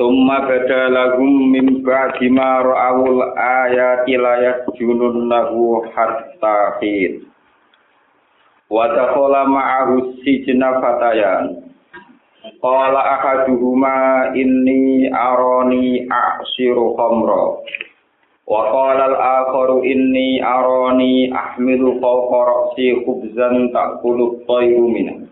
Summa 0.00 0.48
bada 0.48 0.88
lahum 0.88 1.52
min 1.52 1.84
ba'di 1.84 2.32
ma 2.32 2.64
ra'awul 2.64 3.20
ayati 3.36 4.16
la 4.16 4.40
yasjununnahu 4.48 5.92
hatta 5.92 6.80
hin. 6.80 7.28
Wa 8.72 8.88
dakhala 8.96 9.44
ma'ahu 9.44 10.16
sijna 10.24 10.80
fatayan. 10.80 11.68
Qala 12.64 13.20
ahaduhuma 13.20 14.32
inni 14.32 15.12
arani 15.12 16.08
a'siru 16.08 16.96
khamra. 16.96 17.60
Wa 18.48 18.72
qala 18.72 19.04
al-akharu 19.04 19.84
inni 19.84 20.40
arani 20.40 21.28
ahmilu 21.28 22.00
fawqa 22.00 22.40
ra'si 22.48 23.04
khubzan 23.04 23.68
ta'kulu 23.68 24.48
at-tayru 24.48 24.88
minhu. 24.96 25.28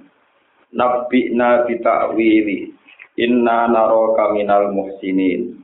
Nabbi'na 0.77 1.65
bi 1.65 1.81
ta'wili. 1.81 2.77
Inna 3.19 3.67
naraka 3.67 4.31
minal 4.31 4.71
muhsinin. 4.71 5.59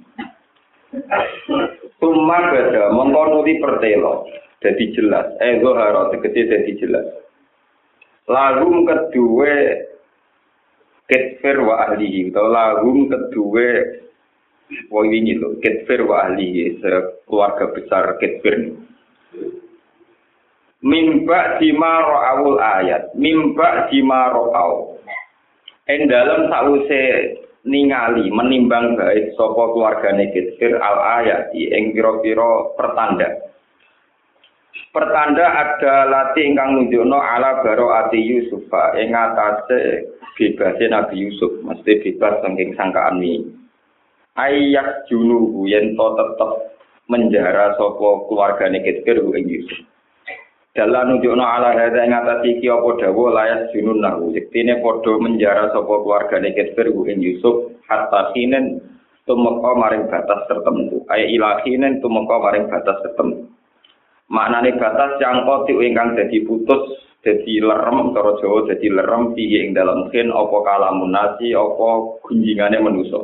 Summa 2.03 2.51
bada 2.51 2.91
mengkonuti 2.91 3.63
pertelo. 3.63 4.27
Jadi 4.59 4.91
jelas. 4.97 5.39
Eh 5.39 5.63
zohara 5.63 6.11
tegesi 6.11 6.51
jadi 6.51 6.73
jelas. 6.83 7.07
Lagum 8.27 8.83
kedua 8.83 9.55
ketfir 11.07 11.63
wa 11.63 11.87
ahlihi. 11.87 12.35
Atau 12.35 12.51
lagum 12.51 13.07
kedua 13.07 14.03
Wah 14.89 15.05
ini 15.05 15.37
loh, 15.37 15.61
ketfir 15.61 16.09
wa 16.09 16.25
ahlihi. 16.25 16.81
Keluarga 17.29 17.69
besar 17.77 18.17
ketfir. 18.17 18.73
Mimba 20.81 21.61
jima 21.61 21.93
ro'awul 22.01 22.59
ayat. 22.59 23.13
Mimba 23.13 23.93
jima 23.93 24.33
ro'aw. 24.33 24.97
Ing 25.85 26.09
dalam 26.09 26.49
sause 26.49 27.05
ningali 27.65 28.29
menimbang 28.29 28.95
baik 29.01 29.33
sapa 29.35 29.73
keluargane 29.73 30.31
Kitfir 30.31 30.77
al 30.77 30.97
ayat 31.25 31.51
ing 31.57 31.97
pira-pira 31.97 32.77
pertanda. 32.77 33.29
Pertanda 34.95 35.47
ada 35.51 36.07
lati 36.07 36.47
ingkang 36.47 36.79
nunjukno 36.79 37.19
ala 37.19 37.67
baro 37.67 37.91
ati 37.91 38.21
Yusuf 38.21 38.63
ing 38.95 39.11
atase 39.11 40.07
bebase 40.39 40.85
Nabi 40.87 41.27
Yusuf, 41.27 41.63
mesti 41.63 41.99
bebas 42.05 42.43
saking 42.43 42.79
sangkaan 42.79 43.19
ini. 43.23 43.49
Ayat 44.35 45.07
junuhu 45.07 45.67
yen 45.71 45.95
to 45.95 46.07
tetep 46.19 46.51
menjara 47.07 47.75
sapa 47.79 48.09
keluargane 48.31 48.83
Kitfir 48.83 49.19
ing 49.35 49.47
Yusuf. 49.47 49.94
Dalam 50.75 51.07
nunjukno 51.07 51.39
ala 51.39 51.71
hadza 51.71 52.03
ing 52.03 52.11
atas 52.11 52.43
iki 52.43 52.67
apa 52.67 52.99
dawuh 52.99 53.31
layas 53.31 53.71
junun 53.71 54.03
nahu. 54.03 54.35
Yektine 54.35 54.83
padha 54.83 55.15
menjara 55.23 55.71
sapa 55.71 56.03
keluargane 56.03 56.51
Kitfir 56.51 56.91
ing 56.91 57.23
Yusuf 57.23 57.79
hatta 57.87 58.35
kinen 58.35 58.83
tumeka 59.23 59.71
maring 59.79 60.11
batas 60.11 60.51
tertentu. 60.51 61.07
Ay 61.07 61.31
ilahinen 61.31 62.03
tumeka 62.03 62.43
maring 62.43 62.67
batas 62.67 62.99
tertentu. 63.07 63.55
Maknane 64.27 64.75
batas 64.75 65.15
yang 65.23 65.47
kotik 65.47 65.79
ingkang 65.79 66.19
dadi 66.19 66.43
putus 66.43 66.99
dadi 67.23 67.63
lerem 67.63 68.11
cara 68.11 68.35
Jawa 68.43 68.67
dadi 68.67 68.91
lerem 68.91 69.31
piye 69.31 69.71
ing 69.71 69.79
dalam 69.79 70.11
kin 70.11 70.35
apa 70.35 70.57
kalamun 70.59 71.15
nasi 71.15 71.55
apa 71.55 72.19
gunjingane 72.27 72.83
manusa. 72.83 73.23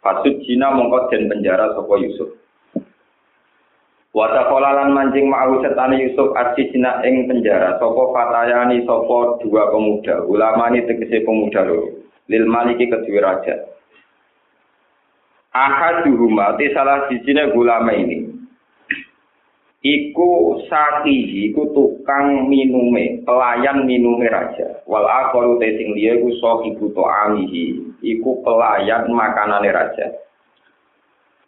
Pasut 0.00 0.32
Cina 0.48 0.72
mongko 0.72 1.12
den 1.12 1.28
penjara 1.28 1.76
sapa 1.76 1.92
Yusuf. 2.00 2.40
Wata 4.10 4.50
kolalan 4.50 4.90
mancing 4.90 5.30
ma'ahu 5.30 5.62
setane 5.62 6.02
Yusuf 6.02 6.34
Cina 6.58 6.98
ing 7.06 7.30
penjara. 7.30 7.78
Sopo 7.78 8.10
fatayani 8.10 8.82
sopo 8.82 9.38
dua 9.38 9.70
pemuda. 9.70 10.26
Ulama 10.26 10.66
ini 10.74 10.82
tegesi 10.82 11.22
pemuda 11.22 11.62
lho. 11.62 11.94
Lil 12.26 12.46
maliki 12.50 12.90
kedua 12.90 13.22
raja. 13.22 13.54
Ahad 15.50 16.06
duhuma, 16.06 16.54
salah 16.74 17.10
sijine 17.10 17.50
ulama 17.54 17.90
ini. 17.90 18.30
Iku 19.80 20.60
sakihi, 20.68 21.50
iku 21.50 21.72
tukang 21.74 22.46
minume, 22.46 23.24
pelayan 23.24 23.88
minume 23.88 24.28
raja. 24.30 24.84
Wal 24.86 25.08
akharu 25.08 25.58
te 25.58 25.74
sing 25.74 25.96
liya 25.96 26.20
iku 26.20 26.30
sahibu 26.38 26.92
ta'amihi, 26.92 27.98
iku 28.04 28.44
pelayan 28.44 29.08
makanane 29.10 29.72
raja. 29.72 30.06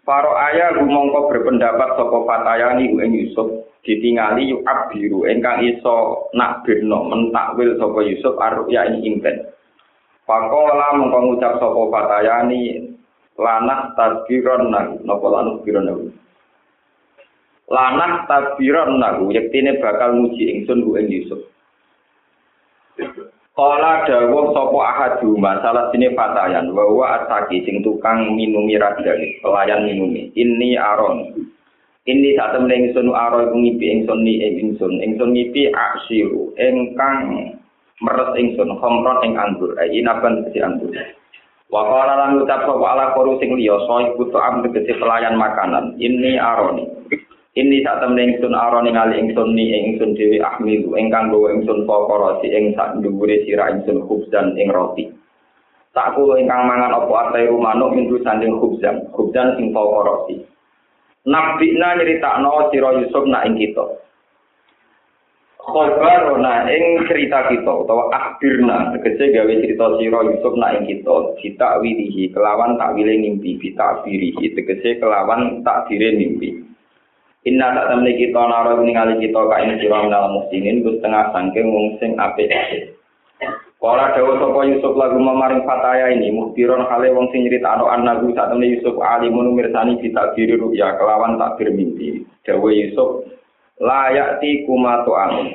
Paro 0.03 0.35
ayah 0.35 0.75
gumongko 0.83 1.31
berpendapat 1.31 1.95
saka 1.95 2.19
fatayani 2.27 2.91
ing 2.91 3.11
Yusuf 3.15 3.71
ditingali 3.87 4.51
yuk 4.51 4.67
abiru 4.67 5.31
engkang 5.31 5.63
iso 5.63 6.27
nak 6.35 6.67
birno 6.67 7.07
mentakwil 7.07 7.79
saka 7.79 8.03
Yusuf 8.11 8.35
arya 8.43 8.91
ing 8.91 9.07
impen. 9.07 9.47
Pakola 10.27 10.99
ngucap 10.99 11.63
saka 11.63 11.83
fatayani 11.87 12.91
lanah 13.39 13.95
tadbiron 13.95 14.75
nagu 14.75 14.99
napa 15.07 15.27
lanah 15.31 15.63
biron 15.63 15.87
nagu. 15.87 16.07
Lanah 17.71 18.27
tadbiron 18.27 18.99
nagu 18.99 19.31
yektine 19.31 19.79
bakal 19.79 20.19
nguji 20.19 20.51
ingsun 20.51 20.83
ku 20.83 20.99
ing 20.99 21.15
Yusuf. 21.15 21.47
Kala 23.63 24.03
dawuh 24.11 24.51
sapa 24.51 24.79
ahadu 24.91 25.39
masalah 25.39 25.87
sini 25.95 26.11
fatayan 26.19 26.75
bahwa 26.75 27.23
asaki 27.23 27.63
sing 27.63 27.79
tukang 27.87 28.35
minumi 28.35 28.75
raja 28.75 29.15
pelayan 29.39 29.87
minumi. 29.87 30.35
Ini 30.35 30.75
aron. 30.75 31.31
Ini 32.03 32.35
saat 32.35 32.59
temen 32.59 32.75
ingsun 32.75 33.15
aron 33.15 33.55
ngipi 33.55 33.87
ingsun 33.87 34.27
ni 34.27 34.43
ingsun. 34.43 34.99
Ingsun 34.99 35.31
ngipi 35.31 35.71
aksiru 35.71 36.51
engkang 36.59 37.55
meres 38.03 38.35
ingsun 38.35 38.83
khomron 38.83 39.23
ing 39.23 39.39
anggur. 39.39 39.79
Ai 39.79 39.95
inaban 39.95 40.43
si 40.51 40.59
anggur? 40.59 40.91
Wa 41.71 41.87
qala 41.87 42.19
lan 42.19 42.43
ucap 42.43 42.67
sapa 42.67 42.83
ala 42.83 43.15
koru 43.15 43.39
sing 43.39 43.55
liya 43.55 43.79
soy 43.87 44.11
butuh 44.19 44.43
am 44.43 44.67
pelayan 44.75 45.39
makanan. 45.39 45.95
Ini 46.03 46.35
aroni 46.35 46.83
Ini 47.53 47.85
saat 47.85 48.01
temen 48.01 48.17
ingsun 48.17 48.57
aroni 48.57 48.97
ngali 48.97 49.29
ingsun 49.29 49.53
ni 49.53 49.77
ingsun 49.77 50.17
dewi 50.17 50.41
ahmilu 50.41 50.97
ingkang 50.97 51.29
bawa 51.29 51.53
ingsun 51.53 51.85
pokoro 51.85 52.41
si 52.41 52.49
ing 52.49 52.73
sak 52.73 52.97
dhuwure 53.05 53.45
sira 53.45 53.69
ingsun 53.77 54.09
khubzan 54.09 54.57
ing 54.57 54.73
roti. 54.73 55.13
Tak 55.93 56.17
kulo 56.17 56.41
ingkang 56.41 56.65
mangan 56.65 56.97
apa 56.97 57.13
atai 57.29 57.53
manuk 57.53 57.93
minggu 57.93 58.25
sanding 58.25 58.57
khubzan, 58.57 59.05
khubzan 59.13 59.61
sing 59.61 59.69
pokoro 59.69 60.25
si. 60.25 60.41
Nabina 61.29 62.01
nyeritakno 62.01 62.73
sira 62.73 62.97
Yusuf 63.05 63.29
nak 63.29 63.45
ing 63.45 63.61
kita. 63.61 63.85
Khobarona 65.61 66.73
ing 66.73 67.05
cerita 67.05 67.53
kita 67.53 67.69
utawa 67.69 68.09
akhirna 68.17 68.97
tegese 68.97 69.29
gawe 69.29 69.53
cerita 69.61 69.87
sira 70.01 70.25
Yusuf 70.25 70.57
nak 70.57 70.81
ing 70.81 70.89
kita 70.89 71.37
ditakwilihi 71.37 72.33
kelawan 72.33 72.81
takwile 72.81 73.13
mimpi 73.21 73.61
bitakwilihi 73.61 74.57
tegese 74.57 74.97
kelawan 74.97 75.61
takdire 75.61 76.17
mimpi. 76.17 76.72
Inna 77.43 77.75
tak 77.75 77.91
temne 77.91 78.15
kita 78.15 78.39
naro 78.39 78.79
ningali 78.87 79.19
kita 79.19 79.41
kain 79.51 79.75
sira 79.83 80.07
minal 80.07 80.31
muslimin 80.31 80.87
ku 80.87 80.95
setengah 80.95 81.35
sangking 81.35 81.75
wong 81.75 81.99
sing 81.99 82.15
apik 82.15 82.47
Kala 83.83 84.15
dawa 84.15 84.39
sapa 84.39 84.63
Yusuf 84.71 84.95
lagu 84.95 85.19
memaring 85.19 85.67
fataya 85.67 86.15
ini 86.15 86.31
muhtiron 86.31 86.87
kale 86.87 87.11
wong 87.11 87.35
sing 87.35 87.43
nyritakno 87.43 87.91
anagu 87.91 88.31
sak 88.31 88.55
temne 88.55 88.71
Yusuf 88.71 88.95
alimun 88.95 89.59
mirsani 89.59 89.99
ditakdiri 89.99 90.55
ruya 90.55 90.95
kelawan 90.95 91.35
takdir 91.35 91.75
mimpi. 91.75 92.23
Dawa 92.47 92.71
Yusuf 92.71 93.27
layak 93.83 94.39
ti 94.39 94.63
kuma 94.63 95.03
amun. 95.03 95.51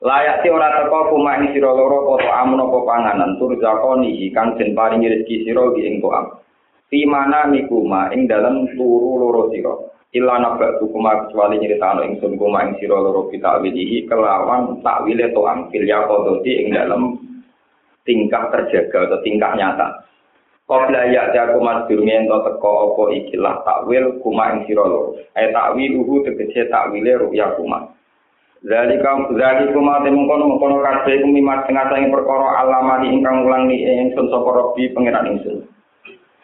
Layak 0.00 0.40
ti 0.40 0.48
ora 0.48 0.80
teko 0.80 1.12
kuma 1.12 1.44
ing 1.44 1.52
sira 1.52 1.68
loro 1.68 2.16
apa 2.16 2.40
amun 2.40 2.64
apa 2.64 2.78
panganan 2.88 3.36
tur 3.36 3.52
zakoni 3.60 4.16
kang 4.32 4.56
den 4.56 4.72
paringi 4.72 5.12
rezeki 5.12 5.44
sira 5.44 5.68
ing 5.76 6.00
toam. 6.00 6.40
Fi 6.88 7.04
mana 7.04 7.44
mikuma 7.52 8.16
ing 8.16 8.24
dalam 8.32 8.64
turu 8.72 9.20
loro 9.20 9.52
sira. 9.52 9.99
Illa 10.10 10.42
nabatu 10.42 10.90
kuma 10.90 11.26
kecuali 11.26 11.62
nyeritakno 11.62 12.02
ingsun 12.02 12.34
kuma 12.34 12.66
ing 12.66 12.82
sira 12.82 12.98
loro 12.98 13.30
kita 13.30 13.62
wilihi 13.62 14.10
kelawan 14.10 14.82
takwile 14.82 15.30
to 15.30 15.42
angkil 15.46 15.86
ya 15.86 16.02
kodoti 16.02 16.66
ing 16.66 16.74
dalam 16.74 17.14
tingkah 18.02 18.50
terjaga 18.50 19.06
atau 19.06 19.22
tingkah 19.22 19.54
nyata. 19.54 20.02
Qabla 20.66 21.10
ya 21.14 21.30
ya 21.30 21.54
kuma 21.54 21.86
durunge 21.86 22.10
ento 22.10 22.42
teko 22.42 22.70
apa 22.90 23.02
ikilah 23.22 23.62
takwil 23.62 24.18
kuma 24.18 24.50
ing 24.50 24.66
sira 24.66 24.82
loro. 24.82 25.14
Ay 25.38 25.54
takwiluhu 25.54 26.26
tegese 26.26 26.66
takwile 26.66 27.14
ruya 27.14 27.54
kuma. 27.54 27.94
Zalika 28.66 29.14
zalika 29.38 29.70
kuma 29.70 30.02
temung 30.02 30.26
kono 30.26 30.58
kono 30.58 30.82
kabeh 30.82 31.22
kumimat 31.22 31.70
tengah 31.70 31.86
sange 31.86 32.10
perkara 32.10 32.66
alamani 32.66 33.14
ingkang 33.14 33.46
ulang 33.46 33.70
ni 33.70 33.86
ingsun 33.86 34.26
sapa 34.26 34.50
Rabbi 34.58 34.90
pangeran 34.90 35.38
ingsun 35.38 35.64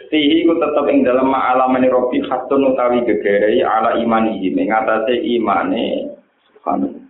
Fihi 0.07 0.47
ku 0.47 0.55
tetep 0.59 0.87
ing 0.87 1.03
dalam 1.03 1.31
ma'alamani 1.31 1.91
Robi 1.91 2.23
khatun 2.23 2.75
utawi 2.75 3.03
gegerei 3.03 3.59
ala 3.63 3.99
imanihi 3.99 4.55
mengatasi 4.55 5.19
imane 5.35 6.15
subhanallah. 6.47 7.07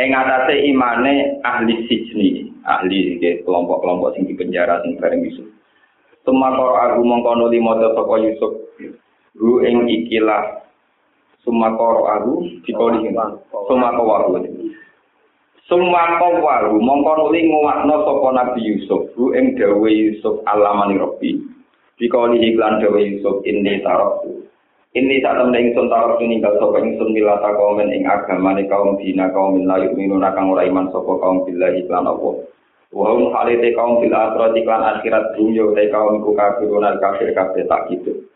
Ing 0.00 0.10
atase 0.16 0.54
imane 0.64 1.42
ahli 1.44 1.84
sijni, 1.84 2.48
ahli 2.64 3.20
kelompok-kelompok 3.44 4.16
sing 4.16 4.24
di 4.24 4.32
penjara 4.32 4.80
sing 4.80 4.96
bareng 4.96 5.20
Yusuf. 5.28 5.48
Sumakor 6.24 6.80
aku 6.80 7.04
mongko 7.04 7.36
nuli 7.36 7.60
maca 7.60 7.92
sapa 7.92 8.14
Yusuf. 8.24 8.52
Ru 9.36 9.60
ing 9.60 9.84
ikilah 9.88 10.64
sumakor 11.44 12.08
aku 12.08 12.48
dikoli 12.64 13.12
sumakor 13.68 14.32
aku. 14.32 14.59
Sumakor 15.70 16.42
waru 16.42 16.82
mongko 16.82 17.14
nuli 17.14 17.46
nguwatno 17.46 18.02
sapa 18.02 18.28
Nabi 18.34 18.74
Yusuf. 18.74 19.06
Ru 19.14 19.30
ing 19.38 19.54
dawe 19.54 19.86
Yusuf 19.86 20.42
alamani 20.42 20.98
Rabbi. 20.98 21.38
Dikoli 21.94 22.42
iklan 22.42 22.82
dawe 22.82 22.98
Yusuf 22.98 23.38
ini 23.46 23.78
tarokku. 23.78 24.50
Ini 24.98 25.22
saat 25.22 25.38
temen 25.38 25.54
ingsun 25.54 25.86
tarok 25.86 26.18
ninggal 26.26 26.58
sapa 26.58 26.82
ingsun 26.82 27.14
milata 27.14 27.54
kaumen 27.54 27.94
ing 27.94 28.02
agamane 28.02 28.66
kaum 28.66 28.98
dina 28.98 29.30
kaum 29.30 29.54
min 29.54 29.70
layu 29.70 29.94
minuna 29.94 30.34
kang 30.34 30.50
ora 30.50 30.66
iman 30.66 30.90
sapa 30.90 31.22
kaum 31.22 31.46
lan 31.46 32.02
apa. 32.02 32.30
Wa 32.90 33.14
hum 33.14 33.30
halite 33.30 33.70
kaum 33.78 34.02
bil 34.02 34.10
akhirat 34.10 34.58
iklan 34.58 34.82
akhirat 34.82 35.38
dunya 35.38 35.70
te 35.78 35.86
kaum 35.94 36.18
ku 36.18 36.34
kafirun 36.34 36.82
al 36.82 36.98
kafir 36.98 37.30
kabeh 37.30 37.62
tak 37.70 37.86
gitu. 37.94 38.26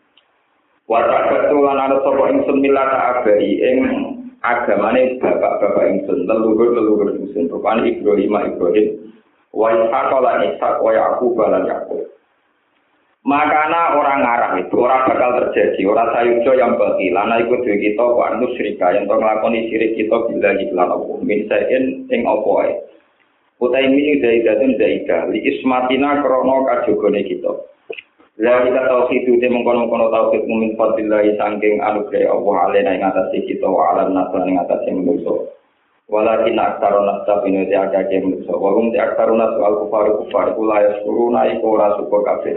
Wa 0.86 1.02
ta'atu 1.02 1.58
lan 1.58 1.82
ana 1.82 1.98
sapa 1.98 2.30
ingsun 2.30 2.62
milata 2.62 3.18
abai 3.18 3.58
ing 3.58 3.78
agamane 4.44 5.16
bapak-bapak 5.24 5.84
ingsun 5.88 6.28
leluhur-leluhur 6.28 7.16
ingsun 7.16 7.48
rupane 7.48 7.88
Ibrahim 7.88 8.36
Ibrahim 8.36 8.88
wa 9.56 9.72
Ishaq 9.72 10.10
lan 10.12 10.38
Ishaq 10.52 10.76
wa 10.84 10.92
Yaqub 10.92 11.36
lan 11.40 11.64
Yaqub. 11.64 12.14
Makana 13.24 13.96
orang 13.96 14.20
ngarah 14.20 14.52
itu 14.60 14.76
orang 14.84 15.08
bakal 15.08 15.30
terjadi, 15.40 15.80
orang 15.88 16.12
sayujo 16.12 16.52
yang 16.60 16.76
bagi 16.76 17.08
lana 17.08 17.40
ikut 17.40 17.64
duit 17.64 17.80
kita 17.80 18.04
wa 18.04 18.36
nusrika 18.36 18.92
yang 18.92 19.08
to 19.08 19.16
nglakoni 19.16 19.72
sirik 19.72 19.96
kita 19.96 20.28
bila 20.28 20.52
iklan 20.60 20.92
Allah 20.92 21.16
min 21.24 21.48
saen 21.48 22.04
ing 22.12 22.20
apa 22.28 22.50
ae. 22.68 22.72
Utai 23.64 23.88
mini 23.88 24.20
zaidatun 24.20 24.76
zaida 24.76 25.32
li 25.32 25.40
ismatina 25.40 26.20
krono 26.20 26.68
kajogone 26.68 27.24
kita. 27.24 27.64
Lalu 28.34 28.66
kita 28.66 28.80
tahu 28.90 29.00
sih 29.14 29.18
itu 29.22 29.46
mengkono-kono 29.46 30.10
tahu 30.10 30.34
sih 30.34 30.42
mungkin 30.50 30.74
seperti 30.74 31.06
lagi 31.06 31.38
saking 31.38 31.78
anugerah 31.78 32.34
Allah 32.34 32.54
alaih 32.66 32.82
naik 32.82 33.06
atas 33.06 33.30
kita 33.30 33.62
wa 33.62 33.94
alam 33.94 34.10
nasr 34.10 34.42
naik 34.42 34.66
atas 34.66 34.82
sih 34.82 34.90
menurut 34.90 35.54
Walaki 36.04 36.52
naktaru 36.52 37.00
nasab 37.00 37.48
ini 37.48 37.64
dia 37.64 37.88
ada 37.88 38.04
dia. 38.04 38.20
Walum 38.52 38.92
dia 38.92 39.08
naktaru 39.08 39.40
nasab 39.40 39.62
al 39.64 39.74
kufar 39.86 40.06
kufar 40.20 40.46
kula 40.52 40.76
ya 40.84 40.92
suruh 41.00 41.32
naik 41.32 41.64
ora 41.64 41.96
suka 41.96 42.18
kafe. 42.28 42.52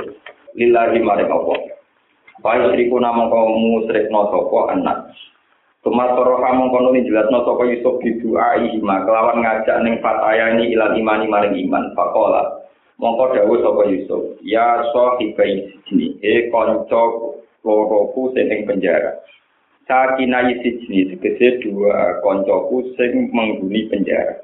Lila 0.59 0.91
di 0.91 0.99
mari 0.99 1.23
kau. 1.31 1.55
Baik 2.43 2.75
triku 2.75 2.99
nama 2.99 3.31
kau 3.31 3.47
musrek 3.55 4.11
noto 4.11 4.51
anak. 4.67 5.15
Tumat 5.79 6.19
roha 6.19 6.59
mengkono 6.59 6.91
ini 6.91 7.07
jelas 7.07 7.31
noto 7.31 7.55
kau 7.55 7.63
Yusuf 7.63 8.03
di 8.03 8.19
doa. 8.19 8.59
Kelawan 8.83 9.39
ngajak 9.39 9.79
ning 9.79 10.03
fataya 10.03 10.51
ini 10.59 10.75
ilan 10.75 10.99
imani 10.99 11.31
maring 11.31 11.55
iman. 11.71 11.95
Faqala 11.95 12.56
mongko 12.97 13.33
dawu 13.33 13.55
sopo 13.61 13.81
Yusuf. 13.89 14.41
Ya 14.41 14.81
so 14.93 15.17
hibai 15.21 15.69
sini. 15.85 16.17
E 16.21 16.49
konco 16.49 17.37
loroku 17.61 18.33
seneng 18.33 18.65
penjara. 18.65 19.21
Sakina 19.87 20.43
sijni 20.59 21.15
tegese 21.15 21.63
dua 21.63 22.19
koncoku 22.19 22.91
sing 22.99 23.31
menghuni 23.31 23.87
penjara. 23.87 24.43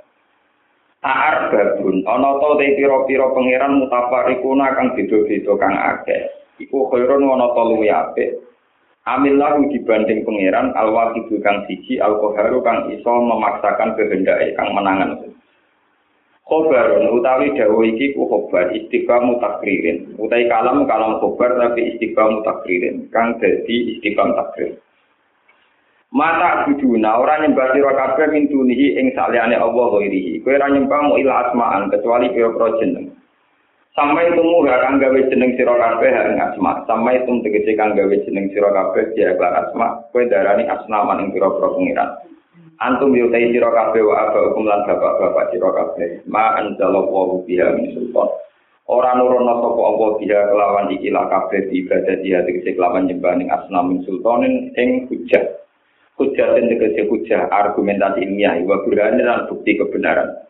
Aar 1.03 1.51
babun, 1.51 1.99
ana 2.07 2.39
to 2.39 2.55
te 2.63 2.79
pira-pira 2.79 3.27
pangeran 3.35 3.75
mutafarikuna 3.75 4.71
kang 4.71 4.95
beda-beda 4.95 5.51
kang 5.59 5.75
akeh. 5.75 6.31
Iku 6.63 6.87
khairun 6.87 7.27
ana 7.27 7.51
to 7.51 7.63
luwih 7.67 7.91
apik. 7.91 8.39
Amillahu 9.03 9.67
dibanding 9.67 10.23
pangeran 10.23 10.71
al-waqidu 10.79 11.43
kang 11.43 11.67
siji 11.67 11.99
al-qaharu 11.99 12.63
kang 12.63 12.87
iso 12.87 13.11
memaksakan 13.19 13.99
kehendake 13.99 14.55
kang 14.55 14.71
menangan. 14.71 15.27
Khobarun 16.43 17.07
utawi 17.15 17.55
dawuh 17.55 17.87
iki 17.87 18.11
ku 18.11 18.27
khobar 18.27 18.75
istiqamu 18.75 19.39
takririn. 19.39 20.11
Utawi 20.19 20.51
kalam 20.51 20.83
kalam 20.83 21.23
khobar 21.23 21.55
tapi 21.55 21.95
istiqamu 21.95 22.43
takririn 22.43 23.07
kang 23.15 23.39
dadi 23.39 23.95
istiqam 23.95 24.35
takrir. 24.35 24.75
Mata 26.13 26.67
buduna 26.67 27.17
ora 27.17 27.41
nyembah 27.41 27.73
sira 27.73 27.95
kabeh 27.95 28.29
min 28.29 28.45
dunihi 28.51 29.01
ing 29.01 29.15
saliyane 29.17 29.57
Allah 29.57 29.87
ghairihi. 29.97 30.43
Kowe 30.45 30.53
ora 30.53 30.69
nyembah 30.69 30.99
mu 31.09 31.17
ila 31.17 31.49
asma'an 31.49 31.89
kecuali 31.89 32.29
pira-pira 32.35 32.69
jeneng. 32.77 33.09
Sampai 33.97 34.29
temu 34.35 34.61
gak 34.67 34.81
kang 34.83 35.01
gawe 35.01 35.19
jeneng 35.31 35.57
sira 35.57 35.73
kabeh 35.73 36.11
ing 36.11 36.37
asma. 36.37 36.85
Sampai 36.85 37.23
tum 37.25 37.41
tegese 37.41 37.73
kang 37.73 37.97
gawe 37.97 38.15
jeneng 38.29 38.51
sira 38.53 38.69
kabeh 38.69 39.15
kelar 39.15 39.63
asma. 39.63 40.05
Kowe 40.13 40.21
darani 40.29 40.69
asnaman 40.69 41.23
ing 41.23 41.29
pira-pira 41.33 41.71
pengiran. 41.71 42.09
Antum 42.83 43.15
yutai 43.15 43.47
sira 43.55 43.71
kabeh 43.71 44.03
wa 44.03 44.27
aba 44.27 44.51
hukum 44.51 44.67
lan 44.67 44.83
bapak-bapak 44.83 45.55
sira 45.55 45.71
kabeh. 45.71 46.27
Ma 46.27 46.59
anzalallahu 46.59 47.47
biha 47.47 47.79
min 47.79 47.95
sultan. 47.95 48.27
Ora 48.91 49.15
nurono 49.15 49.63
sapa 49.63 49.81
Allah 49.87 50.09
biha 50.19 50.39
kelawan 50.51 50.91
ikilah 50.91 51.31
kabeh 51.31 51.71
ibadah 51.71 52.19
dia 52.19 52.43
tegese 52.43 52.75
kelawan 52.75 53.07
nyembah 53.07 53.39
ning 53.39 53.47
asnamin 53.47 54.03
sultanin 54.03 54.75
ing 54.75 55.07
hujah. 55.07 55.63
hujah 56.19 56.59
dan 56.59 56.67
tegese 56.69 57.07
hujah 57.07 57.47
argumentasi 57.49 58.27
ilmiah 58.27 58.59
wa 58.67 58.83
burhan 58.83 59.15
dan 59.15 59.47
bukti 59.47 59.79
kebenaran. 59.79 60.43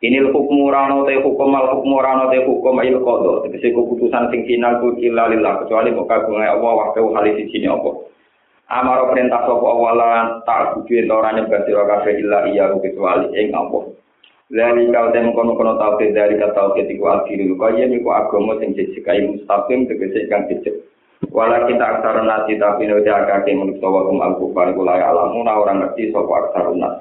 Ini 0.00 0.32
hukum 0.32 0.72
rano 0.72 1.04
te 1.04 1.22
hukum 1.22 1.52
al 1.54 1.76
hukum 1.76 2.00
rano 2.00 2.32
te 2.34 2.42
hukum 2.42 2.82
il 2.82 2.98
kodo. 2.98 3.46
Tegese 3.46 3.70
keputusan 3.70 4.32
sing 4.34 4.42
final 4.42 4.82
ku 4.82 4.98
illa 4.98 5.30
lillah 5.30 5.62
kecuali 5.62 5.94
kok 5.94 6.08
kagungan 6.08 6.50
Allah 6.50 6.72
waktu 6.82 7.04
hal 7.04 7.24
di 7.30 7.46
sini 7.46 7.68
apa. 7.70 7.90
amaro 8.70 9.10
perintah 9.10 9.42
sapa 9.42 9.70
wala 9.74 10.40
tak 10.46 10.78
kuwi 10.78 11.02
ora 11.10 11.34
nyebat 11.34 11.66
sira 11.66 11.82
kabeh 11.90 12.14
illa 12.22 12.46
iya 12.46 12.70
kecuali 12.78 13.26
ing 13.34 13.50
apa 13.50 14.00
Lali 14.50 14.90
kau 14.90 15.14
tem 15.14 15.30
kono 15.30 15.54
kono 15.54 15.78
tau 15.78 15.94
te 15.94 16.10
dari 16.10 16.34
kata 16.34 16.74
oke 16.74 16.82
tiku 16.90 17.06
akhiri 17.06 17.46
lu 17.46 17.54
kaya 17.54 17.86
miku 17.86 18.10
agomo 18.10 18.58
sing 18.58 18.74
cecik 18.74 19.06
kai 19.06 19.22
mustafim 19.22 19.86
te 19.86 19.94
kecek 19.94 20.26
kan. 20.26 20.42
Wala 21.30 21.70
kita 21.70 21.78
aksara 21.78 22.26
nasi 22.26 22.58
tapi 22.58 22.90
no 22.90 22.98
te 22.98 23.14
akake 23.14 23.54
mulut 23.54 23.78
sawa 23.78 24.10
kum 24.10 24.18
alku 24.18 24.50
pari 24.50 24.74
kulai 24.74 25.06
alamu 25.06 25.46
na 25.46 25.54
orang 25.54 25.86
ngerti 25.86 26.10
sopo 26.10 26.34
aksara 26.34 26.74
nas. 26.74 26.98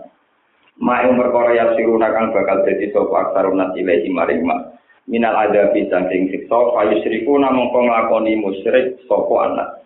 Ma 0.77 1.01
yang 1.01 1.17
berkorea 1.17 1.73
siru 1.73 1.97
nakang 1.97 2.29
bakal 2.37 2.61
dadi 2.61 2.93
sopo 2.93 3.17
aksara 3.17 3.49
nas 3.49 3.73
ilai 3.73 4.05
imarima. 4.05 4.69
Minal 5.09 5.49
adabi 5.49 5.89
pisang 5.89 6.05
sing 6.05 6.29
sik 6.29 6.45
ayu 6.53 7.01
siriku 7.01 7.33
namung 7.41 7.73
kong 7.73 7.89
musyrik 7.89 9.01
musrik 9.01 9.41
anak. 9.41 9.81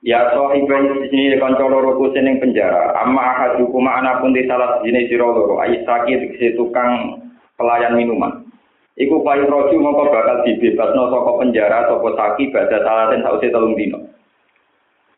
Ya 0.00 0.32
so 0.32 0.48
ibrahim 0.56 0.96
sini 1.12 1.36
kanca 1.36 1.68
loro 1.68 2.00
ku 2.00 2.08
seneng 2.16 2.40
penjara. 2.40 2.96
Amma 3.04 3.20
ahadu 3.36 3.68
kuma 3.68 4.00
anapun 4.00 4.32
di 4.32 4.48
salah 4.48 4.80
sini 4.80 5.04
sira 5.12 5.28
loro. 5.28 5.60
Aisaki 5.60 6.16
dikse 6.16 6.56
tukang 6.56 7.20
pelayan 7.60 8.00
minuman. 8.00 8.48
Iku 8.96 9.20
payu 9.20 9.44
roju 9.44 9.76
mongko 9.76 10.08
bakal 10.08 10.40
dibebasno 10.48 11.12
saka 11.12 11.30
penjara 11.36 11.78
saka 11.84 12.08
saki 12.16 12.48
badha 12.48 12.80
salaten 12.80 13.20
sause 13.20 13.52
telung 13.52 13.76
dino. 13.76 14.08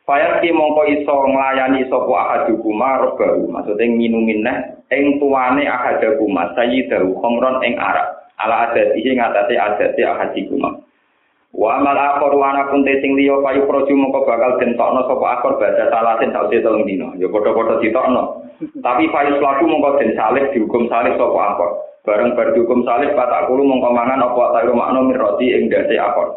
Fayat 0.02 0.42
ki 0.42 0.50
mongko 0.50 0.82
iso 0.90 1.14
nglayani 1.30 1.86
sapa 1.86 2.14
ahadukuma 2.18 3.06
robahu, 3.06 3.54
maksude 3.54 3.86
minumin 3.86 4.42
neh 4.42 4.82
ing 4.90 5.22
tuane 5.22 5.62
ahadukuma 5.62 6.58
sayyidahu 6.58 7.14
khomron 7.22 7.62
ing 7.62 7.78
arak. 7.78 8.18
Ala 8.34 8.74
adatihi 8.74 9.14
ngatasé 9.14 9.54
adate 9.54 10.02
ahadukuma. 10.02 10.81
Wa 11.52 11.76
amal 11.76 11.94
akhor 11.94 12.32
wa 12.32 12.48
ana 12.48 12.72
pun 12.72 12.80
sing 12.84 13.12
liya 13.12 13.36
payu 13.44 13.68
proju 13.68 13.92
mongko 13.92 14.24
bakal 14.24 14.56
dentokno 14.56 15.04
sapa 15.04 15.26
akhor 15.36 15.60
badha 15.60 15.92
salaten 15.92 16.32
sause 16.32 16.64
telung 16.64 16.88
dino. 16.88 17.12
Ya 17.20 17.28
padha-padha 17.28 17.76
ditokno. 17.78 18.48
Tapi 18.80 19.04
payu 19.12 19.36
laku 19.36 19.64
mongko 19.68 20.00
den 20.00 20.16
salib 20.16 20.48
dihukum 20.56 20.88
salib 20.88 21.20
sapa 21.20 21.40
akhor. 21.52 21.72
bareng 22.02 22.34
bar 22.34 22.50
dihukum 22.50 22.82
salib 22.82 23.14
kata 23.14 23.46
kulo 23.46 23.62
mongko 23.62 23.94
mangan 23.94 24.26
apa 24.26 24.42
tayo 24.58 24.74
makna 24.74 25.06
miroti 25.06 25.54
ing 25.54 25.70
dase 25.70 25.94
akon. 25.94 26.34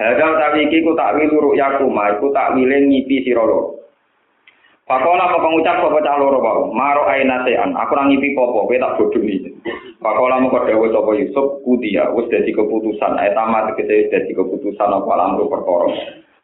Hadal 0.00 0.32
tapi 0.40 0.66
iki 0.66 0.82
ku 0.82 0.96
takwil 0.96 1.30
ru'yaku 1.30 1.86
ma 1.92 2.10
iku 2.16 2.32
takwile 2.34 2.88
ngipi 2.90 3.22
sira 3.22 3.44
loro. 3.44 3.78
Pakola 4.88 5.30
mau 5.30 5.44
pengucap 5.44 5.78
apa 5.78 5.98
cah 6.02 6.16
loro 6.18 6.42
wae. 6.42 6.62
Maro 6.74 7.06
aina 7.06 7.46
sean. 7.46 7.76
Aku 7.78 7.94
nang 7.94 8.10
ngipi 8.10 8.34
popo, 8.34 8.66
kowe 8.66 8.74
tak 8.74 8.98
bodho 8.98 9.18
ni. 9.22 9.38
Pakola 10.00 10.40
mau 10.40 10.56
dawuh 10.56 10.88
sapa 10.88 11.10
Yusuf 11.20 11.60
kudia 11.62 12.08
wis 12.16 12.28
dadi 12.32 12.56
keputusan. 12.56 13.20
Ayat 13.20 13.36
tamat 13.36 13.76
kete 13.76 14.08
dadi 14.08 14.32
keputusan 14.32 14.88
apa 14.88 15.12
lamru 15.12 15.46
perkara. 15.52 15.92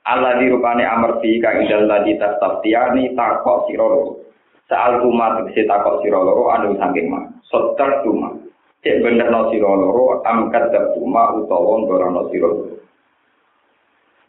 Allah 0.07 0.39
dirupane 0.39 0.87
amerti 0.87 1.43
kang 1.43 1.67
idal 1.67 1.89
tadi 1.91 2.15
tas 2.21 2.37
taptiani 2.39 3.17
takok 3.17 3.67
sira 3.67 3.83
loro. 3.83 4.23
Saal 4.69 5.03
kuma 5.03 5.41
tegese 5.41 5.67
takok 5.67 6.05
sira 6.05 6.21
loro 6.21 6.53
anu 6.53 6.77
saking 6.77 7.09
mah. 7.11 7.25
Sotar 7.49 8.05
tuma. 8.05 8.37
Cek 8.85 9.03
bener 9.03 9.33
no 9.33 9.51
angkat 10.23 10.71
dak 10.71 10.95
tuma 10.95 11.35
utawa 11.35 11.83
ngorono 11.83 12.29
sira 12.31 12.49
loro. 12.53 12.77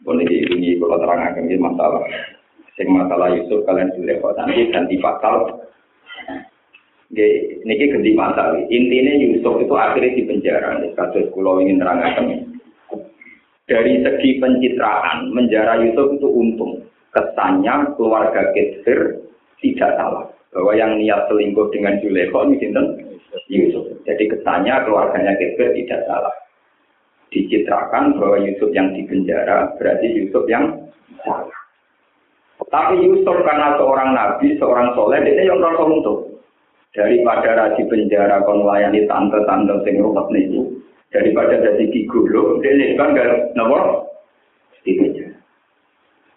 Boleh 0.02 0.24
ini 0.24 0.78
kalau 0.78 0.98
terangkan 0.98 1.46
ini 1.46 1.58
masalah. 1.58 2.06
Sing 2.78 2.86
masalah 2.94 3.34
Yusuf 3.34 3.66
kalian 3.66 3.90
sudah 3.98 4.14
kok 4.22 4.34
nanti 4.38 4.70
ganti 4.70 4.96
pasal. 5.02 5.66
Niki 7.08 7.88
ganti 7.88 8.12
masalah. 8.12 8.60
Intinya 8.68 9.14
Yusuf 9.16 9.64
itu 9.64 9.72
akhirnya 9.72 10.12
di 10.12 10.22
penjara. 10.28 10.76
Kasus 10.92 11.32
kulo 11.32 11.60
ingin 11.64 11.80
terangkan. 11.80 12.44
dari 13.68 14.00
segi 14.00 14.40
pencitraan 14.40 15.28
menjara 15.32 15.76
Yusuf 15.84 16.16
itu 16.16 16.28
untung. 16.28 16.72
Kesannya 17.12 17.96
keluarga 17.96 18.52
Ketir 18.56 19.20
tidak 19.60 19.92
salah 20.00 20.24
bahwa 20.52 20.72
yang 20.72 20.96
niat 20.96 21.28
selingkuh 21.28 21.68
dengan 21.72 22.00
Zulekho 22.00 22.48
ini 22.48 22.64
Yusuf. 23.52 23.84
Jadi 24.08 24.24
kesannya 24.28 24.72
keluarganya 24.88 25.36
Ketir 25.36 25.76
tidak 25.76 26.00
salah. 26.08 26.32
Dicitrakan 27.28 28.16
bahwa 28.16 28.40
Yusuf 28.40 28.72
yang 28.72 28.88
dipenjara 28.96 29.76
berarti 29.76 30.16
Yusuf 30.16 30.48
yang 30.48 30.88
salah. 31.24 31.52
Tapi 32.68 33.00
Yusuf 33.04 33.36
karena 33.44 33.76
seorang 33.76 34.16
nabi, 34.16 34.56
seorang 34.56 34.96
soleh, 34.96 35.20
dia 35.24 35.44
yang 35.44 35.60
merasa 35.60 35.84
untung. 35.84 36.37
Daripada 36.96 37.52
rasi 37.52 37.84
penjara 37.84 38.42
kon 38.48 38.64
layani 38.64 39.04
tante-tante 39.04 39.84
sing 39.84 40.00
rumet 40.00 40.26
niku, 40.32 40.72
daripada 41.12 41.60
jadi 41.60 41.84
gigolo, 41.92 42.64
dia 42.64 42.96
kan 42.96 43.12
gak 43.12 43.52
nomor 43.52 44.08
di 44.84 44.96
penjara. 44.96 45.36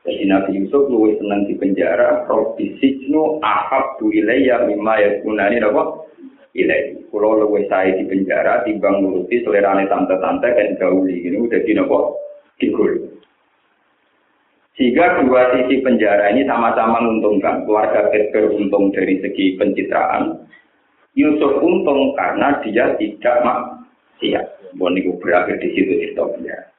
Jadi 0.02 0.24
Nabi 0.26 0.52
Yusuf 0.58 0.90
luwih 0.90 1.14
senang 1.22 1.46
di 1.46 1.54
penjara, 1.56 2.26
Robbi 2.26 2.74
Sijnu 2.82 3.38
ahab 3.46 4.02
du 4.02 4.10
ilayya 4.10 4.66
mimma 4.66 4.98
yakunani 4.98 5.62
apa? 5.62 6.10
Ilai. 6.58 7.06
Kalau 7.08 7.38
luwih 7.38 7.70
saya 7.70 7.96
di 7.96 8.10
penjara, 8.10 8.66
timbang 8.66 9.06
nuruti 9.06 9.46
selerane 9.46 9.86
tante-tante 9.86 10.48
kan 10.52 10.68
gauli. 10.82 11.22
Ini 11.22 11.38
udah 11.38 11.62
di 11.64 11.72
nopo? 11.78 12.18
Digul. 12.58 13.11
Sehingga 14.80 15.20
dua 15.24 15.52
sisi 15.52 15.84
penjara 15.84 16.32
ini 16.32 16.48
sama-sama 16.48 17.04
menguntungkan. 17.04 17.68
Keluarga 17.68 18.08
Kedger 18.08 18.56
untung 18.56 18.92
dari 18.96 19.20
segi 19.20 19.60
pencitraan. 19.60 20.48
Yusuf 21.12 21.60
untung 21.60 22.16
karena 22.16 22.56
dia 22.64 22.96
tidak 22.96 23.36
maksiat. 23.44 24.46
Bon 24.80 24.96
itu 24.96 25.12
berakhir 25.20 25.60
di 25.60 25.76
situ 25.76 25.92
di 26.00 26.08
penjara. 26.16 26.72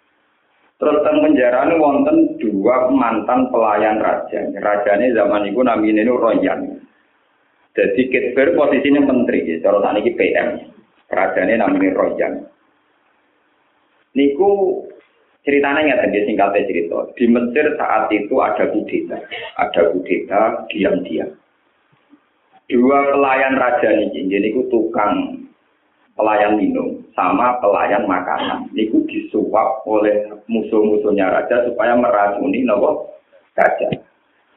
Terus 0.80 0.98
teng 1.06 1.22
penjara 1.22 1.68
ini 1.68 1.78
wonten 1.78 2.16
dua 2.42 2.90
mantan 2.90 3.52
pelayan 3.54 4.02
raja. 4.02 4.40
Raja 4.50 4.92
ini 4.98 5.14
zaman 5.14 5.46
itu 5.46 5.62
namanya 5.62 6.02
ini 6.02 6.10
Royan. 6.10 6.60
Jadi 7.72 8.02
Kitber 8.10 8.58
posisinya 8.58 9.06
menteri, 9.06 9.48
ya. 9.48 9.62
cara 9.64 9.94
ini 9.94 10.10
PM. 10.12 10.48
ini 11.12 11.54
namanya 11.54 11.94
Royan. 11.94 12.32
Niku 14.18 14.82
ceritanya 15.42 15.80
nggak 15.82 16.00
tadi 16.06 16.18
singkatnya 16.26 16.68
cerita. 16.70 16.98
Di 17.18 17.26
Mesir 17.26 17.66
saat 17.78 18.06
itu 18.14 18.34
ada 18.38 18.64
kudeta, 18.70 19.18
ada 19.58 19.82
kudeta 19.90 20.40
diam-diam. 20.70 21.30
Dua 22.70 22.98
pelayan 23.12 23.58
raja 23.58 23.90
ini, 23.90 24.32
jadi 24.32 24.48
itu 24.48 24.64
tukang 24.72 25.44
pelayan 26.16 26.56
minum 26.56 27.04
sama 27.12 27.58
pelayan 27.60 28.08
makanan. 28.08 28.70
Niku 28.72 29.04
disuap 29.10 29.84
oleh 29.84 30.30
musuh-musuhnya 30.48 31.28
raja 31.28 31.68
supaya 31.68 31.92
meracuni 31.98 32.64
nopo 32.64 33.12
raja. 33.58 33.92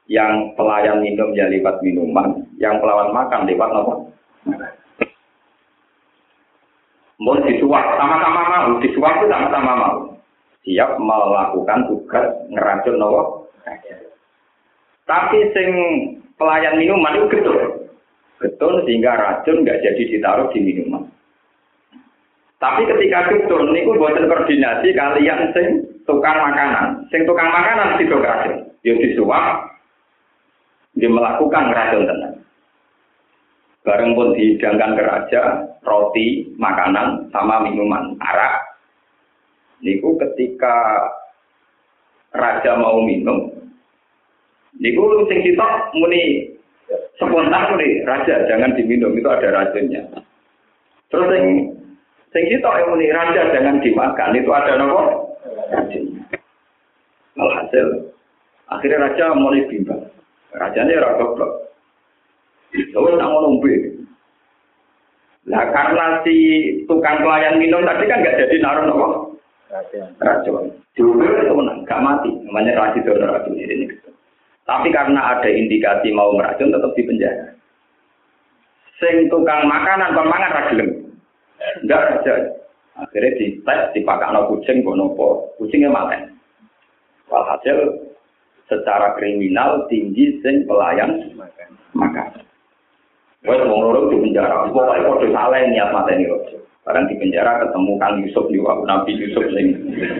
Yang 0.05 0.53
pelayan 0.53 1.01
minum 1.01 1.33
ya 1.33 1.49
lewat 1.49 1.81
minuman, 1.81 2.45
yang 2.61 2.77
pelawan 2.79 3.11
makan 3.11 3.49
lewat 3.49 3.69
nopo. 3.73 3.93
Mau 7.15 7.35
disuap 7.41 7.95
sama-sama 7.97 8.41
mau, 8.47 8.71
disuap 8.79 9.17
itu 9.17 9.27
sama-sama 9.27 9.71
mau. 9.75 10.14
Siap 10.65 10.97
melakukan 10.97 11.85
tugas 11.85 12.25
ngeracun 12.49 12.97
nopo. 12.97 13.21
Tapi 15.05 15.37
sing 15.53 15.69
pelayan 16.41 16.81
minuman 16.81 17.21
itu 17.21 17.29
betul. 17.37 17.57
Betul 18.41 18.73
sehingga 18.83 19.13
racun 19.13 19.61
nggak 19.61 19.81
jadi 19.85 20.03
ditaruh 20.09 20.49
di 20.49 20.59
minuman. 20.65 21.05
Tapi 22.57 22.81
ketika 22.89 23.29
itu 23.29 23.57
niku 23.69 23.93
buatan 23.93 24.25
koordinasi 24.25 24.89
kalian 24.97 25.53
sing 25.53 25.85
tukang 26.09 26.33
makanan. 26.33 27.05
Sing 27.13 27.29
tukang 27.29 27.53
makanan 27.53 28.01
itu 28.01 28.17
racun. 28.17 28.65
Ya 28.81 28.93
disuap, 28.97 29.69
dia 30.97 31.09
melakukan 31.09 31.73
racun 31.73 32.09
tenang. 32.09 32.35
Bareng 33.85 34.17
pun 34.17 34.33
dihidangkan 34.33 34.97
ke 34.97 35.03
raja, 35.05 35.41
roti, 35.85 36.49
makanan, 36.57 37.29
sama 37.29 37.61
minuman, 37.61 38.17
arak. 38.17 38.64
Niku 39.85 40.17
ketika 40.17 40.97
raja 42.33 42.73
mau 42.81 43.05
minum, 43.05 43.53
niku 44.81 45.29
sing 45.29 45.45
kita 45.45 45.93
muni 45.93 46.57
spontan 47.21 47.77
nih, 47.77 48.01
raja 48.01 48.49
jangan 48.49 48.73
diminum 48.73 49.13
itu 49.13 49.29
ada 49.29 49.53
racunnya. 49.53 50.01
Terus 51.13 51.29
yang 51.37 51.75
Sing 52.35 52.51
kita 52.51 52.67
yang 52.67 52.91
muni 52.91 53.07
raja 53.15 53.47
jangan 53.55 53.79
dimakan 53.79 54.35
itu 54.35 54.51
ada 54.51 54.75
nopo 54.75 55.31
Alhasil 57.39 58.11
akhirnya 58.67 59.07
raja 59.07 59.31
mulai 59.39 59.63
bimbang. 59.71 60.03
Rajanya 60.51 60.99
ora 60.99 61.15
goblok. 61.15 61.51
Lalu 62.75 63.15
tak 63.15 63.27
mau 63.31 63.39
nombe. 63.39 63.75
Lah 65.47 65.63
karena 65.71 66.05
si 66.27 66.35
tukang 66.87 67.23
pelayan 67.23 67.55
minum 67.55 67.87
tadi 67.87 68.03
kan 68.03 68.19
nggak 68.19 68.35
jadi 68.35 68.55
naruh 68.59 68.83
nopo. 68.83 69.07
Racun. 70.21 70.71
Juga 70.95 71.27
itu 71.43 71.53
menang, 71.55 71.83
gak 71.83 72.03
mati. 72.03 72.31
Namanya 72.47 72.77
racun 72.79 73.01
itu 73.03 73.11
racun 73.19 73.55
ini. 73.59 73.87
Tapi 74.65 74.89
karena 74.89 75.37
ada 75.37 75.49
indikasi 75.49 76.09
mau 76.15 76.33
meracun 76.33 76.73
tetap 76.73 76.91
di 76.97 77.03
penjara. 77.05 77.53
Sing 78.97 79.27
tukang 79.27 79.67
makanan 79.67 80.15
pemangan 80.15 80.55
ragilem. 80.55 80.89
Enggak 81.83 82.21
aja. 82.21 82.33
Akhirnya 82.95 83.35
di 83.35 83.59
tes, 83.67 83.91
dipakai 83.91 84.31
anak 84.31 84.47
kucing, 84.47 84.79
bonopo. 84.81 85.51
Kucingnya 85.59 85.91
makan. 85.91 86.31
Walhasil 87.27 88.07
secara 88.71 89.13
kriminal 89.19 89.85
tinggi 89.91 90.39
sing 90.41 90.63
pelayan 90.65 91.35
makan. 91.93 92.41
Wes 93.45 93.61
wong 93.61 93.77
loro 93.77 94.09
di 94.09 94.17
penjara, 94.17 94.65
pokoke 94.73 95.05
padha 95.05 95.27
salah 95.29 95.61
niat 95.69 95.93
mateni 95.93 96.25
rojo. 96.25 96.57
Barang 96.85 97.09
di 97.09 97.17
penjara 97.17 97.65
ketemu 97.65 97.97
Kang 97.97 98.21
Yusuf 98.21 98.45
di 98.53 98.61
waktu 98.61 98.85
Nabi 98.85 99.17
Yusuf 99.17 99.41
sing 99.57 99.73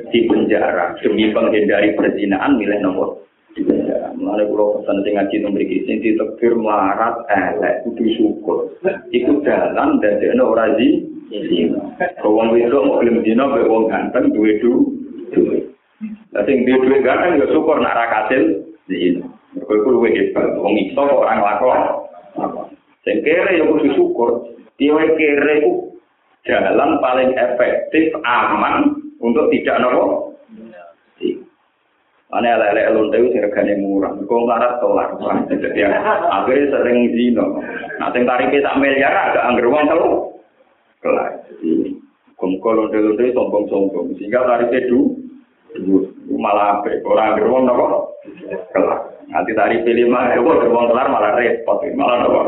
di 0.10 0.26
penjara 0.26 0.98
demi 0.98 1.30
menghindari 1.30 1.94
perzinahan 1.94 2.58
milih 2.58 2.82
nomor 2.82 3.22
di 3.54 3.62
penjara. 3.62 4.10
Mulane 4.18 4.50
kula 4.50 4.82
pesan 4.82 5.06
sing 5.06 5.14
ngaji 5.14 5.46
mriki 5.46 5.86
sing 5.86 6.02
ditekir 6.02 6.58
melarat 6.58 7.22
elek 7.30 7.86
kudu 7.86 8.10
syukur. 8.18 8.74
Iku 9.14 9.46
dalan 9.46 10.02
dadekno 10.02 10.58
ora 10.58 10.74
di 10.74 11.06
Wong 12.26 12.54
wedok 12.54 12.82
mau 12.86 12.98
gelem 12.98 13.22
dina 13.22 13.46
mek 13.46 13.70
wong 13.70 13.86
ganteng 13.86 14.34
duwe 14.34 14.58
duwe. 14.58 15.70
Lah 16.34 16.42
sing 16.50 16.66
duwe 16.66 16.82
duwe 16.82 16.98
ganteng 17.06 17.46
ya 17.46 17.46
syukur 17.54 17.78
nak 17.78 17.94
ra 17.94 18.06
kasil. 18.10 18.42
Mergo 18.90 19.70
iku 19.70 19.90
luwih 20.02 20.18
hebat. 20.18 20.58
Wong 20.58 20.74
iso 20.82 21.02
ora 21.06 21.38
nglakon. 21.38 22.74
Sing 23.06 23.22
kere 23.22 23.54
ya 23.54 23.70
kudu 23.70 23.94
syukur. 23.94 24.50
Dia 24.82 24.98
kere 25.14 25.54
itu 25.62 25.95
jalan 26.46 27.02
paling 27.02 27.34
efektif, 27.34 28.14
aman 28.22 29.02
untuk 29.20 29.50
tidak 29.50 29.82
nopo. 29.82 30.38
Ane 32.34 32.52
lele 32.52 32.90
lonte 32.92 33.16
itu 33.22 33.38
regane 33.38 33.80
murah, 33.80 34.12
kok 34.12 34.44
larat 34.50 34.82
tolak. 34.82 35.14
Jadi 35.48 35.86
akhirnya 35.88 36.74
sering 36.74 37.14
zino. 37.14 37.62
Nah, 38.02 38.10
sing 38.12 38.28
tarifnya 38.28 38.66
sak 38.66 38.76
miliar 38.82 39.14
agak 39.14 39.46
angger 39.46 39.70
wong 39.70 39.86
telu 39.88 40.10
kelas. 41.00 41.32
Jadi 41.48 41.96
muka 42.46 42.70
londe-londe 42.78 43.34
sombong-sombong 43.34 44.14
sehingga 44.20 44.46
tarifnya 44.46 44.86
du, 44.90 45.16
malah 46.36 46.82
apa? 46.82 46.98
Orang 47.08 47.40
gerbong 47.40 47.64
nopo 47.70 48.18
kelas. 48.74 49.02
Nanti 49.32 49.52
tarif 49.56 49.86
lima 49.86 50.36
ribu 50.36 50.60
gerbong 50.60 50.92
kelar 50.92 51.08
malah 51.08 51.40
repot, 51.40 51.82
malah 51.94 52.26
nopo. 52.26 52.42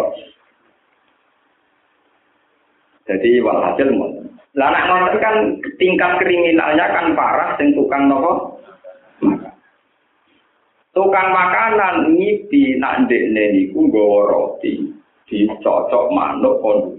Jadi 3.07 3.39
walhasil 3.39 3.87
Lah 4.57 4.73
anak 4.73 5.21
kan 5.21 5.35
tingkat 5.77 6.17
kriminalnya 6.19 6.85
kan 6.91 7.13
parah 7.13 7.55
sing 7.61 7.77
tukang 7.77 8.09
nopo 8.09 8.57
tukang 10.97 11.29
makanan 11.29 12.17
ngipi 12.17 12.81
nak 12.81 13.05
ndekne 13.05 13.53
niku 13.53 13.85
nggawa 13.85 14.33
roti 14.33 14.89
dicocok 15.29 16.09
manuk 16.09 16.57
kon 16.65 16.97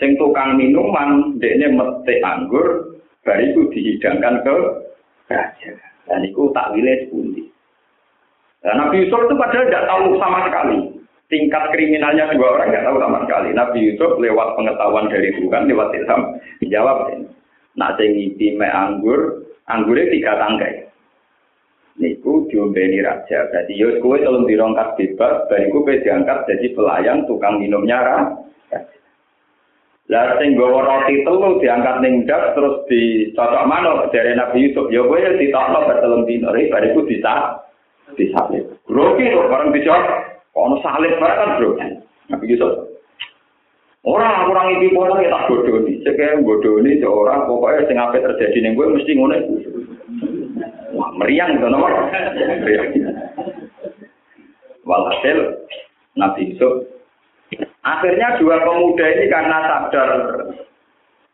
Sing 0.00 0.16
tukang 0.16 0.56
minuman, 0.56 1.36
dekne 1.36 1.76
metik 1.76 2.24
anggur, 2.24 2.96
bari 3.20 3.52
itu 3.52 3.68
dihidangkan 3.68 4.40
ke 4.40 4.56
raja. 5.28 5.76
Dan 6.08 6.24
itu 6.24 6.48
tak 6.56 6.72
wilayah 6.72 7.04
sepundi. 7.04 7.44
Dan 8.64 8.80
Nabi 8.80 9.04
Yusuf 9.04 9.28
itu 9.28 9.36
padahal 9.36 9.68
tidak 9.68 9.86
tahu 9.92 10.04
sama 10.16 10.48
sekali. 10.48 10.78
Tingkat 11.30 11.70
kriminalnya 11.70 12.34
dua 12.34 12.58
orang 12.58 12.74
tidak 12.74 12.90
tahu 12.90 12.98
sama 12.98 13.18
sekali. 13.22 13.54
Nabi 13.54 13.78
Yusuf 13.86 14.18
lewat 14.18 14.58
pengetahuan 14.58 15.06
dari 15.06 15.30
Tuhan, 15.38 15.70
lewat 15.70 15.94
ilham, 15.94 16.20
dijawab. 16.58 17.06
Nak 17.78 17.94
sing 18.02 18.18
ngipi 18.18 18.58
me 18.58 18.66
anggur, 18.66 19.46
anggurnya 19.70 20.10
tiga 20.10 20.34
tangkai. 20.42 20.90
Niku 22.02 22.50
diombeni 22.50 22.98
raja. 22.98 23.46
Jadi 23.46 23.78
Yus 23.78 24.02
kue 24.02 24.18
tolong 24.26 24.42
dirongkat 24.42 24.98
bebas, 24.98 25.46
bariku 25.46 25.86
kue 25.86 26.02
diangkat 26.02 26.50
jadi 26.50 26.66
pelayan 26.74 27.22
tukang 27.30 27.62
minumnya 27.62 28.02
raja. 28.02 28.90
Lah 30.10 30.34
sing 30.42 30.58
gawa 30.58 30.82
roti 30.82 31.22
telu 31.22 31.62
diangkat 31.62 32.02
ning 32.02 32.26
dak 32.26 32.58
terus 32.58 32.82
dicocok 32.90 33.70
manuk 33.70 34.10
dari 34.10 34.34
Nabi 34.34 34.66
Yusuf. 34.66 34.90
Ya 34.90 35.06
kowe 35.06 35.14
ditokno 35.14 35.86
bertelung 35.86 36.26
dino, 36.26 36.50
bariku 36.50 37.06
bisa 37.06 37.62
disalib. 38.18 38.66
Grogi 38.90 39.30
kok 39.30 39.46
bareng 39.46 39.70
dicocok. 39.70 40.29
Ono 40.60 40.76
salib 40.84 41.16
bareng 41.16 41.38
kan 41.40 41.50
bro. 41.56 41.70
Nabi 42.28 42.44
Yusuf. 42.52 42.72
Orang 44.00 44.48
kurang 44.48 44.80
pola 44.96 45.20
ya 45.20 45.28
tak 45.28 45.44
bodoh 45.48 45.76
nih. 45.84 46.00
Cek 46.04 46.44
bodoh 46.44 46.80
nih 46.80 47.00
orang 47.04 47.48
pokoknya 47.48 47.88
sing 47.88 47.96
apa 47.96 48.20
terjadi 48.20 48.58
nih 48.64 48.72
gue 48.76 48.86
mesti 48.92 49.12
ngono. 49.16 49.36
Wah 50.96 51.10
meriang 51.16 51.56
itu 51.56 51.66
nomor. 51.68 51.92
Meriang. 52.36 52.88
Walhasil 54.84 55.38
Nabi 56.16 56.52
Yusuf 56.52 57.00
akhirnya 57.80 58.38
dua 58.38 58.60
pemuda 58.62 59.06
ini 59.06 59.26
karena 59.32 59.58
sadar 59.66 60.10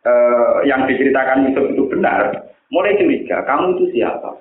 eh, 0.07 0.57
yang 0.65 0.87
diceritakan 0.87 1.51
Yusuf 1.51 1.67
itu 1.75 1.83
benar, 1.91 2.47
mulai 2.71 2.97
curiga, 2.99 3.43
kamu 3.45 3.77
itu 3.79 3.85
siapa? 3.99 4.39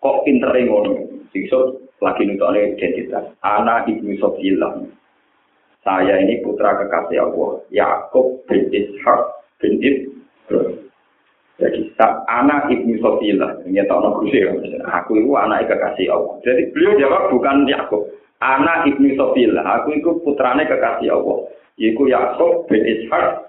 Kok 0.00 0.24
pinter 0.24 0.54
ngono? 0.54 1.06
Yusuf 1.34 1.89
lagi 2.00 2.24
nutone 2.24 2.74
identitas. 2.74 3.36
Anak 3.44 3.86
ibnu 3.86 4.16
Sofilah. 4.16 4.80
Saya 5.80 6.20
ini 6.20 6.44
putra 6.44 6.76
kekasih 6.76 7.24
Allah. 7.24 7.60
Yakub 7.72 8.44
bin 8.48 8.68
Ishak 8.68 9.20
bin 9.60 9.80
Ibrahim. 9.80 10.88
Jadi 11.60 11.92
anak 12.28 12.72
ibnu 12.72 12.96
Sofilah, 13.04 13.60
ini 13.68 13.84
tak 13.84 14.00
nak 14.00 14.24
Aku 15.00 15.10
itu 15.16 15.30
anak 15.36 15.68
kekasih 15.68 16.08
Allah. 16.08 16.36
Jadi 16.40 16.72
beliau 16.72 16.96
jawab 16.96 17.22
bukan 17.32 17.68
Yakub, 17.68 18.08
anak 18.40 18.88
ibnu 18.88 19.12
Sofilah. 19.16 19.64
Aku 19.80 19.92
itu 19.92 20.20
putrane 20.24 20.64
kekasih 20.64 21.12
Allah. 21.12 21.48
Yaitu 21.80 22.08
Yakub 22.08 22.68
bin 22.68 22.80
Ishak 22.84 23.48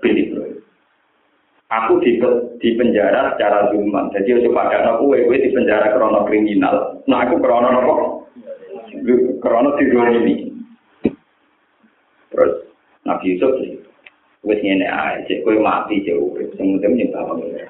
bin 0.00 0.16
Ibrahim. 0.16 0.59
Aku 1.70 2.02
di, 2.02 2.18
di 2.58 2.68
penjara 2.74 3.38
secara 3.38 3.70
zulman. 3.70 4.10
Jadi 4.10 4.42
ojo 4.42 4.50
pada 4.50 4.82
aku 4.90 5.14
gue 5.14 5.38
di 5.38 5.54
penjara 5.54 5.94
krono 5.94 6.26
kriminal. 6.26 6.98
Nah 7.06 7.22
aku 7.22 7.38
krono 7.38 7.68
apa? 7.70 7.94
Krono 9.38 9.70
ini. 9.78 10.50
Terus 12.34 12.52
Nabi 13.06 13.38
Yusuf 13.38 13.54
sih 13.62 13.80
ngene 14.44 14.86
ae 14.88 15.24
cek 15.28 15.44
kowe 15.44 15.56
mati 15.60 16.00
jauh 16.04 16.32
sing 16.56 16.80
penting 16.80 17.12
nyembah 17.12 17.22
pengira 17.28 17.68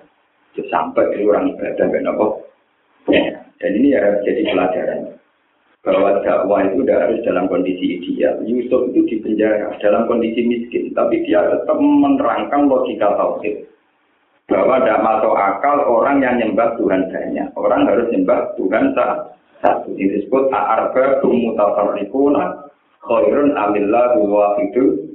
sampai 0.71 1.09
itu 1.16 1.30
orang 1.33 1.57
ibadah 1.57 1.87
ben 1.88 2.07
apa 2.07 2.26
dan 3.59 3.71
ini 3.75 3.97
ya 3.97 4.02
jadi 4.23 4.42
pelajaran 4.45 5.00
bahwa 5.80 6.21
dakwah 6.21 6.61
itu 6.69 6.85
tidak 6.85 7.09
harus 7.09 7.25
dalam 7.25 7.49
kondisi 7.49 7.97
ideal. 7.97 8.37
Yusuf 8.45 8.92
itu 8.92 9.00
di 9.09 9.16
penjara 9.25 9.73
dalam 9.80 10.04
kondisi 10.04 10.45
miskin, 10.45 10.92
tapi 10.92 11.25
dia 11.25 11.40
tetap 11.40 11.80
menerangkan 11.80 12.69
logika 12.69 13.16
tauhid 13.16 13.64
bahwa 14.50 14.83
tidak 14.83 15.02
masuk 15.07 15.35
akal 15.38 15.78
orang 15.87 16.19
yang 16.19 16.35
nyembah 16.42 16.75
Tuhan 16.75 17.07
banyak. 17.07 17.49
Orang 17.54 17.87
harus 17.87 18.11
nyembah 18.11 18.59
Tuhan 18.59 18.85
satu. 19.62 19.95
Ini 19.95 20.19
disebut 20.19 20.50
arba 20.50 21.23
mutafarriquna 21.23 22.66
khairun 23.07 23.54
amillah 23.54 24.19
itu. 24.66 25.07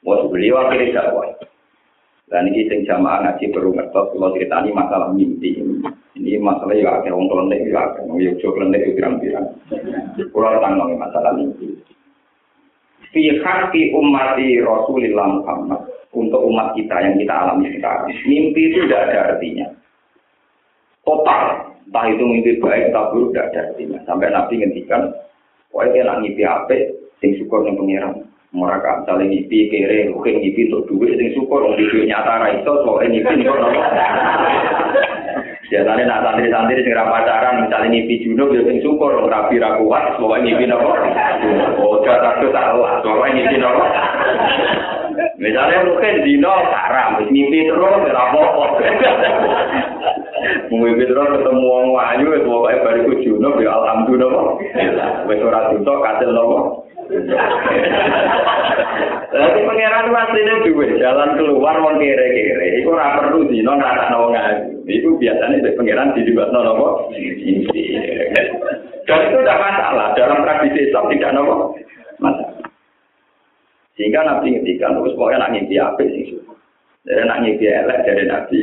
Mau 0.00 0.32
beliau 0.32 0.64
akhirnya 0.64 1.12
dakwah. 1.12 1.28
Dan 2.30 2.46
ini 2.46 2.70
sing 2.70 2.86
jamaah 2.86 3.26
ngaji 3.26 3.50
baru 3.50 3.74
ngertos 3.74 4.14
kalau 4.14 4.32
cerita 4.32 4.62
ini 4.62 4.70
masalah 4.70 5.10
mimpi. 5.12 5.60
Ini 6.14 6.38
masalah 6.38 6.78
ya 6.78 7.02
ada 7.02 7.10
orang 7.10 7.26
kelendek 7.26 7.60
ya 7.68 7.90
ada 7.90 8.00
orang 8.06 8.38
jauh 8.38 8.54
kelendek 8.54 8.80
itu 8.86 8.94
pirang-pirang. 8.96 9.46
Pulau 10.30 10.62
tanggung 10.62 10.94
masalah 10.94 11.34
mimpi. 11.34 11.74
Fi 13.10 13.22
hakki 13.42 13.90
umati 13.90 14.62
Rasulillah 14.62 15.26
Muhammad 15.42 15.82
untuk 16.14 16.42
umat 16.46 16.78
kita 16.78 16.94
yang 17.02 17.14
kita 17.18 17.34
alami 17.34 17.70
sekarang. 17.74 18.10
Mimpi 18.26 18.70
itu 18.70 18.86
tidak 18.86 19.10
ada 19.10 19.18
artinya. 19.34 19.66
Total, 21.02 21.42
entah 21.86 22.06
itu 22.06 22.22
mimpi 22.22 22.62
baik 22.62 22.94
atau 22.94 23.10
buruk 23.10 23.34
tidak 23.34 23.46
ada 23.50 23.60
artinya. 23.72 23.98
Sampai 24.06 24.30
Nabi 24.30 24.62
ngendikan, 24.62 25.10
pokoknya 25.74 26.06
nak 26.06 26.18
mimpi 26.22 26.42
apa, 26.46 26.76
sing 27.18 27.34
syukur 27.34 27.66
yang 27.66 27.74
pengiran. 27.74 28.14
Mereka 28.50 29.06
ngipi, 29.30 29.70
kere, 29.70 30.10
mungkin 30.10 30.42
ngipi 30.42 30.74
untuk 30.74 30.90
duit, 30.90 31.14
sing 31.14 31.30
syukur, 31.38 31.62
untuk 31.70 31.86
duit 31.86 32.10
nyata 32.10 32.42
raiso, 32.42 32.82
soalnya 32.82 33.22
nopo 33.22 33.54
nopo. 33.58 33.80
Biasanya 35.70 36.02
nak 36.02 36.22
santri-santri 36.26 36.82
sing 36.82 36.98
pacaran, 36.98 37.62
misalnya 37.62 37.94
ngipi 37.94 38.26
junub, 38.26 38.50
ya 38.50 38.66
sing 38.66 38.82
syukur, 38.82 39.22
rapi 39.30 39.54
rakuat, 39.62 40.18
soalnya 40.18 40.50
ngipi 40.50 40.66
nopo. 40.66 40.90
Oh, 41.78 42.02
gak 42.02 42.18
takut 42.26 42.50
salah, 42.50 42.98
soalnya 43.06 43.38
ngipi 43.38 43.56
nopo. 43.62 43.82
Misalnya 45.38 45.86
mungkin 45.86 46.26
dino 46.26 46.50
haram, 46.50 47.22
ngipi 47.22 47.70
terus, 47.70 48.02
gak 48.02 48.18
apa-apa. 48.18 48.64
Mungkin 50.74 51.06
terus 51.06 51.28
ketemu 51.38 51.62
wong 51.62 51.86
wanyu, 51.94 52.28
itu 52.34 52.50
pokoknya 52.50 52.82
bariku 52.82 53.12
junub, 53.22 53.54
ya 53.62 53.70
alhamdulillah. 53.70 54.46
Wes 55.30 55.38
ora 55.38 55.70
dosa 55.70 55.92
kasil 56.02 56.34
nopo. 56.34 56.89
Lagi 59.30 59.60
pangeran 59.62 60.10
aslinya 60.10 60.54
dua 60.66 60.86
jalan 60.98 61.30
keluar 61.38 61.74
mau 61.78 61.94
kere-kere. 61.98 62.82
Iku 62.82 62.94
ora 62.94 63.18
perlu 63.18 63.46
dino 63.50 63.74
ngerasa 63.74 64.14
wong 64.14 64.32
ngaji. 64.34 64.90
Iku 64.90 65.18
biasanya 65.18 65.62
di 65.62 65.70
pangeran 65.74 66.14
di 66.14 66.26
juga 66.26 66.50
nopo. 66.54 67.10
Dan 69.10 69.18
itu 69.26 69.36
tidak 69.42 69.58
masalah 69.58 70.14
dalam 70.14 70.42
tradisi 70.46 70.86
Islam 70.86 71.10
tidak 71.10 71.34
nopo 71.34 71.74
masalah. 72.22 72.58
Sehingga 73.98 74.22
Nabi 74.22 74.54
ngertikan 74.54 74.96
terus 75.02 75.14
pokoknya 75.18 75.38
nak 75.44 75.52
ngimpi 75.52 75.76
apa 75.76 76.02
sih 76.08 76.38
Jadi 77.04 77.22
nak 77.26 77.42
elek 77.42 78.02
dari 78.06 78.24
Nabi. 78.26 78.60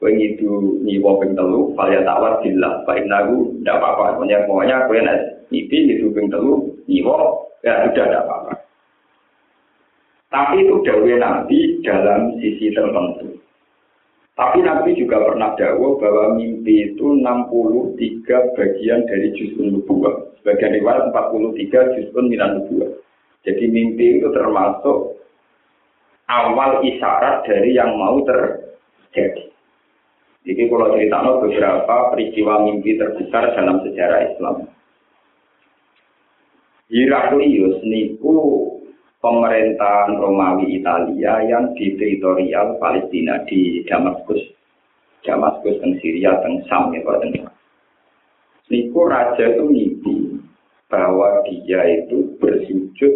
Kue 0.00 0.16
ngidu 0.16 0.80
nyiwa 0.80 1.20
ping 1.20 1.36
telu, 1.36 1.76
falya 1.76 2.00
tawar 2.08 2.40
billah, 2.40 2.80
baik 2.88 3.04
nagu, 3.04 3.52
tidak 3.60 3.84
apa-apa. 3.84 4.16
Pokoknya 4.16 4.48
pokoknya 4.48 4.76
kue 4.88 4.96
ngimpi 5.52 5.76
ngidu 5.76 6.08
ping 6.16 6.32
telu, 6.32 6.72
nyiwa, 6.88 7.36
ya 7.64 7.88
sudah 7.88 8.04
tidak 8.06 8.22
apa-apa. 8.26 8.52
Tapi 10.30 10.62
itu 10.62 10.74
dawe 10.86 11.12
Nabi 11.18 11.58
dalam 11.82 12.38
sisi 12.38 12.70
tertentu. 12.70 13.34
Tapi 14.38 14.62
Nabi 14.62 14.96
juga 14.96 15.20
pernah 15.20 15.52
dakwah 15.58 16.00
bahwa 16.00 16.40
mimpi 16.40 16.94
itu 16.94 17.06
63 17.18 18.56
bagian 18.56 19.04
dari 19.04 19.28
juzun 19.36 19.76
nubuah. 19.76 20.32
Sebagian 20.40 20.80
riwayat 20.80 21.12
43 21.12 21.94
juzun 21.98 22.30
minan 22.30 22.62
nubuah. 22.62 22.88
Jadi 23.44 23.64
mimpi 23.68 24.22
itu 24.22 24.32
termasuk 24.32 25.18
awal 26.30 26.80
isyarat 26.86 27.44
dari 27.44 27.74
yang 27.74 27.98
mau 27.98 28.22
terjadi. 28.22 29.50
Jadi 30.46 30.62
kalau 30.72 30.88
cerita 30.96 31.20
beberapa 31.20 31.96
peristiwa 32.16 32.64
mimpi 32.64 32.96
terbesar 32.96 33.52
dalam 33.52 33.84
sejarah 33.84 34.20
Islam. 34.30 34.56
Heraklius 36.90 37.78
niku 37.86 38.66
pemerintahan 39.22 40.18
Romawi 40.18 40.82
Italia 40.82 41.38
yang 41.46 41.70
di 41.78 41.94
teritorial 41.94 42.82
Palestina 42.82 43.46
di 43.46 43.86
Damaskus. 43.86 44.42
Damaskus 45.22 45.78
dan 45.78 45.94
Syria 46.02 46.34
dan 46.42 46.66
Sam 46.66 46.90
ya 46.90 47.06
Pak 47.06 47.22
Niku 48.70 49.00
raja 49.06 49.44
itu 49.54 49.66
mimpi 49.66 50.18
bahwa 50.90 51.46
dia 51.46 52.02
itu 52.02 52.34
bersujud 52.42 53.12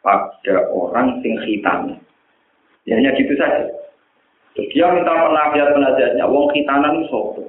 pada 0.00 0.56
orang 0.72 1.20
sing 1.20 1.36
khitan. 1.44 2.00
Ya 2.88 2.96
hanya 2.96 3.12
gitu 3.16 3.36
saja. 3.36 3.68
Terus 4.56 4.68
dia 4.72 4.88
minta 4.88 5.12
penasihat-penasihatnya, 5.12 6.24
wong 6.24 6.48
khitanan 6.56 7.04
itu 7.04 7.44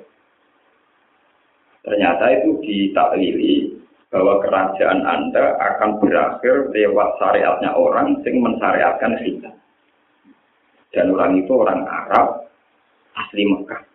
Ternyata 1.87 2.25
itu 2.35 2.49
ditaklili 2.63 3.68
bahwa 4.09 4.41
kerajaan 4.41 5.05
Anda 5.05 5.53
akan 5.57 6.01
berakhir 6.01 6.73
lewat 6.73 7.09
syariatnya 7.21 7.77
orang 7.77 8.17
yang 8.25 8.35
mensyariatkan 8.41 9.13
kita. 9.21 9.51
Dan 10.89 11.13
orang 11.13 11.45
itu 11.45 11.51
orang 11.53 11.85
Arab 11.85 12.49
asli 13.13 13.45
Mekah. 13.45 13.85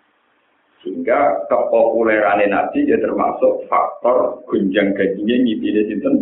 Sehingga 0.86 1.48
kepopuleran 1.50 2.44
Nabi 2.46 2.86
dia 2.86 3.00
termasuk 3.02 3.66
faktor 3.66 4.44
gunjang 4.46 4.94
gajinya 4.94 5.36
ngipine 5.42 5.82
sinten 5.90 6.14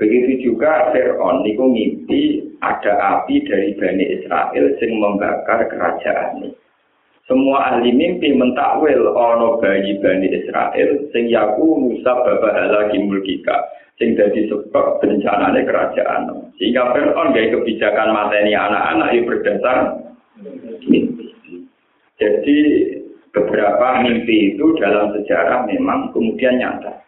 Begitu 0.00 0.48
juga 0.48 0.96
Fir'aun 0.96 1.44
niku 1.44 1.68
ngimpi 1.68 2.56
ada 2.64 3.20
api 3.20 3.44
dari 3.44 3.76
Bani 3.76 4.04
Israel 4.16 4.64
sing 4.80 4.96
membakar 4.96 5.68
kerajaan 5.68 6.40
ini. 6.40 6.59
Semua 7.30 7.70
ahli 7.70 7.94
mimpi 7.94 8.34
mentakwil 8.34 9.06
ono 9.14 9.62
bayi 9.62 10.02
Bani 10.02 10.26
Israel 10.34 10.98
sing 11.14 11.30
yaku 11.30 11.78
Musa 11.78 12.10
babahala 12.26 12.90
mulkika 12.90 13.70
sing 14.02 14.18
dadi 14.18 14.50
sebab 14.50 14.98
bencanane 14.98 15.62
kerajaan. 15.62 16.26
Sehingga 16.58 16.90
Fir'aun 16.90 17.30
gaya 17.30 17.54
kebijakan 17.54 18.10
mateni 18.10 18.50
anak-anak 18.58 19.14
yang 19.14 19.28
berdasar 19.30 19.78
mimpi. 20.90 21.30
Jadi 22.18 22.58
beberapa 23.30 24.02
mimpi 24.02 24.58
itu 24.58 24.74
dalam 24.82 25.14
sejarah 25.14 25.70
memang 25.70 26.10
kemudian 26.10 26.58
nyata. 26.58 26.98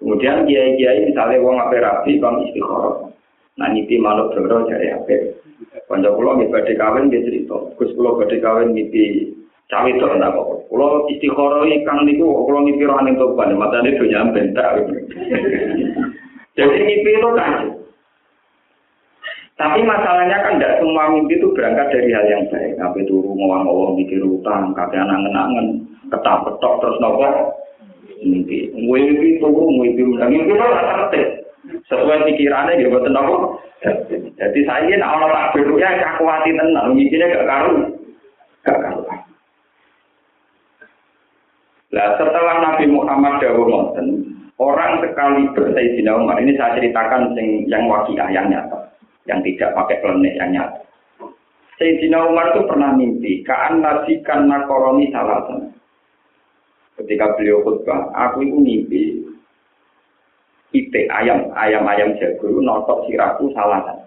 Kemudian 0.00 0.48
kiai-kiai 0.48 1.12
misalnya 1.12 1.44
wong 1.44 1.60
ape 1.60 1.76
rapi 1.76 2.16
bang 2.16 2.36
istikharah. 2.48 3.12
Nah 3.60 3.68
ngipi 3.68 4.00
manuk 4.00 4.32
doro 4.32 4.64
jare 4.64 4.96
ape. 4.96 5.39
Kanca 5.88 6.10
kula 6.14 6.30
nggih 6.38 6.50
badhe 6.52 6.72
kawin 6.78 7.08
nggih 7.10 7.24
cerita. 7.26 7.56
Gus 7.76 7.90
kula 7.98 8.16
badhe 8.20 8.36
kawin 8.40 8.72
ngipi 8.72 9.34
cawe 9.68 9.90
to 9.90 10.06
ndak 10.16 10.32
kok. 10.34 10.48
Kula 10.70 10.88
istikharah 11.12 11.66
kang 11.84 11.98
niku 12.06 12.26
kula 12.46 12.58
ngipi 12.64 12.88
ro 12.88 12.94
aning 12.98 13.16
toban, 13.18 13.54
matane 13.58 13.96
do 13.96 14.04
nyampe 14.06 14.40
tak. 14.56 14.88
Jadi 16.58 16.76
ngipi 16.82 17.10
itu 17.16 17.30
kan 17.38 17.80
tapi 19.60 19.84
masalahnya 19.84 20.40
kan 20.40 20.56
tidak 20.56 20.80
semua 20.80 21.12
mimpi 21.12 21.36
itu 21.36 21.52
berangkat 21.52 21.92
dari 21.92 22.08
hal 22.16 22.24
yang 22.32 22.48
baik. 22.48 22.80
Apa 22.80 22.96
itu 22.96 23.20
ngomong-ngomong 23.20 23.92
mikir 24.00 24.24
utang, 24.24 24.72
kakek 24.72 25.04
angen-angen, 25.04 25.84
ketak-ketok 26.08 26.80
terus 26.80 26.96
nopo 26.96 27.28
mimpi. 28.24 28.72
Mimpi 28.72 29.36
itu 29.36 29.44
mimpi 29.44 30.00
mimpi 30.00 30.48
itu 30.48 30.64
tertib. 30.64 31.39
Sesuai 31.90 32.22
pikirannya 32.22 32.78
gitu 32.78 32.94
betul 32.94 33.10
nopo. 33.10 33.58
Jadi 34.38 34.60
saya 34.62 34.86
ini 34.86 35.00
nak 35.00 35.18
tak 35.18 35.56
takbir 35.58 35.74
ya 35.80 35.90
aku 36.14 36.22
hati 36.28 36.54
tenang, 36.54 36.94
mimpinya 36.94 37.32
gak 37.32 37.48
karu, 37.48 37.72
gak 38.62 38.78
karu. 38.78 39.02
Nah 41.90 42.08
setelah 42.14 42.56
Nabi 42.62 42.84
Muhammad 42.86 43.42
dahulu 43.42 43.66
ngoten, 43.66 44.06
orang 44.60 45.02
sekali 45.02 45.48
bersayyidina 45.56 46.12
Umar 46.14 46.38
ini 46.38 46.54
saya 46.54 46.78
ceritakan 46.78 47.34
yang, 47.34 47.48
yang 47.66 47.82
wakiah 47.90 48.28
yang 48.30 48.46
nyata 48.46 48.94
yang 49.26 49.40
tidak 49.42 49.74
pakai 49.74 49.98
klenik 49.98 50.38
yang 50.38 50.50
nyata. 50.54 50.80
Sayyidina 51.80 52.28
Umar 52.28 52.52
itu 52.52 52.68
pernah 52.68 52.92
mimpi, 52.92 53.40
kaan 53.40 53.80
nasikan 53.80 54.46
nakoroni 54.46 55.08
salatan. 55.08 55.72
Ketika 57.00 57.32
beliau 57.40 57.64
khutbah, 57.64 58.12
aku 58.12 58.44
itu 58.44 58.58
mimpi, 58.60 59.19
ite 60.70 61.10
ayam, 61.10 61.50
ayam-ayam 61.54 62.14
jago, 62.18 62.62
notok 62.62 63.06
siraku 63.06 63.50
salatan. 63.54 64.06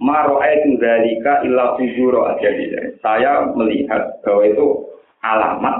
Maro 0.00 0.40
itu 0.42 0.80
dalika 0.82 1.46
illa 1.46 1.78
fujuro 1.78 2.26
aja 2.26 2.50
Saya 3.04 3.46
melihat 3.54 4.18
bahwa 4.24 4.42
itu 4.48 4.66
alamat 5.22 5.76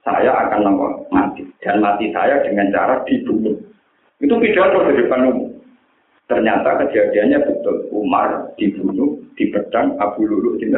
saya 0.00 0.32
akan 0.32 0.76
mati 1.12 1.44
dan 1.60 1.80
mati 1.80 2.08
saya 2.12 2.40
dengan 2.44 2.72
cara 2.72 3.04
dibunuh. 3.04 3.56
Itu 4.20 4.36
pidato 4.40 4.88
di 4.88 5.00
depan 5.00 5.28
umum. 5.28 5.50
Ternyata 6.24 6.80
kejadiannya 6.84 7.44
betul. 7.44 7.88
Umar 7.92 8.56
dibunuh 8.56 9.20
di 9.36 9.52
pedang 9.52 9.96
Abu 10.00 10.24
Lulu 10.24 10.56
di 10.56 10.72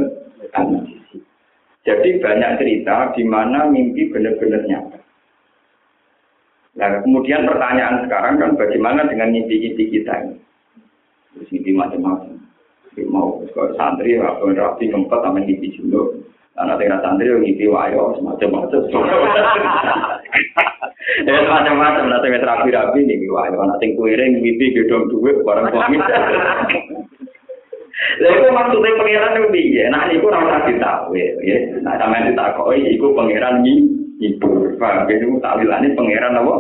Jadi 1.87 2.09
banyak 2.19 2.51
cerita 2.59 3.15
di 3.15 3.23
mana 3.23 3.71
mimpi 3.71 4.11
benar-benar 4.11 4.67
nyata. 4.67 4.99
Nah, 6.77 7.01
kemudian 7.01 7.49
pertanyaan 7.49 8.05
sekarang 8.05 8.37
kan 8.37 8.51
bagaimana 8.61 9.09
dengan 9.09 9.33
mimpi-mimpi 9.33 9.89
kita 9.89 10.13
ini? 10.29 10.37
Terus 11.33 11.49
mimpi 11.53 11.73
macam-macam. 11.73 12.37
Mau 13.13 13.45
kalau 13.53 13.77
santri, 13.77 14.17
atau 14.17 14.49
rapi, 14.53 14.89
keempat, 14.89 15.21
sama 15.21 15.41
mimpi 15.41 15.73
jumlah. 15.77 16.21
Karena 16.57 16.77
tinggal 16.81 17.01
santri, 17.01 17.33
mimpi 17.33 17.65
wayo, 17.69 18.17
semacam-macam. 18.21 18.81
Ya 21.25 21.39
macam-macam 21.49 22.11
nanti 22.11 22.35
wis 22.35 22.43
rapi-rapi 22.43 23.07
wae 23.07 23.51
ana 23.55 23.79
sing 23.79 23.95
kuwiring 23.95 24.43
mimpi 24.43 24.75
gedong 24.75 25.07
duit 25.07 25.39
barang 25.47 25.71
suami. 25.71 25.97
Lha 28.21 28.29
iku 28.37 28.47
maksudnya 28.51 28.99
pangeran 28.99 29.39
itu 29.39 29.49
piye? 29.55 29.85
Nah 29.87 30.11
niku 30.11 30.29
ora 30.29 30.45
usah 30.45 30.67
ditawe 30.67 31.25
ya. 31.47 31.59
Nah 31.81 31.95
sampeyan 31.97 32.35
ditakoki 32.35 32.99
iku 32.99 33.15
pangeran 33.15 33.63
iki 33.63 33.96
ibu. 34.21 34.77
Paham 34.77 35.09
ya 35.09 35.17
niku 35.17 35.41
takwilane 35.41 35.89
pangeran 35.97 36.37
apa? 36.37 36.57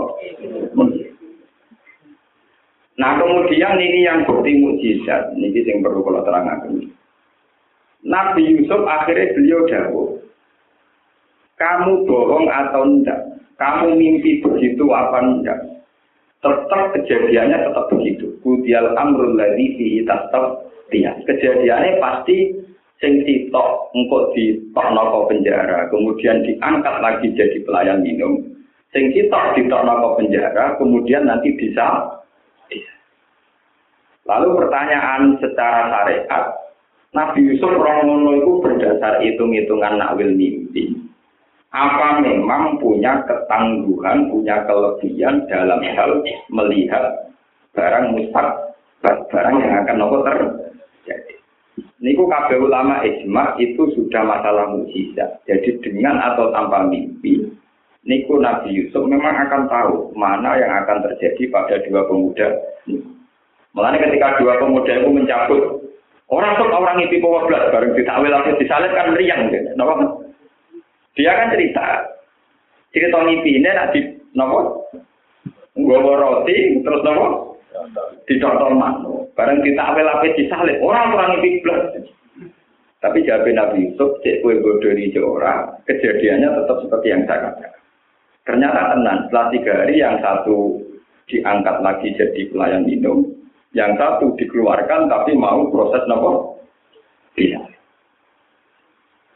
Nah 2.97 3.13
kemudian 3.21 3.77
ini 3.77 4.09
yang 4.09 4.25
bukti 4.25 4.57
mukjizat, 4.57 5.37
ini 5.37 5.53
yang 5.53 5.85
perlu 5.85 6.01
kalau 6.01 6.25
terangkan. 6.25 6.81
Nabi 8.07 8.57
Yusuf 8.57 8.87
akhirnya 8.89 9.37
beliau 9.37 9.69
jawab, 9.69 10.09
kamu 11.61 12.09
bohong 12.09 12.47
atau 12.49 12.89
enggak? 12.89 13.37
kamu 13.57 13.97
mimpi 13.97 14.45
begitu 14.45 14.85
apa 14.93 15.19
enggak? 15.25 15.61
Tetap 16.45 16.93
kejadiannya 16.95 17.57
tetap 17.65 17.89
begitu. 17.89 18.37
Kudial 18.45 18.93
amrul 18.95 19.35
ladhi 19.35 19.75
fi 19.81 19.87
tetap 20.05 20.69
dia. 20.93 21.17
Kejadiannya 21.25 21.99
pasti 21.99 22.53
sing 22.99 23.25
sitok 23.25 23.93
engkau 23.93 24.33
di 24.33 24.57
toknoko 24.73 25.29
penjara, 25.29 25.89
kemudian 25.93 26.45
diangkat 26.45 26.95
lagi 27.01 27.27
jadi 27.37 27.59
pelayan 27.65 28.01
minum. 28.01 28.41
Sing 28.95 29.13
sitok 29.13 29.57
di 29.57 29.69
toknoko 29.69 30.17
penjara, 30.21 30.77
kemudian 30.81 31.29
nanti 31.29 31.53
bisa. 31.57 32.17
Lalu 34.27 34.59
pertanyaan 34.59 35.39
secara 35.39 35.87
syariat, 35.87 36.51
Nabi 37.15 37.47
Yusuf 37.47 37.71
Romono 37.71 38.35
itu 38.35 38.59
berdasar 38.59 39.23
hitung-hitungan 39.23 40.03
nakwil 40.03 40.35
mimpi 40.35 41.07
apa 41.77 42.25
memang 42.25 42.81
punya 42.81 43.21
ketangguhan, 43.29 44.33
punya 44.33 44.65
kelebihan 44.65 45.45
dalam 45.45 45.85
hal 45.85 46.25
melihat 46.49 47.05
barang 47.77 48.17
mustak, 48.17 48.49
barang 49.05 49.57
yang 49.61 49.85
akan 49.85 49.97
nopo 50.01 50.25
terjadi. 50.25 51.36
Niku 52.07 52.31
kabeh 52.31 52.63
ulama 52.63 53.03
ijma 53.03 53.59
itu 53.59 53.83
sudah 53.99 54.23
masalah 54.23 54.71
mujizat. 54.71 55.43
Jadi 55.51 55.83
dengan 55.83 56.23
atau 56.23 56.55
tanpa 56.55 56.87
mimpi, 56.87 57.51
niku 58.07 58.39
Nabi 58.39 58.71
Yusuf 58.71 59.03
memang 59.11 59.35
akan 59.35 59.67
tahu 59.67 60.15
mana 60.15 60.55
yang 60.55 60.71
akan 60.87 61.03
terjadi 61.03 61.51
pada 61.51 61.83
dua 61.83 62.07
pemuda. 62.07 62.63
Mulanya 63.75 64.07
ketika 64.07 64.39
dua 64.39 64.55
pemuda 64.63 65.03
itu 65.03 65.11
mencabut 65.11 65.63
orang 66.31 66.55
tuh 66.55 66.71
orang 66.71 67.03
itu 67.03 67.19
bawa 67.19 67.43
belas 67.51 67.75
bareng 67.75 67.99
ditakwil 67.99 68.35
atau 68.35 68.55
disalib 68.55 68.95
kan 68.95 69.15
riang, 69.19 69.51
gitu. 69.51 69.75
Dia 71.19 71.33
kan 71.35 71.51
cerita, 71.59 71.87
cerita 72.95 73.19
mimpi 73.27 73.59
ini 73.59 73.71
nanti 73.73 74.01
nopo, 74.37 74.91
gue 75.75 75.99
roti 75.99 76.57
terus 76.87 77.03
nopo, 77.03 77.46
dicotol 78.27 78.75
manu, 78.75 79.29
bareng 79.39 79.63
kita 79.63 79.83
apel 79.83 80.09
apel 80.09 80.35
disalib, 80.35 80.79
orang 80.83 81.15
orang 81.15 81.31
mimpi 81.39 81.61
plus. 81.63 81.85
Tapi 83.01 83.23
jawab 83.23 83.47
Nabi 83.47 83.93
Yusuf, 83.93 84.19
cek 84.25 84.41
kue 84.41 84.59
bodoh 84.59 84.93
di 84.97 85.13
orang, 85.21 85.79
kejadiannya 85.87 86.49
tetap 86.59 86.77
seperti 86.83 87.07
yang 87.13 87.23
saya 87.29 87.53
katakan. 87.53 87.83
Ternyata 88.47 88.81
tenang, 88.95 89.19
setelah 89.27 89.47
tiga 89.53 89.73
hari 89.85 89.95
yang 90.01 90.17
satu 90.23 90.81
diangkat 91.29 91.77
lagi 91.83 92.09
jadi 92.17 92.43
pelayan 92.51 92.87
minum, 92.89 93.27
yang 93.77 93.95
satu 94.01 94.33
dikeluarkan 94.41 95.11
tapi 95.13 95.37
mau 95.37 95.69
proses 95.69 96.03
nopo, 96.09 96.63
bisa. 97.37 97.63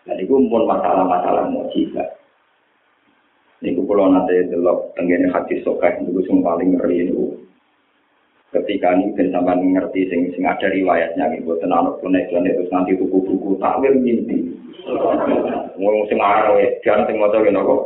Jadi 0.09 0.25
itu 0.25 0.35
pun 0.49 0.65
masalah-masalah 0.65 1.53
mujizat. 1.53 2.09
Ini 3.61 3.77
kalau 3.77 4.09
nanti 4.09 4.49
delok 4.49 4.97
tenggine 4.97 5.29
hati 5.29 5.61
sokai 5.61 6.01
itu 6.01 6.17
yang 6.25 6.41
paling 6.41 6.81
ngeri 6.81 7.13
itu. 7.13 7.37
ketika 8.51 8.99
ini 8.99 9.15
ben 9.15 9.31
sampean 9.31 9.63
ngerti 9.63 10.11
sing 10.11 10.21
sing 10.35 10.43
ada 10.43 10.67
riwayatnya 10.67 11.23
nggih 11.23 11.43
mboten 11.47 11.71
ana 11.71 11.95
punek 12.03 12.27
jane 12.35 12.51
terus 12.51 12.71
nanti 12.75 12.99
buku-buku 12.99 13.59
takwir 13.63 13.95
mimpi. 13.95 14.51
Ngomong 15.79 16.05
sing 16.11 16.19
arep 16.19 16.59
edan 16.59 17.07
sing 17.07 17.17
maca 17.23 17.39
ngene 17.39 17.61
kok 17.63 17.83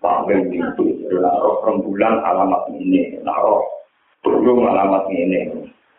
takwir 0.00 0.40
mimpi. 0.48 0.86
Lho 1.12 1.52
rong 1.60 1.84
bulan 1.84 2.24
alamat 2.24 2.72
ini 2.72 3.20
lho 3.20 3.56
belum 4.24 4.64
alamat 4.64 5.04
ini 5.12 5.52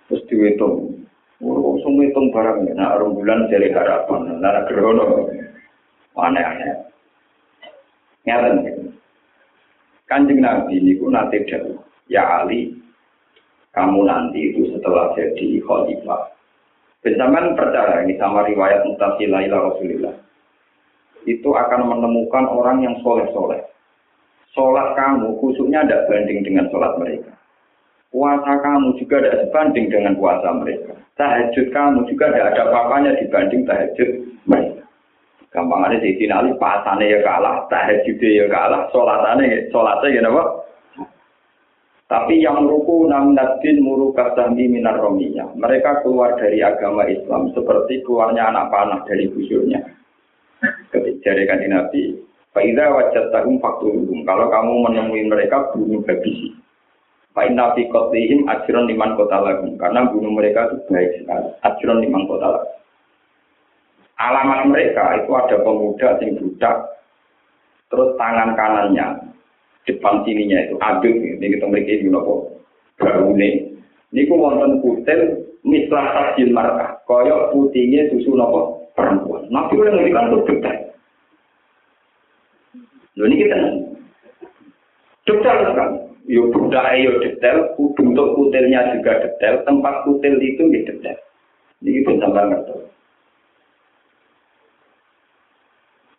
terus 0.10 0.26
diwitung 0.26 1.06
Wong 1.44 1.84
sing 1.84 2.00
ngitung 2.00 2.32
barang 2.32 2.64
nek 2.64 2.80
nah, 2.80 2.96
rong 2.96 3.20
bulan 3.20 3.52
jare 3.52 3.68
harapan, 3.76 4.40
nek 4.40 4.40
nah, 4.40 4.64
gerono 4.72 5.28
aneh-aneh. 6.16 6.74
Ngaten. 8.24 8.75
Kanjeng 10.06 10.42
Nabi 10.42 10.78
ini 10.78 11.02
pun 11.02 11.18
nanti 11.18 11.42
dahulu. 11.50 11.82
Ya 12.06 12.46
Ali, 12.46 12.78
kamu 13.74 14.06
nanti 14.06 14.54
itu 14.54 14.70
setelah 14.70 15.10
jadi 15.18 15.58
khalifah. 15.66 16.30
Benjamin 17.02 17.54
percaya 17.54 18.02
ini 18.06 18.18
sama 18.18 18.46
riwayat 18.46 18.86
mutasilah 18.86 19.42
ila 19.46 19.58
Rasulillah. 19.70 20.16
Itu 21.26 21.54
akan 21.54 21.90
menemukan 21.90 22.46
orang 22.50 22.86
yang 22.86 22.98
soleh-soleh. 23.02 23.62
Sholat 24.54 24.96
kamu 24.96 25.36
khususnya 25.42 25.84
tidak 25.84 26.06
banding 26.08 26.40
dengan 26.46 26.66
sholat 26.72 26.96
mereka. 27.02 27.34
Puasa 28.14 28.58
kamu 28.64 28.96
juga 28.96 29.20
tidak 29.20 29.40
sebanding 29.44 29.92
dengan 29.92 30.16
puasa 30.16 30.50
mereka. 30.56 30.96
Tahajud 31.20 31.68
kamu 31.76 32.08
juga 32.08 32.32
tidak 32.32 32.56
ada 32.56 32.62
apa-apanya 32.72 33.12
dibanding 33.20 33.68
tahajud 33.68 34.10
mereka. 34.48 34.75
Gampang 35.56 35.88
ada 35.88 35.96
di 36.04 36.12
sini 36.20 36.36
Ali 36.36 36.52
pasane 36.60 37.08
ya 37.08 37.24
kalah, 37.24 37.64
tahajudnya 37.72 38.30
ya 38.44 38.46
kalah, 38.52 38.92
sholatannya 38.92 39.72
sholatnya 39.72 40.20
ya 40.20 40.22
apa? 40.28 40.44
Tapi 42.06 42.44
yang 42.44 42.68
ruku 42.68 43.08
namnadin 43.10 43.82
murukasami 43.82 44.68
minar 44.70 45.00
romiya. 45.00 45.48
Mereka 45.58 46.04
keluar 46.04 46.38
dari 46.38 46.62
agama 46.62 47.08
Islam 47.08 47.56
seperti 47.56 48.06
keluarnya 48.06 48.52
anak 48.52 48.70
panah 48.70 49.02
dari 49.10 49.26
busurnya. 49.32 49.82
Ketika 50.94 51.34
dari 51.34 51.66
Nabi, 51.66 52.04
Faidah 52.56 52.88
wajat 52.88 53.36
tahum 53.36 53.60
fakturum. 53.60 54.24
Kalau 54.24 54.48
kamu 54.48 54.74
menemui 54.88 55.28
mereka 55.28 55.76
bunuh 55.76 56.00
habisi. 56.08 56.56
Fa'in 57.36 57.52
nabi 57.52 57.92
kotlihim 57.92 58.48
ajron 58.48 58.88
liman 58.88 59.20
kota 59.20 59.44
lagu. 59.44 59.68
Karena 59.76 60.08
bunuh 60.08 60.32
mereka 60.32 60.72
itu 60.72 60.80
baik 60.88 61.20
sekali. 61.20 61.52
Ajron 61.68 62.00
liman 62.00 62.24
kota 62.32 62.48
lagu. 62.56 62.72
Alamat 64.16 64.72
mereka 64.72 65.20
itu 65.20 65.32
ada 65.36 65.60
pemuda 65.60 66.16
yang 66.24 66.40
budak. 66.40 66.78
Terus 67.92 68.16
tangan 68.16 68.56
kanannya. 68.56 69.08
Depan 69.86 70.24
sininya 70.24 70.66
itu 70.66 70.76
aduk. 70.80 71.14
Ini 71.14 71.46
kita 71.46 71.68
memiliki 71.68 72.02
ini 72.02 72.10
nopo. 72.10 72.64
Baune. 72.96 73.76
Ini 74.16 74.22
ku 74.32 74.40
wonten 74.40 74.80
kutil 74.80 75.52
mislah 75.68 76.16
tajil 76.16 76.50
markah. 76.56 77.04
Koyok 77.04 77.52
putihnya 77.52 78.08
susu 78.10 78.34
nopo 78.34 78.88
perempuan. 78.96 79.46
Nabi 79.52 79.76
yang 79.78 80.00
ngendikan 80.00 80.32
itu 80.32 80.40
detail. 80.48 80.80
Lho 83.20 83.24
ini 83.28 83.36
kita 83.44 83.58
detail 85.28 85.60
sekali. 85.70 85.98
Yo 86.26 86.50
budak 86.50 86.90
yo 86.98 87.22
detail, 87.22 87.78
bentuk 87.78 88.28
kutilnya 88.34 88.98
juga 88.98 89.22
detail, 89.22 89.62
tempat 89.62 90.02
kutil 90.10 90.42
itu 90.42 90.64
ya 90.74 90.82
detail. 90.90 91.18
Ini 91.86 92.02
kita 92.02 92.18
tambah 92.18 92.44
ngerti. 92.50 92.74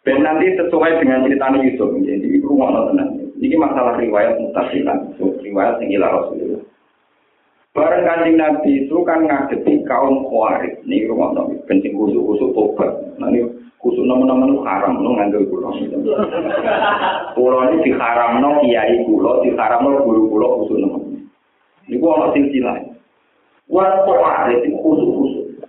Dan 0.07 0.23
nanti 0.23 0.55
sesuai 0.55 1.03
dengan 1.03 1.27
cerita 1.27 1.51
Yusuf, 1.59 1.90
jadi 1.99 2.23
itu 2.23 2.47
rumah 2.47 2.71
tenang. 2.95 3.27
Ini 3.42 3.59
masalah 3.59 3.99
riwayat 3.99 4.38
mutasilan, 4.38 5.19
riwayat 5.19 5.83
yang 5.83 5.99
ilah 5.99 6.11
Rasulullah. 6.23 6.62
Bareng 7.75 8.07
kanjeng 8.07 8.38
Nabi 8.38 8.87
itu 8.87 8.97
kan 9.03 9.27
ngadepi 9.27 9.83
kaum 9.85 10.31
khawarij. 10.31 10.79
Ini 10.87 11.11
rumah 11.11 11.35
Nabi, 11.35 11.59
penting 11.66 11.99
khusus-khusus 11.99 12.55
tobat. 12.55 12.88
Nah 13.19 13.35
ini 13.35 13.51
khusus 13.83 14.07
nama-nama 14.07 14.62
haram, 14.64 15.03
no 15.03 15.19
nganggil 15.19 15.45
pulau. 15.51 15.75
Pulau 17.35 17.61
ini 17.69 17.90
diharam 17.90 18.40
no 18.40 18.62
kiai 18.62 19.05
pulau, 19.05 19.42
diharam 19.42 19.90
no 19.90 20.07
guru-guru 20.07 20.64
khusus 20.64 20.87
nama. 20.87 21.03
Ini 21.90 22.01
gua 22.01 22.25
orang 22.25 22.33
silsilah. 22.33 22.79
Wah 23.69 24.07
khawarij 24.07 24.71
itu 24.71 24.79
khusus-khusus. 24.81 25.66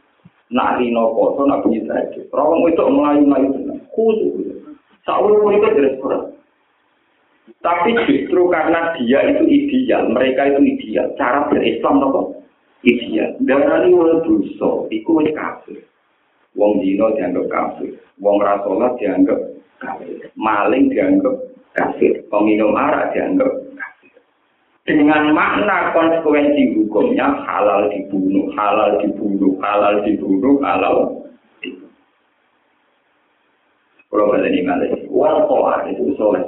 Nak 0.48 0.80
rino 0.80 1.12
koso, 1.12 1.44
nak 1.44 1.60
bunyi 1.60 1.84
saja. 1.84 2.24
Rawang 2.32 2.64
itu 2.72 2.80
melayu-melayu 2.88 3.67
khusus. 3.98 4.62
Saul 5.02 5.42
itu 5.50 5.68
jelas 5.74 5.98
kurang. 5.98 6.38
Tapi 7.66 7.98
justru 8.06 8.52
karena 8.54 8.94
dia 9.00 9.24
itu 9.34 9.44
ideal, 9.50 10.14
mereka 10.14 10.46
itu 10.46 10.62
ideal. 10.62 11.10
Cara 11.18 11.50
berislam 11.50 11.98
nopo 11.98 12.38
ideal. 12.86 13.34
Dari 13.42 13.90
wong 13.90 14.22
dosa, 14.22 14.86
itu 14.94 15.10
wis 15.18 15.34
kafir. 15.34 15.82
Wong 16.58 16.82
dino 16.82 17.14
dianggap 17.14 17.46
kafir, 17.54 17.94
wong 18.18 18.42
rasolat 18.42 18.98
dianggap 18.98 19.38
kafir, 19.78 20.26
maling 20.34 20.90
dianggap 20.90 21.38
kafir, 21.78 22.26
peminum 22.34 22.74
arak 22.74 23.14
dianggap 23.14 23.52
kafir. 23.78 24.18
Dengan 24.90 25.38
makna 25.38 25.94
konsekuensi 25.94 26.74
hukumnya 26.74 27.30
halal 27.46 27.94
dibunuh, 27.94 28.50
halal 28.58 28.98
dibunuh, 29.06 29.54
halal 29.62 30.02
dibunuh, 30.02 30.58
halal. 30.66 31.27
Kalau 34.08 34.32
balik 34.32 34.56
ini 34.56 34.64
malah, 34.64 34.88
wong 35.12 35.84
itu 35.92 36.16
soleh. 36.16 36.44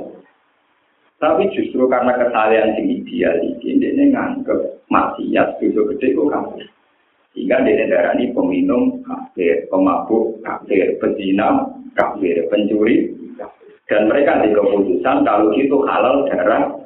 Tapi 1.19 1.51
justru 1.51 1.83
karena 1.91 2.15
kesalahan 2.15 2.79
yang 2.79 2.87
ideal 2.87 3.35
ini, 3.43 3.75
dia 3.75 4.07
nganggep 4.07 4.87
maksiat 4.87 5.59
itu 5.59 5.83
gede 5.91 6.15
kok 6.15 6.31
kafir. 6.31 6.67
Sehingga 7.35 7.59
dia 7.67 7.91
darah 7.91 8.15
ini 8.15 8.31
peminum 8.31 9.03
kafir, 9.03 9.67
pemabuk 9.67 10.39
kafir, 10.47 10.95
pezina 11.03 11.67
kafir, 11.93 12.47
pencuri 12.47 13.11
Dan 13.89 14.05
mereka 14.05 14.45
di 14.45 14.53
keputusan 14.53 15.27
kalau 15.27 15.51
itu 15.51 15.77
halal 15.83 16.23
darah. 16.31 16.78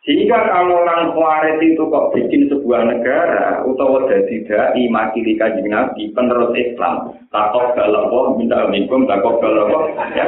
Sehingga 0.00 0.48
kalau 0.48 0.80
orang 0.80 1.12
Khawarij 1.12 1.60
itu 1.60 1.84
kok 1.92 2.16
bikin 2.16 2.48
sebuah 2.48 2.88
negara, 2.88 3.60
utawa 3.68 4.08
jadi 4.08 4.48
dai 4.48 4.88
makili 4.88 5.36
kajing 5.36 5.68
Nabi, 5.68 6.08
penerus 6.16 6.56
Islam, 6.56 7.12
takut 7.28 7.76
galawa, 7.76 8.32
minta 8.32 8.64
minkum, 8.72 9.04
takut 9.04 9.36
galawa. 9.44 9.92
Ya. 10.16 10.24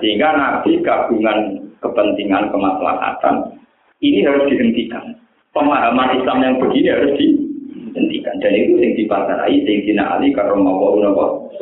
Sehingga 0.00 0.32
Nabi 0.32 0.80
gabungan 0.80 1.60
kepentingan 1.84 2.48
kemaslahatan 2.56 3.60
ini 4.00 4.24
harus 4.24 4.48
dihentikan. 4.48 5.12
Pemahaman 5.52 6.16
Islam 6.16 6.38
yang 6.40 6.56
begini 6.56 6.88
harus 6.88 7.12
dihentikan 7.20 8.40
dan 8.40 8.52
itu 8.56 8.80
yang 8.80 8.96
dipasarai 8.96 9.60
karena 10.32 10.56
mau 10.56 10.96
nopo. 10.96 11.52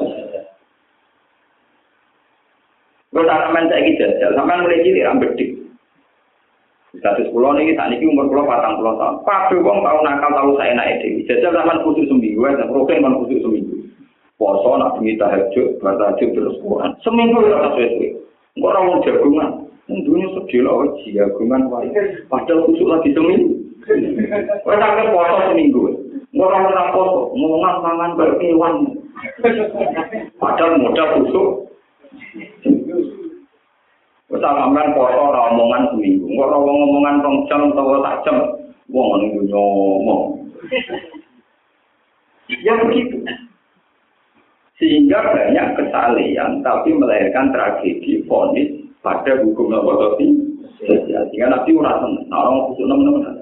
Kalau 3.11 3.27
sampean 3.27 3.67
saya 3.67 3.83
ini 3.83 3.99
jajal, 3.99 4.39
sampean 4.39 4.63
mulai 4.63 4.87
cilik 4.87 5.03
rambut 5.03 5.35
dik. 5.35 5.60
Status 7.01 7.33
pulau 7.33 7.57
ini 7.57 7.73
saat 7.73 7.97
ini 7.97 8.13
umur 8.13 8.29
pulau 8.29 8.45
patang 8.45 8.77
pulau 8.77 9.01
tahun. 9.01 9.25
Pak 9.25 9.57
wong 9.57 9.81
tahu 9.81 9.99
nakal 10.05 10.31
tahu 10.37 10.51
saya 10.61 10.77
naik 10.77 11.01
dewi. 11.01 11.25
Jajal 11.25 11.57
sampean 11.57 11.81
khusus 11.81 12.05
seminggu, 12.13 12.45
ya, 12.45 12.69
rutin 12.69 13.01
man 13.01 13.17
khusus 13.25 13.41
seminggu. 13.41 13.89
Poso 14.37 14.77
nak 14.77 15.01
bengi 15.01 15.17
tahajud, 15.17 15.81
tahajud 15.81 16.29
terus 16.37 16.57
Quran. 16.61 16.93
Seminggu 17.01 17.41
ya 17.49 17.73
sesuai. 17.73 18.09
Enggak 18.57 18.73
orang 18.77 19.01
jagungan. 19.05 19.51
Tentunya 19.89 20.27
sedih 20.37 20.61
lah, 20.65 20.93
jagungan 21.03 21.63
wae. 21.73 21.89
Padahal 22.29 22.69
kusuk 22.69 22.89
lagi 22.89 23.11
seminggu. 23.17 23.49
Kau 24.61 24.77
sampai 24.77 25.09
foto 25.09 25.37
seminggu. 25.51 25.81
Orang 26.37 26.69
orang 26.69 26.89
foto, 26.95 27.33
ngomongan 27.33 27.77
mangan 27.81 28.11
berkewan. 28.17 28.75
Padahal 30.37 30.77
modal 30.77 31.09
kusuk. 31.21 31.49
Wis 34.31 34.39
sampean 34.39 34.95
poso 34.95 35.19
ora 35.19 35.51
omongan 35.51 35.91
seminggu. 35.91 36.31
Ora 36.39 36.55
wong 36.55 36.77
omongan 36.87 37.19
rong 37.19 37.37
jam 37.51 37.75
utawa 37.75 37.99
sak 37.99 38.17
jam. 38.23 38.39
Wong 38.87 39.07
ngene 39.19 39.51
yo 39.51 39.63
omong. 39.99 40.23
Ya 42.47 42.79
begitu. 42.87 43.19
Sehingga 44.79 45.35
banyak 45.35 45.67
kesalehan 45.77 46.63
tapi 46.63 46.95
melahirkan 46.95 47.51
tragedi 47.51 48.23
fonis 48.31 48.71
pada 49.03 49.43
hukum 49.43 49.75
apa 49.75 49.93
tadi? 49.99 50.27
Sehingga 50.87 51.51
nanti 51.51 51.75
ora 51.75 51.99
seneng. 51.99 52.31
Ora 52.31 52.49
ngono 52.55 52.67
kusuk 52.71 52.87
nemen-nemen. 52.87 53.35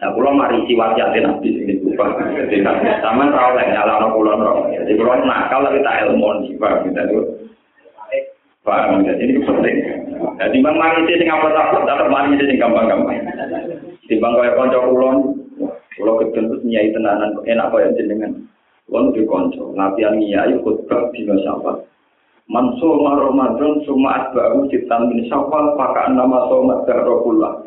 Nah, 0.00 0.10
kula 0.10 0.32
mari 0.34 0.64
siwat 0.66 0.98
jati 0.98 1.22
nabi 1.22 1.48
ini 1.54 1.80
bukan. 1.80 2.34
Jadi 2.34 2.60
nabi 2.64 2.88
ra 3.30 3.52
oleh 3.52 3.66
nyala 3.68 4.00
nopo 4.00 4.26
lono. 4.26 4.68
Jadi 4.72 4.96
kula 4.96 5.22
nakal 5.22 5.68
tapi 5.68 5.84
tak 5.84 6.08
ilmu 6.08 6.44
nih, 6.44 6.56
pak. 6.58 6.82
Kita 6.88 7.08
tuh 7.08 7.43
paham 8.64 9.04
jadi 9.04 9.22
ini 9.22 9.44
penting. 9.44 9.76
Jadi 10.40 10.56
bang 10.64 10.76
mari 10.80 11.04
sih 11.06 11.20
sing 11.20 11.28
apa 11.28 11.52
takut 11.52 11.84
dapat 11.84 12.08
mari 12.08 12.34
sih 12.40 12.48
sing 12.48 12.58
gampang 12.58 12.88
gampang 12.88 13.20
di 14.04 14.16
bang 14.20 14.32
kaya 14.36 14.56
konco 14.56 14.78
kulon 14.90 15.16
kalau 15.94 16.18
ketemu 16.20 16.46
terus 16.50 16.62
nyai 16.66 16.92
tenanan 16.92 17.30
enak 17.44 17.70
kaya 17.70 17.94
jenengan. 17.94 18.32
Kulon 18.88 19.12
di 19.12 19.22
konco. 19.28 19.72
Nabi 19.76 20.04
yang 20.04 20.16
nyai 20.16 20.52
khutbah 20.64 21.12
dino 21.12 21.36
sahabat 21.44 21.84
Mansur 22.44 23.00
Ramadan 23.00 23.80
suma 23.88 24.28
asbahu 24.28 24.68
citan 24.68 25.08
min 25.08 25.24
syawal 25.32 25.80
pakai 25.80 26.12
nama 26.12 26.44
somat 26.52 26.84
darrohullah. 26.84 27.63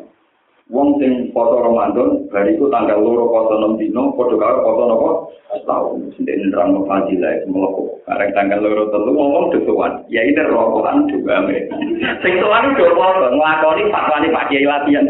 Wong 0.68 1.00
sing 1.00 1.32
foto 1.32 1.64
Ramadan, 1.64 2.28
hari 2.28 2.52
itu 2.52 2.68
tanggal 2.68 3.00
loro 3.00 3.32
foto 3.32 3.56
enam 3.56 3.80
dino, 3.80 4.12
foto 4.12 4.36
karo 4.36 4.60
foto 4.60 4.82
nopo 4.84 5.08
setahun. 5.48 6.12
Sendiri 6.12 6.44
nerang 6.44 6.76
no 6.76 6.84
fadilah 6.84 7.40
itu 7.40 7.48
meloko. 7.48 7.96
Karena 8.04 8.36
tanggal 8.36 8.60
loro 8.60 8.84
telu 8.92 9.16
ngomong 9.16 9.48
desuan, 9.56 10.04
ya 10.12 10.20
ini 10.20 10.36
rokokan 10.36 11.08
juga 11.08 11.40
mereka. 11.40 11.72
Sing 12.20 12.36
tuan 12.36 12.76
itu 12.76 12.84
foto 12.84 13.32
ngelakoni 13.32 13.88
fatwani 13.88 14.28
pak 14.28 14.46
kiai 14.52 14.68
latihan. 14.68 15.08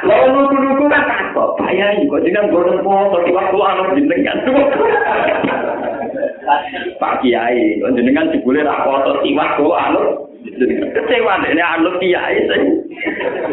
Lalu 0.00 0.28
nuku-nuku 0.32 0.84
kan 0.88 1.04
takut, 1.04 1.60
bayar 1.60 1.92
kok 2.00 2.24
jangan 2.24 2.48
goreng 2.48 2.80
foto, 2.80 3.16
tiba-tiba 3.20 3.64
anu 3.68 4.00
jenengan. 4.00 4.38
Pak 6.96 7.20
Kiai, 7.20 7.84
jenengan 7.84 8.32
dibule 8.32 8.64
ra 8.64 8.80
foto 8.80 9.20
tiwak 9.20 9.60
kok 9.60 9.76
anu. 9.76 10.29
Kecewa 10.40 11.34
ini 11.44 11.60
anu 11.60 11.90
Kiai 12.00 12.40
sing. 12.48 12.62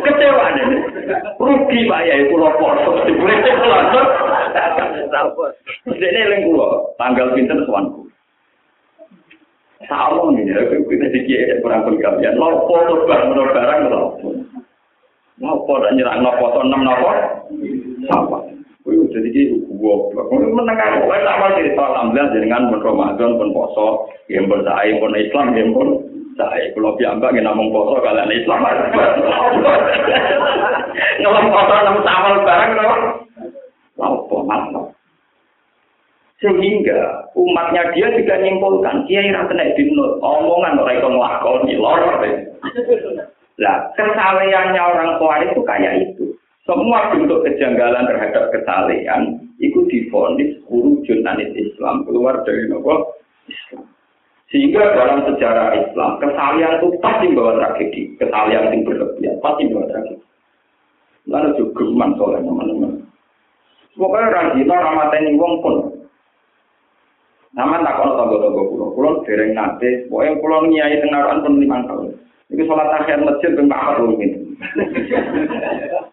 Kecewa 0.04 0.46
ini. 0.56 0.78
Rugi 1.36 1.80
Pak 1.88 2.02
Kiai 2.08 2.28
kula 2.32 2.50
foto 2.56 3.04
dibule 3.04 3.36
foto. 3.44 4.02
Dene 5.92 6.20
eling 6.32 6.42
kula 6.48 6.68
tanggal 6.96 7.36
pinten 7.36 7.64
sowanku. 7.68 8.08
Sama 9.88 10.34
ini, 10.36 10.52
kita 10.52 11.06
dikira 11.14 11.62
kurang 11.64 11.86
pengkabian. 11.86 12.36
Lopo 12.36 12.76
tuh 12.90 13.06
barang 13.08 13.30
barang 13.36 13.80
lopo. 13.88 14.28
Lopo 15.38 15.74
dan 15.80 15.96
nyerang 15.96 16.26
lopo 16.26 16.46
tuh 16.56 16.64
enam 16.66 16.82
lopo. 16.88 17.12
Sama. 18.10 18.40
Kuwi 18.84 19.04
jadi 19.12 19.52
goblok. 19.80 20.32
Kuwi 20.32 20.48
menengah 20.50 21.04
tak 21.04 21.28
awal 21.28 21.52
cerita 21.60 21.84
alhamdulillah 21.84 22.32
jenengan 22.32 22.72
pun 22.72 22.80
Ramadan 22.80 23.36
pun 23.36 23.52
poso, 23.52 24.08
yang 24.32 24.48
pun 24.48 24.64
Islam 25.12 25.48
yang 25.60 25.76
pun 25.76 25.88
saya 26.38 26.70
kalau 26.72 26.94
piambak 26.96 27.34
nggak 27.34 27.44
namung 27.44 27.74
poso 27.74 27.98
kalian 28.00 28.32
Islam 28.32 28.62
ngelam 31.20 31.46
poso 31.50 31.74
namun 31.84 32.02
samal 32.06 32.34
barang 32.46 32.72
no 32.78 32.88
Lapo. 33.98 34.46
Sehingga 36.38 37.34
umatnya 37.34 37.90
dia 37.98 38.14
juga 38.14 38.38
nyimpulkan 38.38 39.10
kiai 39.10 39.34
ra 39.34 39.50
kena 39.50 39.74
dinut, 39.74 40.22
omongan 40.22 40.78
ora 40.78 40.94
iso 40.94 41.10
nglakoni 41.10 41.74
lor. 41.82 41.98
Lah, 43.58 43.90
kesalehannya 43.98 44.78
orang 44.78 45.18
tua 45.18 45.42
itu 45.42 45.66
kayak 45.66 45.98
itu. 45.98 46.30
Semua 46.70 47.10
bentuk 47.10 47.42
kejanggalan 47.42 48.06
terhadap 48.06 48.54
kesalehan 48.54 49.50
itu 49.58 49.82
difonis 49.90 50.62
hurufun 50.70 51.26
anis 51.26 51.50
Islam 51.58 52.06
keluar 52.06 52.46
dari 52.46 52.70
nopo 52.70 53.18
Islam. 53.50 53.97
Sehingga 54.48 54.96
dalam 54.96 55.28
sejarah 55.28 55.76
Islam 55.76 56.24
kesalehan 56.24 56.80
itu 56.80 56.88
pasti 57.04 57.28
bawa 57.36 57.60
tragedi, 57.60 58.16
kesalehan 58.16 58.72
yang 58.72 58.84
berlebihan 58.88 59.36
pasti 59.44 59.68
bawa 59.68 59.86
tragedi. 59.92 60.24
Lalu 61.28 61.50
juga 61.60 61.84
geman 61.84 62.16
soalnya 62.16 62.48
teman-teman. 62.48 62.92
Pokoknya 63.98 64.32
rajin 64.32 64.70
ramateni 64.70 65.32
wong 65.36 65.54
pun 65.60 65.76
Nama 67.58 67.82
tak 67.82 67.98
kono 67.98 68.14
tonggo-tonggo 68.14 68.64
kulo, 68.70 68.86
kulo 68.94 69.10
dereng 69.26 69.58
nate, 69.58 70.06
pokoknya 70.14 70.38
kulo 70.38 70.58
nyai 70.70 71.02
tengaruan 71.02 71.42
pun 71.42 71.58
lima 71.58 71.82
tahun. 71.90 72.14
Ini 72.54 72.64
sholat 72.70 72.94
akhir 73.02 73.26
masjid 73.26 73.58
ben 73.58 73.66
pak 73.66 73.98
belum 73.98 74.22
gitu. 74.22 74.40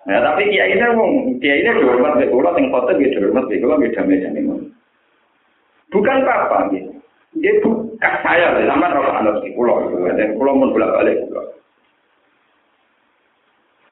Nah 0.09 0.19
tapi 0.25 0.49
kiai 0.49 0.73
ini 0.73 0.87
wong, 0.97 1.13
kiai 1.45 1.61
ini 1.61 1.85
dihormat 1.85 2.17
be 2.17 2.33
kulo, 2.33 2.49
sing 2.57 2.73
foto 2.73 2.97
dia 2.97 3.13
dihormat 3.13 3.45
be 3.53 3.61
kulo, 3.61 3.77
beda 3.77 4.03
beda 4.09 4.29
nih 4.33 4.43
Bukan 5.93 6.25
apa-apa 6.25 6.73
gitu. 6.73 6.94
Dia 7.43 7.53
bukan 7.67 8.15
saya, 8.23 8.55
sama 8.63 8.95
roh 8.95 9.11
anak 9.11 9.43
di 9.43 9.51
kulo, 9.59 9.91
dan 10.07 10.39
kulo 10.39 10.51
pun 10.55 10.71
bolak 10.71 10.95
balik 10.95 11.19
kulo. 11.27 11.43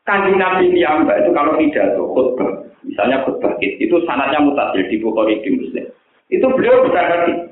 Kanjeng 0.03 0.39
Nabi 0.39 0.71
Niamba 0.75 1.15
itu 1.23 1.31
kalau 1.31 1.55
tidak 1.59 1.95
tuh 1.95 2.11
khutbah, 2.11 2.51
misalnya 2.83 3.23
khutbah 3.23 3.55
itu 3.63 3.95
sanatnya 4.03 4.43
mutasil 4.43 4.83
di 4.91 4.99
Bukhari 4.99 5.39
di 5.47 5.51
Muslim. 5.55 5.87
Itu 6.27 6.47
beliau 6.55 6.83
berkata 6.83 7.51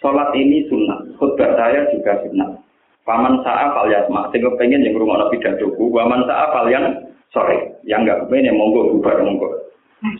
sholat 0.00 0.28
ini 0.36 0.68
sunnah, 0.68 1.08
khutbah 1.16 1.56
saya 1.56 1.88
juga 1.92 2.20
sunnah. 2.24 2.60
Paman 3.08 3.40
sa'a 3.40 3.72
fal 3.72 3.88
yasma, 3.88 4.28
sing 4.28 4.44
pengen 4.60 4.84
yang 4.84 5.00
rumah 5.00 5.24
nabi 5.24 5.40
dadoku, 5.40 5.88
waman 5.88 6.20
sa'a 6.28 6.52
fal 6.52 6.68
yang 6.68 6.84
sore, 7.32 7.80
yang 7.88 8.04
enggak 8.04 8.28
pengen 8.28 8.52
yang 8.52 8.56
monggo 8.60 8.92
bubar 8.92 9.16
monggo. 9.24 9.48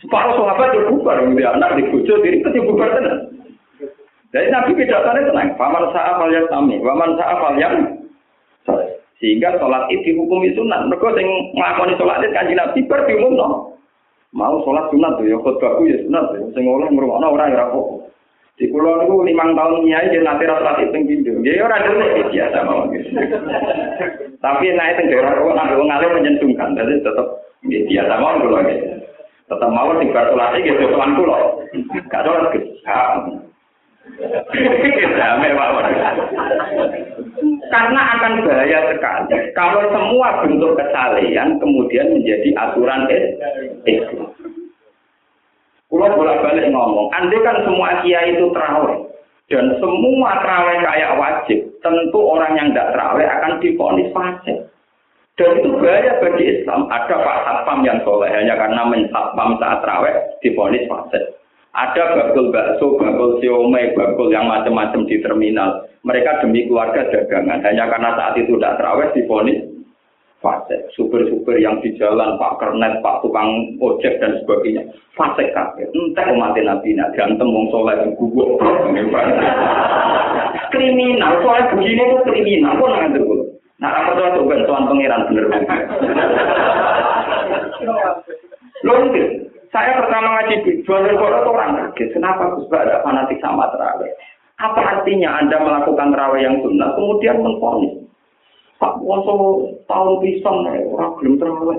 Separuh 0.01 0.41
sahabat 0.41 0.77
itu 0.77 0.93
bubar, 0.97 1.25
anak 1.25 1.77
di 1.77 1.89
bujo, 1.93 2.25
diri 2.25 2.41
itu 2.41 2.61
bubar 2.65 2.89
tenang. 2.97 3.37
Jadi 4.31 4.47
Nabi 4.47 4.79
pidatonya 4.79 5.27
tenang, 5.27 5.59
paman 5.59 5.91
sa'a 5.91 6.15
fal 6.15 6.31
yasmi, 6.31 6.79
waman 6.79 7.19
sa'a 7.19 7.35
fal 7.43 7.59
yang. 7.59 7.99
Sehingga 9.21 9.61
sholat 9.61 9.93
itu 9.93 10.17
dihukumi 10.17 10.57
sunat. 10.57 10.89
Mereka 10.89 11.13
yang 11.21 11.29
ngelakoni 11.53 11.99
sholat 12.01 12.25
itu 12.25 12.33
kanji 12.33 12.55
Nabi 12.57 12.81
ber 12.89 13.05
diumum 13.05 13.37
no. 13.37 13.49
Mau 14.33 14.65
sholat 14.65 14.89
sunat 14.89 15.21
tuh 15.21 15.29
ya 15.29 15.37
khutbahku 15.37 15.85
ya 15.85 16.01
sunat 16.09 16.25
ya. 16.33 16.41
Sing 16.57 16.65
oleh 16.65 16.89
ngrungokno 16.89 17.29
ora 17.29 17.53
ya 17.53 17.69
apa. 17.69 17.81
Di 18.57 18.69
kulo 18.73 18.97
niku 18.97 19.25
limang 19.25 19.57
tahun 19.57 19.85
nyai 19.89 20.13
dia 20.13 20.25
nanti 20.25 20.49
rasa 20.49 20.81
itu 20.81 20.93
teng 20.93 21.05
pindho. 21.05 21.33
Ya 21.45 21.65
ora 21.69 21.85
dene 21.85 22.33
biasa 22.33 22.59
mawon. 22.65 22.97
Tapi 24.41 24.65
naik 24.73 24.97
teng 24.97 25.07
daerah 25.13 25.37
kok 25.37 25.53
nang 25.53 25.69
wong 25.77 25.89
alim 25.93 26.11
menyentuhkan. 26.17 26.77
Jadi 26.81 27.05
tetap 27.05 27.27
biasa 27.69 28.15
mawon 28.17 28.41
kulo 28.41 28.57
gitu. 28.73 28.89
Tetap 29.53 29.69
mau 29.69 29.93
sing 30.01 30.09
bar 30.17 30.33
sholat 30.33 30.57
iki 30.57 30.73
gitu 30.73 30.97
kulo. 30.97 31.37
Gak 32.09 32.25
sholat 32.25 32.57
ke. 32.57 32.61
Karena 37.71 38.01
akan 38.19 38.43
bahaya 38.43 38.91
sekali 38.91 39.55
kalau 39.55 39.87
semua 39.95 40.43
bentuk 40.43 40.75
kesalehan 40.75 41.55
kemudian 41.63 42.11
menjadi 42.11 42.51
aturan 42.59 43.07
Islam. 43.87 44.35
Pulau 45.91 46.15
bolak-balik 46.15 46.71
ngomong, 46.71 47.11
andai 47.15 47.43
kan 47.43 47.67
semua 47.67 47.99
kiai 48.03 48.39
itu 48.39 48.47
terawih 48.55 49.11
dan 49.51 49.75
semua 49.83 50.39
terawih 50.39 50.79
kayak 50.87 51.19
wajib, 51.19 51.59
tentu 51.83 52.19
orang 52.23 52.55
yang 52.55 52.71
tidak 52.71 52.95
terawih 52.95 53.27
akan 53.27 53.59
difonis 53.59 54.07
fasik. 54.15 54.71
Dan 55.35 55.59
itu 55.59 55.75
bahaya 55.75 56.23
bagi 56.23 56.45
Islam. 56.47 56.87
Ada 56.87 57.17
Pak 57.19 57.39
Satpam 57.43 57.83
yang 57.83 57.99
soleh 58.07 58.31
hanya 58.31 58.55
karena 58.55 58.87
mensatpam 58.87 59.59
saat 59.59 59.83
terawih 59.83 60.15
difonis 60.39 60.87
fasik. 60.87 61.40
Ada 61.71 62.19
bakul 62.19 62.51
bakso, 62.51 62.99
bakul 62.99 63.39
siomay, 63.39 63.95
bakul 63.95 64.27
yang 64.35 64.51
macam-macam 64.51 65.07
di 65.07 65.23
terminal. 65.23 65.87
Mereka 66.03 66.43
demi 66.43 66.67
keluarga 66.67 67.07
dagangan. 67.07 67.63
Hanya 67.63 67.87
karena 67.87 68.11
saat 68.19 68.35
itu 68.41 68.59
tidak 68.59 68.81
terawih 68.81 69.09
difonis 69.15 69.71
fase 70.41 70.89
super-super 70.97 71.61
yang 71.61 71.79
di 71.85 71.93
jalan, 72.01 72.41
Pak 72.41 72.57
Kernet, 72.59 73.05
Pak 73.05 73.21
Tukang 73.21 73.77
Ojek 73.79 74.19
dan 74.19 74.41
sebagainya. 74.43 74.89
Fase 75.15 75.53
kafe. 75.53 75.85
Entah 75.93 76.33
umat 76.33 76.57
Nabi 76.57 76.97
nak 76.97 77.13
ganteng 77.15 77.53
wong 77.53 77.69
soleh 77.69 77.97
guguk. 78.17 78.57
kriminal, 80.73 81.39
soalnya 81.45 81.71
begini 81.77 82.03
itu 82.03 82.17
kriminal. 82.25 82.79
Kok 82.81 82.89
nanti 82.89 83.21
dulu. 83.21 83.45
Nah, 83.81 83.91
apa 83.91 84.13
tuh 84.13 84.29
tuh 84.37 84.45
bantuan 84.45 84.89
pangeran 84.89 85.27
bener 85.33 85.45
bener. 85.49 85.81
Loh, 88.85 89.09
saya 89.71 90.03
pertama 90.03 90.35
ngaji 90.35 90.55
di 90.67 90.73
Koro 90.83 91.07
itu 91.07 91.51
orang 91.55 91.95
kaget. 91.95 92.11
Kenapa 92.19 92.59
Gus 92.59 92.67
ada 92.75 93.07
fanatik 93.07 93.39
sama 93.39 93.71
terawih? 93.71 94.11
Apa 94.59 94.99
artinya 94.99 95.39
Anda 95.39 95.63
melakukan 95.63 96.11
terawih 96.11 96.43
yang 96.43 96.59
sunnah, 96.61 96.91
kemudian 96.99 97.39
menfonis? 97.39 98.03
Pak 98.83 98.99
Woso 98.99 99.63
tahun 99.87 100.19
pisang, 100.27 100.67
orang 100.67 101.15
belum 101.23 101.35
terawih. 101.39 101.79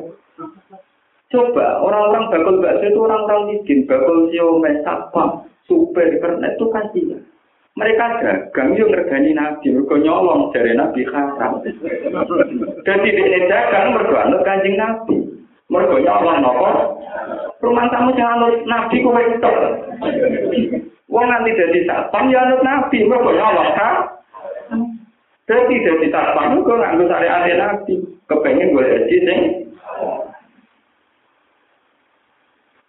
Coba, 1.32 1.80
orang-orang 1.80 2.27
bakul 2.27 2.60
bakso 2.60 2.86
itu 2.91 2.99
orang-orang 2.99 3.56
miskin. 3.56 3.88
Bakul 3.88 4.27
siomay, 4.32 4.84
sapam, 4.84 5.47
super, 5.63 6.08
karena 6.19 6.47
itu 6.51 6.65
kasihan. 6.67 7.21
Mereka 7.71 8.06
dagang 8.19 8.75
yang 8.75 8.91
ngergani 8.91 9.32
Nabi, 9.32 9.71
mereka 9.71 9.95
nyolong 9.95 10.51
dari 10.51 10.75
Nabi 10.75 11.08
haram. 11.08 11.63
Jadi 12.84 13.10
di 13.15 13.39
dagang 13.47 13.95
mereka 13.95 14.43
kanjeng 14.43 14.75
Nabi. 14.75 15.15
Mergo 15.71 16.03
ya 16.03 16.19
Allah 16.19 16.43
napa? 16.43 16.69
Rumah 17.63 17.88
tamu 17.88 18.12
jangan 18.19 18.43
nurut 18.43 18.67
nabi 18.67 18.99
kowe 18.99 19.23
tok. 19.39 19.55
Wong 21.07 21.25
nanti 21.31 21.55
dadi 21.55 21.88
satpam 21.88 22.27
ya 22.27 22.43
nurut 22.43 22.60
nabi, 22.60 23.07
mergo 23.07 23.31
ya 23.31 23.55
Allah 23.55 23.67
ta. 23.71 23.89
Dadi 25.47 25.75
dadi 25.79 26.07
satpam 26.12 26.60
kok 26.67 26.75
ora 26.75 26.91
nurut 26.91 27.15
are 27.15 27.55
nabi, 27.55 28.03
kepengin 28.27 28.75
golek 28.75 29.07
haji 29.07 29.17
ning 29.23 29.41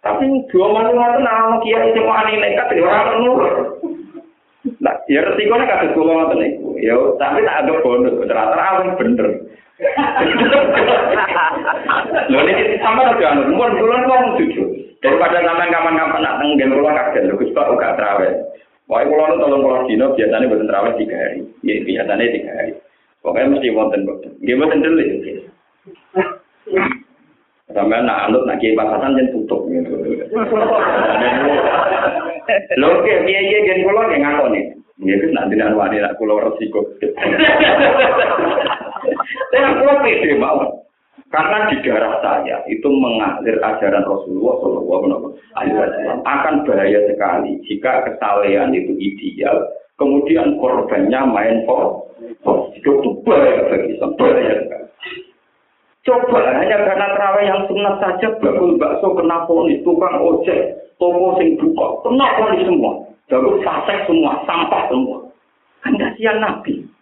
Tapi 0.03 0.27
dua 0.51 0.67
malam 0.67 0.99
itu 0.99 1.19
nama 1.23 1.55
kiai 1.63 1.95
itu 1.95 2.03
mau 2.03 2.19
aneh 2.19 2.35
nekat 2.35 2.75
di 2.75 2.83
orang 2.83 3.23
nur. 3.23 3.43
Nah, 4.83 4.99
ya 5.07 5.23
resiko 5.23 5.55
nih 5.55 5.63
kata 5.63 5.95
dua 5.95 6.27
malam 6.27 6.43
Ya, 6.83 6.99
tapi 7.15 7.47
tak 7.47 7.63
ada 7.63 7.79
bonus. 7.79 8.11
Terasa 8.27 8.59
awal 8.59 8.99
bener. 8.99 9.47
Lho 12.31 12.39
ini 12.39 12.79
sama 12.79 13.11
udah 13.11 13.29
anu, 13.35 13.51
mun 13.51 13.71
kula 13.75 14.37
jujur. 14.39 14.67
Daripada 15.03 15.43
sampean 15.43 15.67
kapan-kapan 15.67 16.23
nak 16.23 16.39
teng 16.39 16.55
game 16.55 16.71
kula 16.79 16.95
kaget 16.95 17.27
lho 17.27 17.35
Pak 17.51 17.69
uga 17.75 17.99
trawe. 17.99 18.29
Pokoke 18.87 19.09
kula 19.11 19.23
nu 19.27 19.35
tolong 19.43 19.61
kula 19.63 19.79
dino 19.87 20.15
biasanya 20.15 20.47
boten 20.47 20.69
trawe 20.71 20.89
3 20.95 21.03
hari. 21.11 21.39
Ya 21.59 21.75
biasanya 21.83 22.23
3 22.23 22.55
hari. 22.55 22.71
Pokoknya 23.19 23.51
mesti 23.51 23.75
wonten 23.75 24.07
boten. 24.07 24.31
Nggih 24.39 24.55
boten 24.59 24.83
delik. 24.83 25.07
Sampai 27.73 28.05
nak 28.05 28.29
anut 28.29 28.45
nak 28.47 28.59
kiai 28.63 28.77
pasasan 28.77 29.17
jen 29.19 29.31
tutup 29.35 29.67
gitu. 29.67 29.91
Lho 32.79 32.89
ke 33.03 33.13
kiai 33.27 33.43
kiai 33.51 33.65
jen 33.67 33.83
kulo 33.83 34.07
nggih 34.07 34.19
ngakoni. 34.23 34.61
Nggih 35.03 35.19
wis 35.19 35.31
nak 35.35 35.47
dinan 35.51 35.75
wani 35.75 35.99
nak 35.99 36.15
kulo 36.15 36.39
resiko. 36.39 36.79
Saya 39.51 39.69
kulo 39.79 39.93
pede 40.03 40.39
mawon. 40.39 40.69
Karena 41.33 41.65
di 41.65 41.81
darah 41.81 42.21
saya 42.21 42.61
itu 42.69 42.85
mengalir 42.85 43.57
ajaran 43.57 44.05
Rasulullah 44.05 44.53
Shallallahu 44.61 45.33
Alaihi 45.57 45.77
Wasallam 45.81 46.19
akan 46.29 46.55
bahaya 46.69 46.99
sekali 47.09 47.57
jika 47.65 48.05
kesalehan 48.05 48.69
itu 48.77 48.93
ideal, 49.01 49.65
kemudian 49.97 50.61
korbannya 50.61 51.21
main 51.25 51.65
for, 51.65 52.05
itu 52.77 53.09
bahaya 53.25 53.65
bagi 53.65 53.97
bahaya. 53.97 54.83
Coba 56.03 56.39
hanya 56.59 56.77
karena 56.83 57.07
terawih 57.15 57.45
yang 57.47 57.61
sunat 57.65 57.95
saja 58.03 58.27
bakul 58.37 58.75
bakso 58.75 59.15
kena 59.15 59.47
ponis, 59.47 59.79
tukang 59.87 60.19
ojek, 60.19 60.75
toko 60.99 61.39
sing 61.39 61.55
buka, 61.55 62.03
kena 62.03 62.27
ponis 62.37 62.61
semua. 62.67 62.93
Baru 63.31 63.57
fasek 63.63 64.03
semua, 64.05 64.43
sampah 64.43 64.83
semua. 64.91 65.23
Kan 65.79 65.95
kasihan 65.95 66.43
Nabi. 66.43 66.92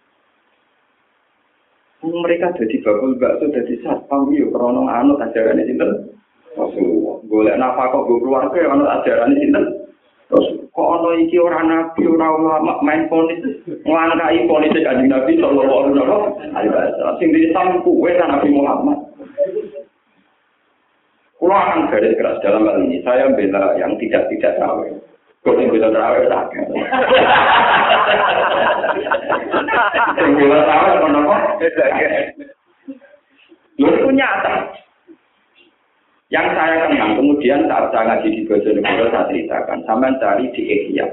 Mereka 2.02 2.58
jadi 2.58 2.76
bakul 2.82 3.14
bakso, 3.14 3.46
jadi 3.54 3.78
satpam, 3.86 4.34
yuk, 4.34 4.50
krono 4.50 4.90
anut 4.90 5.22
ini 5.22 5.62
sinten. 5.70 6.10
Rasulullah. 6.58 7.22
Golek 7.30 7.56
nafkah 7.56 7.94
kok 7.94 8.04
gue 8.10 8.18
keluarga, 8.18 8.58
anut 8.74 8.90
ajaran 8.90 9.30
ini 9.38 9.46
sinten. 9.46 9.64
Kok 10.72 10.88
ono 10.88 11.12
iki 11.20 11.36
ora 11.36 11.60
nabi 11.60 12.08
ora 12.08 12.32
ulama 12.32 12.80
main 12.80 13.04
ponis 13.12 13.44
nglangkai 13.84 14.48
ponis 14.48 14.72
kanjeng 14.72 15.12
Nabi 15.12 15.36
sallallahu 15.36 16.40
alaihi 16.56 16.72
wasallam. 16.72 17.20
Sing 17.20 17.28
disam 17.36 17.84
kuwe 17.84 18.16
Nabi 18.16 18.48
Muhammad. 18.48 18.98
Kulo 21.36 21.52
akan 21.52 21.92
garis 21.92 22.16
keras 22.16 22.40
dalam 22.40 22.64
hal 22.64 22.80
ini. 22.80 23.04
Saya 23.04 23.28
bela 23.36 23.76
yang 23.76 23.92
tidak 24.00 24.32
tidak 24.32 24.56
tahu. 24.56 24.96
Kok 25.44 25.56
sing 25.60 25.68
bisa 25.68 25.92
terawih 25.92 26.24
sakit. 26.24 26.66
Itu 33.78 34.08
nyata. 34.12 34.54
Yang 36.32 36.48
saya 36.56 36.88
kenang, 36.88 37.20
kemudian 37.20 37.68
saat 37.68 37.92
saya 37.92 38.08
ngaji 38.08 38.28
di 38.32 38.40
Bojonegoro, 38.48 39.12
saya 39.12 39.28
ceritakan, 39.28 39.84
sama 39.84 40.08
cari 40.16 40.48
di 40.56 40.62
Ihya. 40.64 41.04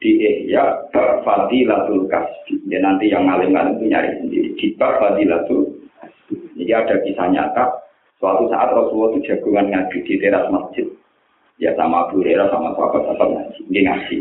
Di 0.00 0.16
Ihya, 0.16 0.88
Fadilatul 1.20 2.08
Kasbi. 2.08 2.56
Ya 2.72 2.80
nanti 2.80 3.12
yang 3.12 3.28
ngalim-ngalim 3.28 3.76
itu 3.76 3.84
nyari 3.92 4.10
sendiri. 4.16 4.48
Di 4.56 4.66
Fadilatul 4.80 5.76
Jadi 6.30 6.72
ada 6.72 6.94
kisah 7.02 7.26
nyata, 7.26 7.64
suatu 8.22 8.46
saat 8.48 8.70
Rasulullah 8.70 9.18
itu 9.18 9.28
jagungan 9.28 9.66
ngaji 9.66 9.98
di 10.06 10.14
teras 10.22 10.46
masjid. 10.48 10.86
Ya 11.60 11.74
sama 11.74 12.06
Abu 12.06 12.22
Hurairah 12.22 12.48
sama 12.48 12.72
sahabat-sahabat 12.78 13.28
ngaji. 13.34 13.60
Dia 13.68 13.82
ngaji. 13.90 14.16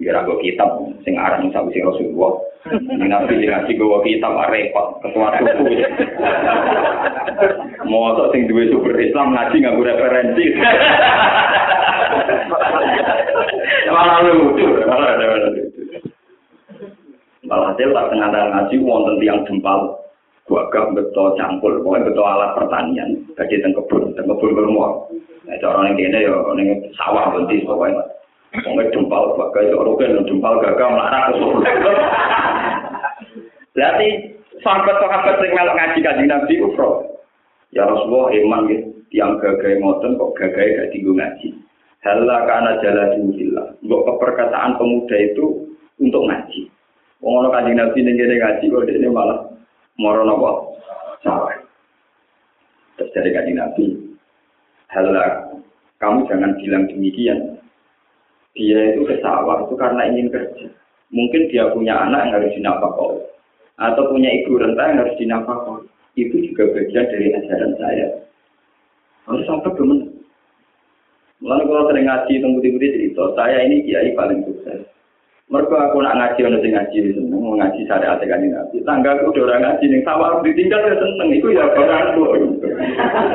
Biar 0.00 0.24
aku 0.24 0.40
kitab, 0.40 0.80
sing 1.04 1.12
arang 1.20 1.52
sing 1.52 1.84
Rasulullah. 1.84 2.40
Ini 2.72 3.04
nabi 3.04 3.44
ngaji 3.44 3.76
gue 3.76 3.98
kitab, 4.08 4.32
repot. 4.48 4.96
Ketua 5.04 5.28
suku. 5.36 5.64
Mau 7.84 8.16
sing 8.32 8.48
duwe 8.48 8.72
super 8.72 8.96
Islam 8.96 9.36
ngaji 9.36 9.56
nggak 9.60 9.76
referensi. 9.76 10.44
malah 13.92 14.18
lucu, 14.24 14.66
malah 14.88 15.12
lucu. 15.20 15.62
Malah 17.44 17.76
hasil 17.76 17.92
tak 17.92 18.08
tengah 18.08 18.28
ngaji 18.32 18.76
wonten 18.80 19.20
tiang 19.20 19.44
jempal 19.44 20.00
gagah 20.50 20.90
betul 20.98 21.38
campur, 21.38 21.78
pokoknya 21.78 22.10
betul 22.10 22.26
alat 22.26 22.50
pertanian. 22.58 23.22
Bagi 23.38 23.62
teng 23.62 23.70
kebun, 23.76 24.16
teng 24.18 24.26
kebun 24.26 24.56
berumur. 24.56 25.06
Nah, 25.46 25.56
orang 25.62 25.94
yang 25.94 26.10
kene 26.10 26.18
ya, 26.26 26.34
orang 26.34 26.66
sawah 26.98 27.30
bentis 27.30 27.62
pokoknya. 27.62 28.02
Jempal 28.50 29.38
gagah, 29.38 29.62
ya 29.62 29.74
orang 29.78 30.26
jempal 30.26 30.58
gagah 30.58 30.88
melarat 30.90 31.38
ke 31.38 31.92
Berarti 33.70 34.08
sahabat-sahabat 34.58 35.38
yang 35.38 35.54
melok 35.54 35.76
ngaji 35.78 35.98
kaji 36.02 36.24
Nabi 36.26 36.54
itu 36.58 36.68
Ya 37.70 37.86
Rasulullah 37.86 38.34
iman 38.34 38.66
gitu. 38.66 38.86
Yang 39.10 39.42
gagai 39.42 39.78
ngoten 39.82 40.18
kok 40.18 40.34
gagai 40.38 40.66
gak 40.74 40.90
tinggu 40.90 41.14
ngaji. 41.14 41.48
Hala 42.02 42.46
karena 42.46 42.72
jalan 42.82 43.30
hillah. 43.34 43.66
Untuk 43.82 44.02
keperkataan 44.06 44.78
pemuda 44.78 45.16
itu 45.18 45.70
untuk 46.02 46.26
ngaji. 46.26 46.66
Wong 47.22 47.44
ana 47.44 47.48
kanjeng 47.54 47.78
Nabi 47.78 47.98
ning 48.02 48.18
kene 48.18 48.34
ngaji 48.38 48.64
kok 48.66 48.86
ini 48.90 49.08
malah 49.10 49.38
moro 49.98 50.22
napa? 50.26 50.50
Salah. 51.22 51.54
Terus 52.96 53.12
dari 53.12 53.30
kanjeng 53.30 53.60
Nabi, 53.60 53.86
hala 54.90 55.54
kamu 56.00 56.26
jangan 56.26 56.56
bilang 56.58 56.88
demikian. 56.88 57.59
Dia 58.58 58.94
itu 58.94 59.06
ke 59.06 59.22
sawah 59.22 59.62
itu 59.66 59.74
karena 59.78 60.10
ingin 60.10 60.30
kerja. 60.30 60.66
Mungkin 61.10 61.50
dia 61.50 61.70
punya 61.74 61.94
anak 62.06 62.26
yang 62.26 62.34
harus 62.38 62.54
dinafkahi 62.54 63.18
atau 63.80 64.02
punya 64.12 64.30
ibu 64.42 64.58
renta 64.58 64.82
yang 64.90 64.98
harus 65.02 65.18
dinafkahi 65.18 65.86
itu 66.18 66.36
juga 66.50 66.70
bagian 66.74 67.06
dari 67.10 67.26
ajaran 67.34 67.72
saya. 67.78 68.06
Harus 69.26 69.46
sampai 69.46 69.70
ke 69.74 69.84
Mulai 71.40 71.64
kalau 71.64 71.88
sering 71.88 72.04
ngaji 72.04 72.32
tunggu 72.44 72.60
putih 72.60 72.92
cerita, 72.92 73.24
saya 73.32 73.64
ini 73.64 73.80
kiai 73.88 74.12
paling 74.12 74.44
sukses. 74.44 74.84
Mereka 75.48 75.72
aku 75.72 76.04
nak 76.04 76.14
ngaji 76.20 76.46
orang 76.46 76.60
sing 76.60 76.72
ngaji 76.76 76.98
seneng, 77.16 77.40
mau 77.40 77.56
ngaji 77.56 77.80
syariat 77.88 78.20
kan 78.20 78.44
ngaji. 78.44 78.76
Tangga 78.84 79.16
aku 79.16 79.32
udah 79.32 79.42
orang 79.48 79.60
ngaji 79.64 79.84
nih, 79.88 80.00
sama 80.04 80.44
ditinggal 80.44 80.84
ya 80.84 80.94
seneng, 81.00 81.28
itu 81.32 81.48
ya 81.56 81.64
barangku. 81.72 82.22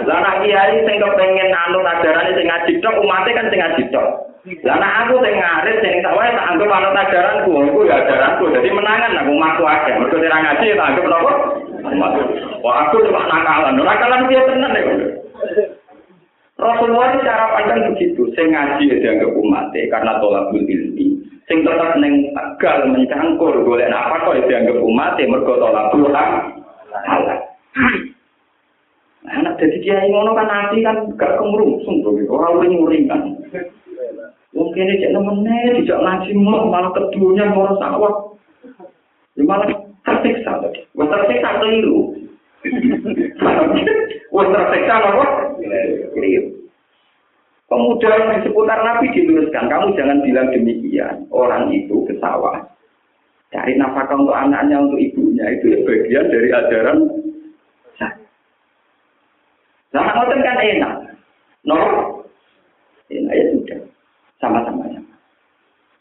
Lah 0.05 0.37
kiai 0.37 0.85
sing 0.85 0.95
kepengen 1.01 1.49
anu 1.49 1.81
ajaran 1.81 2.29
sing 2.37 2.45
ngaji 2.45 2.71
tok, 2.79 3.01
umatnya 3.01 3.35
kan 3.35 3.49
sing 3.49 3.59
ngaji 3.59 3.83
tok. 3.89 4.09
Lah 4.45 4.77
nak 4.77 5.09
aku 5.09 5.25
sing 5.25 5.41
ngarit 5.41 5.81
sing 5.81 6.05
tak 6.05 6.13
wae 6.13 6.29
tak 6.29 6.45
anggap 6.53 6.69
anu 6.69 6.93
ajaranku, 6.93 7.51
iku 7.65 7.79
ya 7.89 7.97
ajaranku. 7.97 8.53
Jadi 8.53 8.69
menangan 8.69 9.17
aku 9.17 9.33
umatku 9.33 9.63
aja. 9.65 9.97
Mergo 9.97 10.21
ora 10.21 10.37
ngaji 10.37 10.77
tak 10.77 10.87
anggap 10.93 11.05
napa? 11.09 11.33
Wah 12.61 12.75
aku 12.85 13.01
cuma 13.09 13.25
nakalan. 13.25 13.73
Nakalan 13.81 14.29
dia 14.29 14.45
tenan 14.45 14.77
ya. 14.77 14.83
Rasulullah 16.61 17.17
cara 17.25 17.57
pandang 17.57 17.89
begitu. 17.97 18.29
Sing 18.37 18.53
ngaji 18.53 19.01
dianggap 19.01 19.33
umat 19.33 19.73
karena 19.73 20.13
tolak 20.21 20.53
ilmi. 20.53 21.17
Sing 21.49 21.57
tetap 21.65 21.97
neng 21.97 22.29
tegal 22.37 22.85
mencangkur 22.85 23.65
golek 23.65 23.89
apa 23.89 24.29
kok 24.29 24.45
dianggap 24.45 24.77
umat 24.77 25.17
mergo 25.25 25.57
tolak 25.57 25.89
Tuhan. 25.89 26.29
Anak 29.25 29.57
jadi 29.57 29.77
kiai 29.81 30.13
ngono 30.13 30.37
kan 30.37 30.45
nanti 30.45 30.85
kan 30.85 31.01
gak 31.17 31.41
kemurungsung 31.41 32.05
tuh, 32.05 32.13
orang 32.29 32.61
udah 32.61 32.69
nguringan. 32.69 33.21
Mungkin 34.55 34.87
ini 34.87 35.03
cek 35.03 35.11
tidak 35.83 35.99
ngaji 35.99 36.31
malah 36.39 36.91
keduanya 36.95 37.51
mau 37.51 37.75
sawah. 37.75 38.39
Ya 39.35 39.43
malah 39.43 39.67
tersiksa. 40.07 40.63
Wes 40.95 41.07
tersiksa 41.11 41.59
keliru. 41.59 42.15
Wes 44.35 44.47
tersiksa 44.47 44.93
apa? 44.95 45.25
Keliru. 46.15 46.55
Pemuda 47.65 48.09
yang 48.13 48.29
di 48.37 48.45
seputar 48.45 48.79
Nabi 48.85 49.09
diluruskan, 49.09 49.65
kamu 49.65 49.97
jangan 49.97 50.21
bilang 50.21 50.53
demikian. 50.53 51.25
Orang 51.33 51.73
itu 51.73 52.05
ke 52.05 52.13
sawah. 52.21 52.61
Cari 53.49 53.73
nafkah 53.75 54.15
untuk 54.15 54.37
anaknya, 54.37 54.85
untuk 54.85 55.01
ibunya. 55.01 55.49
Itu 55.59 55.73
ya 55.73 55.79
bagian 55.83 56.25
dari 56.29 56.49
ajaran. 56.53 56.97
Nah, 59.95 60.11
ngoten 60.11 60.43
kan 60.43 60.59
enak. 60.59 60.93
No? 61.63 61.79
Enak 63.07 63.31
ya. 63.31 63.54
Sama-sama. 64.45 64.85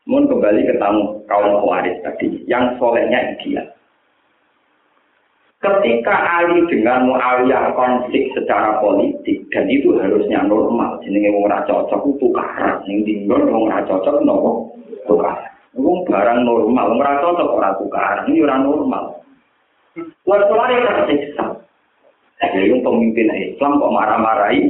Mohon 0.05 0.36
kembali 0.36 0.61
ke 0.68 0.74
tamu 0.76 1.24
kaum 1.24 1.64
Khawarij 1.64 1.97
tadi. 2.05 2.45
Yang 2.45 2.76
solehnya 2.76 3.40
ideal. 3.40 3.64
Ketika 5.64 6.12
Ali 6.12 6.61
dengan 6.68 7.09
Muawiyah 7.09 7.72
konflik 7.72 8.28
secara 8.36 8.84
politik 8.84 9.49
dan 9.49 9.64
itu 9.64 9.97
harusnya 9.97 10.45
normal, 10.45 11.01
jenenge 11.01 11.32
wong 11.32 11.49
ora 11.49 11.64
cocok 11.64 12.05
itu 12.05 12.20
tukaran, 12.20 12.84
ning 12.84 13.01
dinggon 13.09 13.49
wong 13.49 13.72
ora 13.72 13.80
cocok 13.88 14.20
nopo 14.28 14.76
tukaran. 15.09 15.49
Wong 15.72 16.05
barang 16.05 16.45
normal, 16.45 16.84
wong 16.92 17.01
ora 17.01 17.24
cocok 17.24 17.49
ora 17.49 17.70
tukaran, 17.80 18.28
ini 18.28 18.45
ora 18.45 18.61
normal. 18.61 19.05
Wong 20.28 20.68
yang 20.68 20.84
tersiksa. 20.84 21.64
Jadi 22.45 22.76
pemimpin 22.84 23.32
Islam 23.32 23.80
kok 23.80 23.95
marah-marahi 23.97 24.68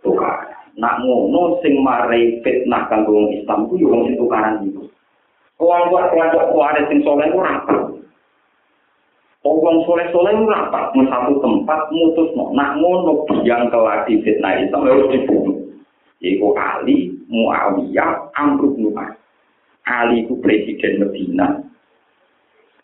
tukaran. 0.00 0.49
Nak 0.78 1.02
ngono 1.02 1.58
sing 1.64 1.82
marai 1.82 2.38
fitnah 2.46 2.86
kanggo 2.86 3.26
Islam 3.34 3.66
ku 3.66 3.74
yo 3.74 3.90
wong 3.90 4.06
sing 4.06 4.14
tukaran 4.20 4.62
itu. 4.62 4.86
Wong 5.58 5.82
kuat 5.90 6.14
kelompok 6.14 6.54
kuat 6.54 6.78
sing 6.86 7.02
soleh 7.02 7.26
ora 7.34 7.64
Wong 9.40 9.76
soleh-soleh 9.88 10.36
ora 10.36 10.68
rapat 10.68 10.92
di 10.92 11.00
satu 11.08 11.40
tempat 11.40 11.80
mutus. 11.90 12.28
Nak 12.36 12.76
ngono 12.76 13.24
yang 13.42 13.72
keladi 13.72 14.20
fitnah 14.20 14.60
itu 14.60 14.76
harus 14.76 15.10
dibunuh. 15.10 15.56
Iku 16.20 16.52
Ali, 16.52 17.16
Muawiyah, 17.32 18.36
Amr 18.36 18.76
bin 18.76 18.92
Ali 19.88 20.28
itu 20.28 20.36
presiden 20.44 21.00
Medina. 21.00 21.64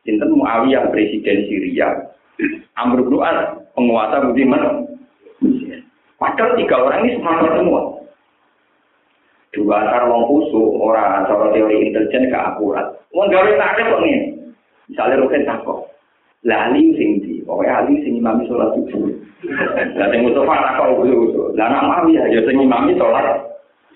Sinten 0.09 0.33
Muawiyah 0.33 0.89
presiden 0.89 1.45
Syria. 1.45 2.17
Amr 2.81 3.05
bin 3.05 3.21
penguasa 3.77 4.25
Budiman. 4.25 4.86
Padahal 6.17 6.57
tiga 6.57 6.77
orang 6.81 7.05
ini 7.05 7.21
semangat 7.21 7.53
semua. 7.61 7.83
Dua 9.53 9.77
antar 9.81 10.05
wong 10.09 10.25
kusuk, 10.29 10.69
orang 10.85 11.25
cara 11.29 11.49
teori 11.53 11.89
intelijen 11.89 12.29
gak 12.29 12.57
akurat. 12.57 12.93
Wong 13.13 13.33
gawe 13.33 13.51
tak 13.57 13.73
ada 13.77 13.93
kok 13.93 14.03
ini. 14.05 14.37
Misalnya 14.93 15.21
Rukin 15.25 15.49
takut. 15.49 15.89
Lah 16.45 16.71
ali 16.71 16.93
sing 16.95 17.25
di, 17.25 17.41
pokoknya 17.43 17.83
ali 17.83 18.05
sing 18.05 18.21
imami 18.21 18.45
sholat 18.47 18.71
subuh. 18.77 19.09
Lah 19.99 20.07
sing 20.13 20.21
Mustafa 20.23 20.55
tak 20.63 20.75
kau 20.79 21.03
usul 21.03 21.57
Lah 21.59 21.67
nak 21.73 21.85
mami 21.89 22.21
ya 22.21 22.41
sing 22.45 22.57
imami 22.61 22.95
sholat 23.01 23.41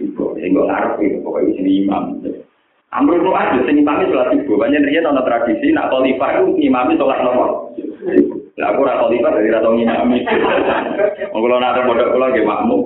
subuh. 0.00 0.32
Sing 0.40 0.56
gak 0.56 0.66
ngarep 0.66 0.92
itu 1.04 1.20
pokoknya 1.20 1.50
sing 1.60 1.66
imam. 1.68 2.02
Itu 2.24 3.30
aja 3.30 3.58
sing 3.68 3.76
imami 3.80 4.08
sholat 4.08 4.28
subuh. 4.32 4.56
Banyak 4.60 4.82
dia 4.88 5.04
nonton 5.04 5.24
tradisi 5.28 5.76
nak 5.76 5.92
khalifah 5.92 6.30
itu 6.40 6.44
imami 6.68 6.96
sholat 6.96 7.20
nomor. 7.20 7.68
Lah 8.60 8.76
aku 8.76 8.84
ora 8.84 9.00
khalifah 9.00 9.32
dari 9.32 9.48
rata 9.48 9.72
imami. 9.72 10.18
Wong 11.32 11.40
kula 11.40 11.56
nak 11.56 11.80
bodoh 11.88 12.12
kula 12.12 12.26
nggih 12.28 12.44
makmum. 12.44 12.82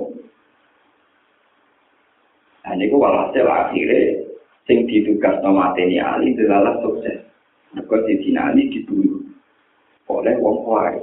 Nah 2.63 2.73
niku 2.79 2.95
walhasil 2.95 3.43
akhirnya 3.43 4.23
sing 4.63 4.87
ditugas 4.87 5.35
nama 5.43 5.75
mateni 5.75 5.99
Ali 5.99 6.31
adalah 6.39 6.79
sukses. 6.79 7.27
Mereka 7.75 8.07
di 8.07 8.31
Ali 8.39 8.71
dibunuh 8.71 9.19
oleh 10.07 10.33
wong 10.39 10.63
kuai. 10.63 10.95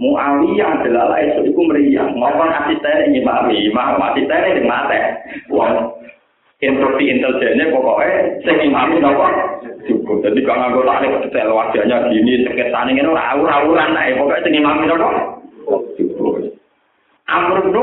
Muawiyah 0.00 0.80
adalah 0.80 1.12
lain 1.12 1.52
itu 1.52 1.60
meriah. 1.60 2.08
Maupun 2.16 2.48
asisten 2.48 3.12
ini 3.12 3.20
mami, 3.20 3.68
mau 3.76 4.00
asisten 4.00 4.48
ini 4.48 4.64
mate. 4.64 5.00
Wong 5.52 5.92
instruksi 6.64 7.04
intelijennya 7.04 7.68
pokoknya 7.68 8.40
sing 8.48 8.56
imami 8.72 8.96
nopo 9.02 9.51
cukup. 9.88 10.22
Jadi 10.22 10.40
kalau 10.46 10.70
nggak 10.70 10.86
tahu 10.86 11.22
detail 11.26 11.50
wajahnya 11.54 11.96
gini, 12.10 12.46
sekitar 12.46 12.86
ini 12.88 13.02
ora 13.02 13.34
ura-uran 13.38 13.94
lah. 13.94 14.04
Pokoknya 14.18 14.42
sing 14.44 14.52
imami 14.58 14.84
nopo 14.86 15.08
cukup. 15.98 16.52
Amr 17.30 17.64
bin 17.64 17.74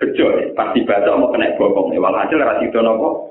bejo 0.00 0.26
pasti 0.56 0.80
baca 0.88 1.12
mau 1.20 1.28
kena 1.28 1.52
bokong 1.60 1.92
walhasil 2.00 2.40
ra 2.40 2.56
sida 2.56 2.80
napa 2.80 3.28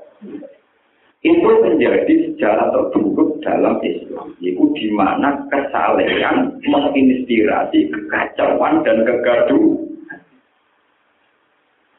itu 1.20 1.50
menjadi 1.66 2.32
sejarah 2.32 2.72
terburuk 2.72 3.44
dalam 3.44 3.76
Islam. 3.84 4.32
Itu 4.40 4.72
di 4.72 4.88
mana 4.88 5.44
kesalehan 5.52 6.64
menginspirasi 6.64 7.92
kekacauan 7.92 8.80
dan 8.88 9.04
kegaduhan. 9.04 9.84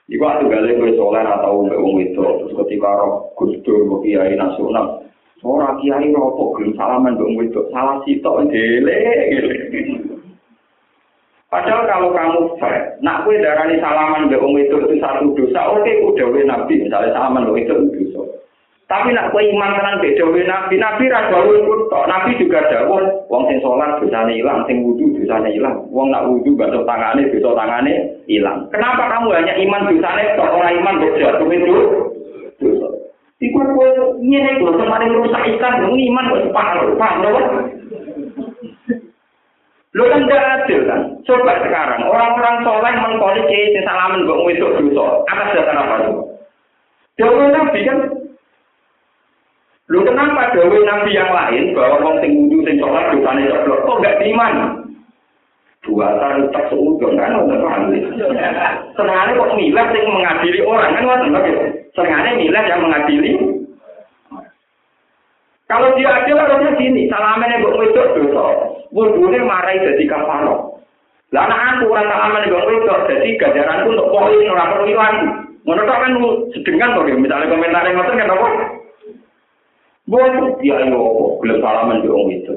Iku 0.10 0.24
aku 0.26 0.50
gale 0.50 0.74
kowe 0.74 0.92
soleh 0.98 1.24
atau 1.24 1.70
mbek 1.70 1.80
wong 1.80 2.02
itu 2.02 2.20
terus 2.20 2.52
ketika 2.66 2.90
roh 2.98 3.30
Gus 3.38 3.56
Dur 3.62 4.02
kiai 4.02 4.34
nasional 4.34 5.06
ora 5.42 5.74
kiai 5.82 6.14
ropo 6.14 6.54
gelem 6.58 6.78
salaman 6.78 7.18
wong 7.18 7.42
itu 7.42 7.62
salah 7.74 7.98
sitok 8.06 8.50
dele 8.54 8.98
Padahal 11.52 11.84
kalau 11.84 12.16
kamu 12.16 12.42
fair, 12.64 12.96
nak 13.04 13.28
kue 13.28 13.36
darani 13.36 13.76
salaman 13.84 14.32
mbek 14.32 14.40
wong 14.40 14.56
itu 14.56 14.72
itu 14.88 15.04
satu 15.04 15.36
dosa, 15.36 15.68
oke 15.68 15.92
udah 16.08 16.48
nabi 16.48 16.80
misalnya 16.80 17.12
salaman 17.12 17.44
mbek 17.44 17.68
itu 17.68 17.76
dosa. 17.92 18.24
Tapi 18.88 19.12
nak 19.12 19.32
kowe 19.32 19.40
iman 19.40 19.76
tenan 19.76 20.00
beda 20.00 20.24
wae 20.32 20.44
nabi, 20.48 20.76
nabi 20.80 21.12
ra 21.12 21.28
gawe 21.28 21.56
tok. 21.92 22.08
Nabi 22.12 22.40
juga 22.40 22.60
dawuh 22.72 23.28
wong 23.28 23.48
sing 23.48 23.60
salat 23.64 24.04
dosane 24.04 24.36
ilang, 24.36 24.68
sing 24.68 24.84
wudu 24.84 25.16
dosane 25.16 25.52
ilang. 25.56 25.88
Wong 25.92 26.12
nak 26.12 26.28
wudu 26.28 26.56
baca 26.60 26.76
tangane 26.88 27.28
dosa 27.32 27.56
tangane 27.56 28.20
ilang. 28.28 28.68
Kenapa 28.72 29.12
kamu 29.12 29.32
hanya 29.32 29.54
iman 29.60 29.88
dosane 29.92 30.24
tok 30.36 30.56
ora 30.56 30.70
iman 30.76 30.96
kowe 31.04 31.56
itu? 31.56 31.72
Dosa. 31.72 32.11
Iku 33.42 33.58
kowe 33.58 33.90
ngene 34.22 34.62
kok 34.62 34.78
semare 34.78 35.10
rusak 35.10 35.44
ikan 35.58 35.90
iman 35.90 36.30
kok 36.30 36.44
separuh, 36.46 36.94
lho? 36.94 37.42
Lo 39.92 40.04
kan 40.08 40.24
tidak 40.24 40.48
adil 40.62 40.80
kan? 40.88 41.02
Coba 41.26 41.58
sekarang 41.66 42.06
orang-orang 42.06 42.64
soleh 42.64 42.94
mengkoli 42.96 43.42
kiai 43.50 43.82
salaman 43.84 44.24
mbok 44.24 44.46
wedok 44.46 44.78
dosa. 44.80 45.06
Atas 45.28 45.52
dasar 45.58 45.76
apa 45.76 45.96
itu? 46.06 46.14
Dewa 47.20 47.46
Nabi 47.50 47.80
kan 47.84 48.00
Lu 49.92 50.08
kenapa 50.08 50.56
dawe 50.56 50.78
nabi 50.88 51.12
yang 51.12 51.36
lain 51.36 51.76
bahwa 51.76 52.00
wong 52.00 52.16
sing 52.24 52.32
wudu 52.32 52.64
sing 52.64 52.80
sholat 52.80 53.12
dosane 53.12 53.44
ceblok 53.44 53.84
kok 53.84 54.00
gak 54.00 54.24
iman? 54.24 54.54
Dua 55.84 56.08
tahun 56.16 56.48
tak 56.56 56.72
seudon 56.72 57.20
kan. 57.20 57.36
Senengane 58.96 59.32
kok 59.36 59.52
milah 59.60 59.86
sing 59.92 60.04
mengadili 60.08 60.60
orang 60.64 60.96
kan 60.96 61.04
ngoten 61.04 61.36
lho. 61.36 61.81
Sengaja 61.92 62.40
milah 62.40 62.64
yang 62.68 62.82
mengadili. 62.88 63.34
Kalau 65.68 65.96
dia 65.96 66.08
diadil 66.08 66.36
harusnya 66.36 66.72
gini, 66.76 67.08
salamannya 67.08 67.64
buat 67.64 67.80
wedok 67.80 68.08
dosa. 68.20 68.44
Bunuhnya 68.92 69.40
marai 69.48 69.80
jadi 69.80 70.04
kafaro. 70.04 70.84
Lah 71.32 71.48
anak 71.48 71.80
aku 71.80 71.96
orang 71.96 72.12
salamannya 72.12 72.52
buat 72.52 72.68
wedok, 72.68 73.00
jadi 73.08 73.28
gajaranku 73.40 73.88
untuk 73.96 74.10
poin 74.12 74.52
orang 74.52 74.72
perwiraan. 74.76 75.16
Menurut 75.64 75.88
kan 75.88 76.18
sedengan 76.52 76.96
tuh, 76.98 77.08
misalnya 77.08 77.52
komentar 77.54 77.88
yang 77.88 77.96
ngotot 78.02 78.16
kan 78.20 78.34
apa? 78.34 78.50
Buat 80.12 80.60
dia 80.60 80.78
yo, 80.92 81.02
beli 81.40 81.56
salaman 81.64 82.04
di 82.04 82.10
orang. 82.12 82.56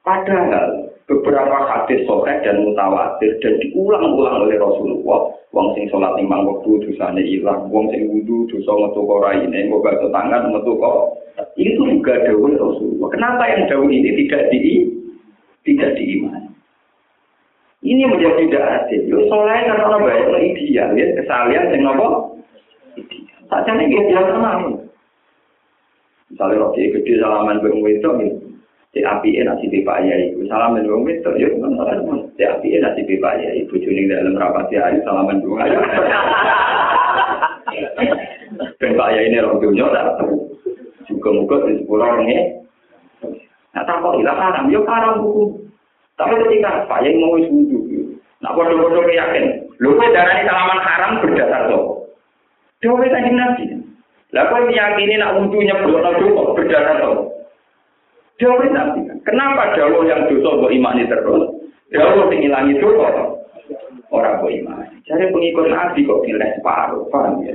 Padahal, 0.00 0.89
beberapa 1.10 1.56
hadis 1.66 2.06
sore 2.06 2.30
dan 2.46 2.62
mutawatir 2.62 3.34
dan 3.42 3.58
diulang-ulang 3.58 4.46
oleh 4.46 4.54
Rasulullah. 4.62 5.34
Wong 5.50 5.74
sing 5.74 5.90
sholat 5.90 6.14
lima 6.14 6.46
waktu 6.46 6.86
dosane 6.86 7.26
hilang, 7.26 7.66
wong 7.74 7.90
sing 7.90 8.06
wudhu 8.06 8.46
dosa 8.46 8.70
metu 8.70 9.02
kora 9.02 9.34
ini, 9.34 9.66
mau 9.66 9.82
baca 9.82 10.06
tangan 10.14 10.54
metu 10.54 10.78
kok. 10.78 11.18
Itu 11.58 11.82
juga 11.90 12.22
dawuh 12.22 12.54
Rasulullah. 12.54 13.10
Kenapa 13.10 13.42
yang 13.50 13.66
dawuh 13.66 13.90
ini 13.90 14.10
tidak 14.24 14.46
di 14.54 14.86
tidak 15.66 15.98
diimani? 15.98 16.46
Ini 17.82 18.06
menjadi 18.06 18.46
tidak 18.46 18.64
adil. 18.86 19.02
Yo 19.10 19.18
soleh 19.26 19.66
karena 19.66 19.96
banyak 19.98 20.38
ideal 20.54 20.94
ya 20.94 21.06
kesalian 21.18 21.64
sing 21.74 21.80
nopo. 21.82 22.38
Saja 23.50 23.74
nih 23.74 23.90
dia 23.90 24.22
tenang. 24.22 24.86
Misalnya 26.30 26.62
roti 26.62 26.94
gede 26.94 27.18
salaman 27.18 27.58
bang 27.58 27.82
wedok 27.82 28.14
ya. 28.22 28.30
Cek 28.90 29.06
api 29.06 29.38
nasi 29.46 29.70
di 29.70 29.86
Pak 29.86 30.02
Yai. 30.02 30.34
Salaman 30.50 30.82
bang 30.82 31.02
wedok 31.06 31.38
ya. 31.38 31.46
Cek 32.34 32.50
api 32.58 32.74
nasi 32.82 33.06
di 33.06 33.22
Pak 33.22 33.38
Yai. 33.38 33.62
Bujuni 33.70 34.10
dalam 34.10 34.34
rapat 34.34 34.66
ya. 34.74 34.90
Salaman 35.06 35.38
bang 35.38 35.62
ayo. 35.62 35.78
Pak 38.82 39.10
Yai 39.14 39.30
ini 39.30 39.38
orang 39.38 39.62
tak 39.94 40.06
tahu. 40.18 40.34
Juga 41.06 41.30
muka 41.30 41.56
di 41.70 41.78
sepuluh 41.78 42.02
orang 42.02 42.34
ya. 42.34 42.42
Nah 43.78 43.82
tak 43.86 44.02
kok 44.02 44.18
ilah 44.18 44.34
haram. 44.34 44.66
Ya 44.74 44.82
haram 44.82 45.22
hukum. 45.22 45.70
Tapi 46.18 46.34
ketika 46.42 46.90
Pak 46.90 47.06
Yai 47.06 47.14
mau 47.14 47.38
wudhu. 47.38 48.18
Nah 48.42 48.50
bodoh-bodoh 48.58 49.06
yakin. 49.06 49.70
Lu 49.78 49.94
darah 50.02 50.42
salaman 50.42 50.82
haram 50.82 51.22
berdasar 51.22 51.70
so. 51.70 52.10
Dewa 52.82 53.06
tadi 53.06 53.30
nabi. 53.38 53.64
Lah 54.34 54.50
kok 54.50 54.66
meyakini 54.66 55.14
nak 55.14 55.38
wudu 55.38 55.62
nyebut 55.62 55.94
kok 56.02 56.54
berdasar 56.58 57.06
to. 57.06 57.38
Nabi. 58.40 59.00
Kenapa 59.28 59.76
dawo 59.76 60.00
yang 60.08 60.24
dosa 60.32 60.48
mbok 60.56 60.72
imani 60.72 61.04
terus? 61.04 61.44
Dawo 61.92 62.32
sing 62.32 62.40
ilangi 62.40 62.80
dosa 62.80 63.36
ora 64.08 64.40
mbok 64.40 64.48
imani. 64.48 64.96
Cari 65.04 65.28
pengikut 65.28 65.68
nabi 65.68 66.08
kok 66.08 66.22
pilih 66.24 66.50
separuh, 66.56 67.04
paham 67.12 67.44
ya? 67.44 67.52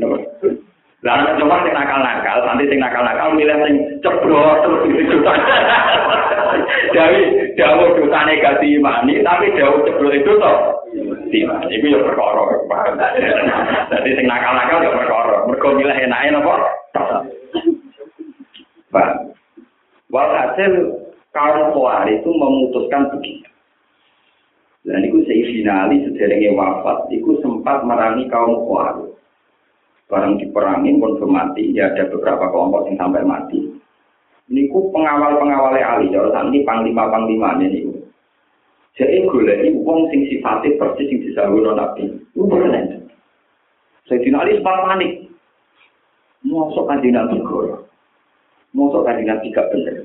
Lah 1.06 1.22
nek 1.22 1.38
coba 1.38 1.62
sing 1.62 1.74
nakal-nakal, 1.74 2.38
nanti 2.46 2.66
sing 2.70 2.80
nakal-nakal 2.82 3.34
milih 3.34 3.58
sing 3.66 3.76
cebrot 4.06 4.58
terus 4.62 5.10
dosa. 5.10 5.34
Jadi 6.96 7.22
dawo 7.60 7.94
dosane 7.98 8.42
gak 8.42 8.58
diimani, 8.62 9.22
tapi 9.26 9.54
dawo 9.58 9.86
cebrot 9.86 10.14
itu 10.14 10.34
toh 10.38 10.58
Iya, 11.36 11.52
itu 11.68 11.92
ya 11.92 12.00
perkara. 12.00 12.48
Jadi 13.92 14.10
sing 14.16 14.26
nakal-nakal 14.30 14.80
ya 14.86 14.92
perkara. 14.94 15.36
Mergo 15.50 15.70
milih 15.76 15.98
enake 15.98 16.32
napa? 16.32 16.56
Pak. 18.96 19.35
Walhasil 20.14 20.74
kaum 21.34 21.74
Khawarij 21.74 22.22
itu 22.22 22.32
memutuskan 22.32 23.10
begitu. 23.14 23.50
Dan 24.86 25.02
itu 25.02 25.26
seifinali 25.26 26.06
sederenge 26.06 26.54
wafat, 26.54 27.10
itu 27.10 27.42
sempat 27.42 27.82
merangi 27.86 28.30
kaum 28.30 28.66
Khawarij. 28.66 29.16
Barang 30.06 30.38
diperangi 30.38 31.02
pun 31.02 31.18
mati, 31.26 31.74
ya 31.74 31.90
ada 31.90 32.06
beberapa 32.14 32.54
kelompok 32.54 32.86
yang 32.86 33.02
sampai 33.02 33.26
mati. 33.26 33.58
Ini 34.46 34.70
ku 34.70 34.94
pengawal-pengawalnya 34.94 35.82
Ali, 35.82 36.14
kalau 36.14 36.30
saat 36.30 36.54
ini 36.54 36.62
panglima-panglimanya 36.62 37.66
ini. 37.66 37.98
Jadi 38.94 39.26
golek 39.26 39.74
wong 39.82 40.08
sing 40.14 40.30
sifatnya 40.30 40.78
persis 40.78 41.10
sing 41.10 41.18
disahulu 41.26 41.74
nabi. 41.74 42.14
Itu 42.32 42.46
bener. 42.46 43.10
Saya 44.06 44.22
Ali 44.22 44.62
sempat 44.62 44.86
panik. 44.86 45.12
Mosok 46.46 46.86
kanjeng 46.86 47.18
nabi 47.18 47.42
goro. 47.42 47.85
Mosok 48.76 49.08
kanjeng 49.08 49.32
nabi 49.32 49.56
gak 49.56 49.72
bener. 49.72 50.04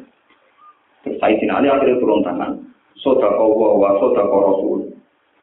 Terus 1.02 1.18
saya 1.18 1.34
Ali 1.58 1.66
akhirnya 1.66 1.98
turun 1.98 2.22
tangan. 2.22 2.54
Sodako 3.02 3.50
wa 3.58 3.68
wa 3.82 3.90
sodako 3.98 4.36
rasul. 4.46 4.78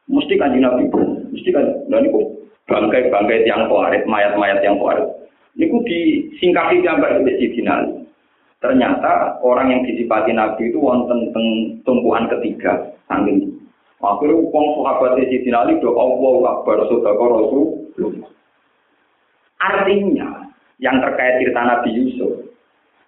Mesti 0.08 0.34
kanjeng 0.40 0.64
nabi 0.64 0.88
bener. 0.88 1.28
Mesti 1.28 1.52
kan. 1.52 1.66
Dan 1.92 2.08
itu 2.08 2.20
bangkai-bangkai 2.64 3.44
yang 3.44 3.68
kuarit, 3.68 4.08
mayat-mayat 4.08 4.64
yang 4.64 4.80
kuarit. 4.80 5.04
Ini 5.58 5.68
disingkapi 5.68 6.80
gambar 6.86 7.20
Sayyidina 7.26 7.72
Ali. 7.84 7.92
Ternyata 8.58 9.38
orang 9.42 9.70
yang 9.70 9.80
disipati 9.86 10.34
Nabi 10.34 10.70
itu 10.70 10.82
wonten 10.82 11.30
tumpuan 11.86 12.26
ketiga, 12.26 12.90
saking 13.06 13.54
Akhirnya 13.98 14.38
uang 14.38 14.66
sahabat 14.78 15.18
di 15.18 15.42
sini 15.42 15.50
Ali 15.50 15.74
do 15.82 15.90
Allah 15.98 16.62
Akbar 16.62 16.86
Sodako 16.86 17.24
Rasul. 17.34 17.66
Artinya 19.58 20.46
yang 20.78 21.02
terkait 21.02 21.42
cerita 21.42 21.66
Nabi 21.66 21.90
Yusuf, 21.98 22.47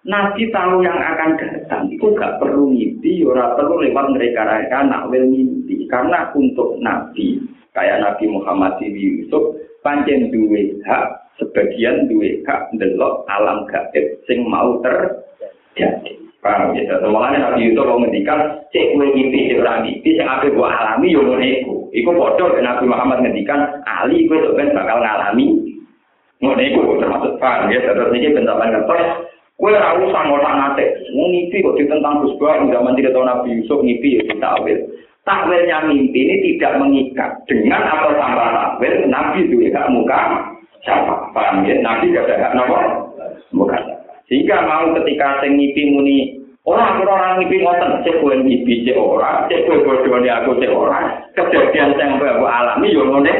Nabi 0.01 0.49
tahu 0.49 0.81
yang 0.81 0.97
akan 0.97 1.37
datang 1.37 1.85
itu 1.93 2.09
gak 2.17 2.41
perlu 2.41 2.73
mimpi, 2.73 3.21
ora 3.21 3.53
perlu 3.53 3.85
lewat 3.85 4.17
mereka-mereka 4.17 4.89
nak 4.89 5.13
wel 5.13 5.29
mimpi. 5.29 5.85
Karena 5.85 6.33
untuk 6.33 6.81
Nabi 6.81 7.37
kayak 7.77 8.01
Nabi 8.01 8.25
Muhammad 8.25 8.81
di 8.81 8.89
Yusuf, 8.97 9.61
panjang 9.85 10.33
duwe 10.33 10.73
hak, 10.89 11.37
sebagian 11.37 12.09
duwe 12.09 12.41
hak 12.49 12.73
delok 12.81 13.29
alam 13.29 13.69
gaib 13.69 14.05
sing 14.25 14.41
mau 14.49 14.81
terjadi. 14.81 16.17
Paham 16.41 16.73
ya? 16.73 16.97
Semuanya 16.97 17.53
Nabi 17.53 17.69
Yusuf 17.69 17.85
mau 17.85 18.01
ngendikan, 18.01 18.57
cek 18.73 18.97
gue 18.97 19.05
mimpi, 19.13 19.53
cek 19.53 19.61
mimpi, 19.61 20.17
yang 20.17 20.33
apa 20.33 20.49
gue 20.49 20.65
alami, 20.65 21.13
yo 21.13 21.21
ngono 21.21 21.45
iku. 21.45 21.75
Iku 21.93 22.09
bodoh 22.17 22.57
Nabi 22.57 22.89
Muhammad 22.89 23.21
ngendikan, 23.21 23.85
Ali 23.85 24.25
gue 24.25 24.41
sebenarnya 24.41 24.81
bakal 24.81 24.97
ngalami. 25.05 25.77
Ngono 26.41 26.57
iku 26.57 26.97
termasuk 26.97 27.37
paham 27.37 27.69
ya? 27.69 27.85
Terus 27.85 28.09
ini 28.17 28.33
bentapan 28.33 28.73
ngetos, 28.73 29.30
ora 29.61 29.93
usah 30.01 30.21
ngotak 30.25 30.53
ngate. 30.57 30.85
Mau 31.13 31.29
mimpi 31.29 31.61
kok 31.61 31.77
ditentang 31.77 32.25
Gus 32.25 32.33
Bah, 32.41 32.57
zaman 32.65 32.97
tidak 32.97 33.13
tahu 33.13 33.23
Nabi 33.23 33.61
Yusuf 33.61 33.79
mimpi 33.85 34.17
ya 34.17 34.25
ditakwil. 34.25 34.77
Takwilnya 35.21 35.85
mimpi 35.85 36.17
ini 36.17 36.35
tidak 36.49 36.81
mengikat 36.81 37.31
dengan 37.45 37.85
atau 37.85 38.17
tanpa 38.17 38.45
takwil, 38.57 39.05
Nabi 39.05 39.45
itu 39.45 39.61
ya 39.69 39.85
muka 39.85 40.49
siapa? 40.81 41.29
Paham 41.29 41.61
ya? 41.69 41.77
Nabi 41.77 42.09
gak 42.09 42.25
ada 42.25 42.35
hak 42.41 42.53
nopo? 42.57 42.77
Muka 43.53 43.77
sehingga 44.31 44.63
mau 44.63 44.95
ketika 44.95 45.43
sing 45.43 45.59
ngipi 45.59 45.91
muni 45.91 46.39
orang 46.63 47.03
orang 47.03 47.43
ngipi 47.43 47.67
ngoten 47.67 47.99
cek 48.07 48.23
kowe 48.23 48.31
ngipi 48.31 48.87
cek 48.87 48.95
ora, 48.95 49.43
cek 49.51 49.67
kowe 49.67 49.83
bodone 49.83 50.31
aku 50.31 50.55
cek 50.55 50.71
ora. 50.71 51.19
Kejadian 51.35 51.99
sing 51.99 52.07
aku 52.15 52.47
alami 52.47 52.95
yo 52.95 53.11
ngene 53.11 53.33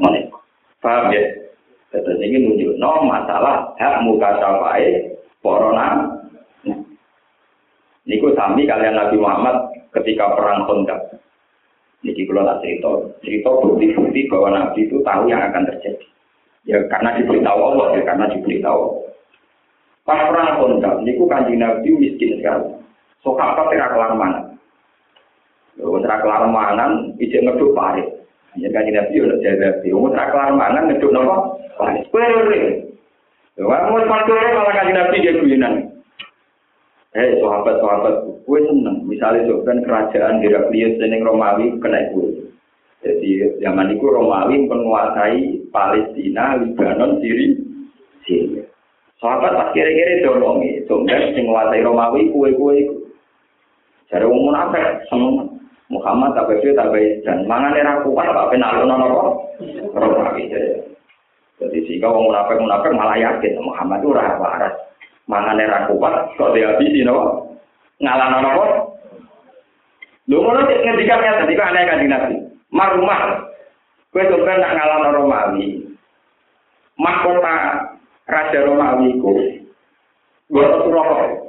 Ngono. 0.00 0.32
Paham 0.80 1.12
ya? 1.12 1.20
Terus 1.92 2.24
ini 2.24 2.40
nunjuk 2.40 2.80
no 2.80 3.04
masalah 3.04 3.68
hak 3.76 4.00
muka 4.00 4.32
safai 4.40 5.12
corona. 5.48 5.86
Niku 8.08 8.32
sami 8.32 8.64
kalian 8.64 8.96
Nabi 8.96 9.16
Muhammad 9.20 9.56
ketika 9.92 10.32
perang 10.32 10.64
Khandaq. 10.64 11.20
Niki 12.00 12.24
kalau 12.24 12.46
tak 12.46 12.62
cerita, 12.62 12.90
cerita 13.20 13.50
bukti-bukti 13.58 14.30
bahwa 14.30 14.48
Nabi 14.54 14.86
itu 14.86 14.96
tahu 15.02 15.28
yang 15.28 15.42
akan 15.44 15.66
terjadi. 15.66 16.06
Ya 16.64 16.78
karena 16.88 17.18
diberitahu 17.20 17.58
Allah, 17.58 17.86
ya 17.98 18.02
karena 18.06 18.30
diberitahu. 18.32 19.02
Pas 20.08 20.24
perang 20.24 20.56
Khandaq, 20.56 20.94
niku 21.04 21.28
kanjeng 21.28 21.60
Nabi 21.60 21.88
miskin 22.00 22.40
sekali. 22.40 22.80
Sahabat 23.20 23.66
tidak 23.74 23.92
kelar 23.92 24.12
mana. 24.14 24.40
Wong 25.78 26.00
ora 26.00 26.16
kelar 26.22 26.48
mangan, 26.48 27.12
ijek 27.20 27.44
ngeduk 27.44 27.76
pare. 27.76 28.02
Ya 28.56 28.72
kanjeng 28.72 28.96
Nabi 28.96 29.20
yo 29.20 29.36
jaga 29.44 29.84
di. 29.84 29.92
Wong 29.92 30.16
ora 30.16 30.32
kelar 30.32 30.56
mangan 30.56 30.96
ngeduk 30.96 31.12
napa? 31.12 31.36
Pare. 31.76 32.00
Pare. 32.08 32.87
Wong 33.58 33.74
mau 33.90 33.98
malah 33.98 34.74
kanjeng 34.78 34.94
Nabi 34.94 35.18
dia 35.18 35.34
guyonan. 35.34 35.74
Eh, 37.18 37.42
sahabat-sahabat, 37.42 38.14
gue 38.46 38.60
seneng. 38.68 39.02
Misalnya 39.08 39.50
kan 39.66 39.82
kerajaan 39.82 40.38
Heraklius 40.38 41.00
dan 41.02 41.18
Romawi 41.24 41.74
kena 41.82 42.14
gue. 42.14 42.46
Jadi 43.02 43.58
zaman 43.58 43.96
itu 43.96 44.06
Romawi 44.06 44.70
menguasai 44.70 45.66
Palestina, 45.74 46.60
Libanon, 46.62 47.18
Syria. 47.18 47.58
Syria. 48.22 48.62
Sahabat 49.18 49.50
pas 49.50 49.74
kira-kira 49.74 50.22
dolongi, 50.22 50.86
sumber 50.86 51.18
sing 51.34 51.50
menguasai 51.50 51.82
Romawi 51.82 52.30
kue-kue 52.30 52.74
itu. 52.86 52.94
Jadi 54.14 54.22
wong 54.22 54.54
munafik 54.54 55.02
seneng. 55.10 55.58
Muhammad 55.88 56.36
tak 56.36 56.52
betul 56.52 56.76
tak 56.76 56.92
baik 56.92 57.24
dan 57.24 57.48
mangan 57.48 57.72
era 57.72 58.04
kuat 58.04 58.28
apa 58.28 58.52
penalun 58.52 58.92
kok 58.92 59.30
Romawi 59.96 60.52
jadi. 60.52 60.97
Jadi 61.58 61.78
sih 61.90 61.96
kalau 61.98 62.22
munafik 62.22 62.62
munafik 62.62 62.94
malah 62.94 63.18
yakin 63.18 63.58
Muhammad 63.58 63.98
itu 64.02 64.14
rasa 64.14 64.38
waras. 64.38 64.74
mangane 65.28 65.68
ra 65.68 65.84
kuat 65.92 66.32
kok 66.40 66.56
dihabisi 66.56 67.04
no 67.04 67.44
ngalana 68.00 68.40
nopo 68.40 68.64
lho 70.24 70.40
ngono 70.40 70.64
sik 70.64 70.80
ngendikan 70.80 71.20
ya 71.20 71.44
kok 71.44 71.68
aneh 71.68 71.82
kan 71.84 72.00
dinasti 72.00 72.36
marumah 72.72 73.44
kowe 74.08 74.24
tuh 74.24 74.40
nak 74.40 74.72
ngalana 74.72 75.08
Romawi. 75.12 75.84
Mahkota 76.96 77.54
raja 78.24 78.58
Romawi 78.64 79.20
ku 79.20 79.36
gua 80.48 80.80
rokok 80.80 81.48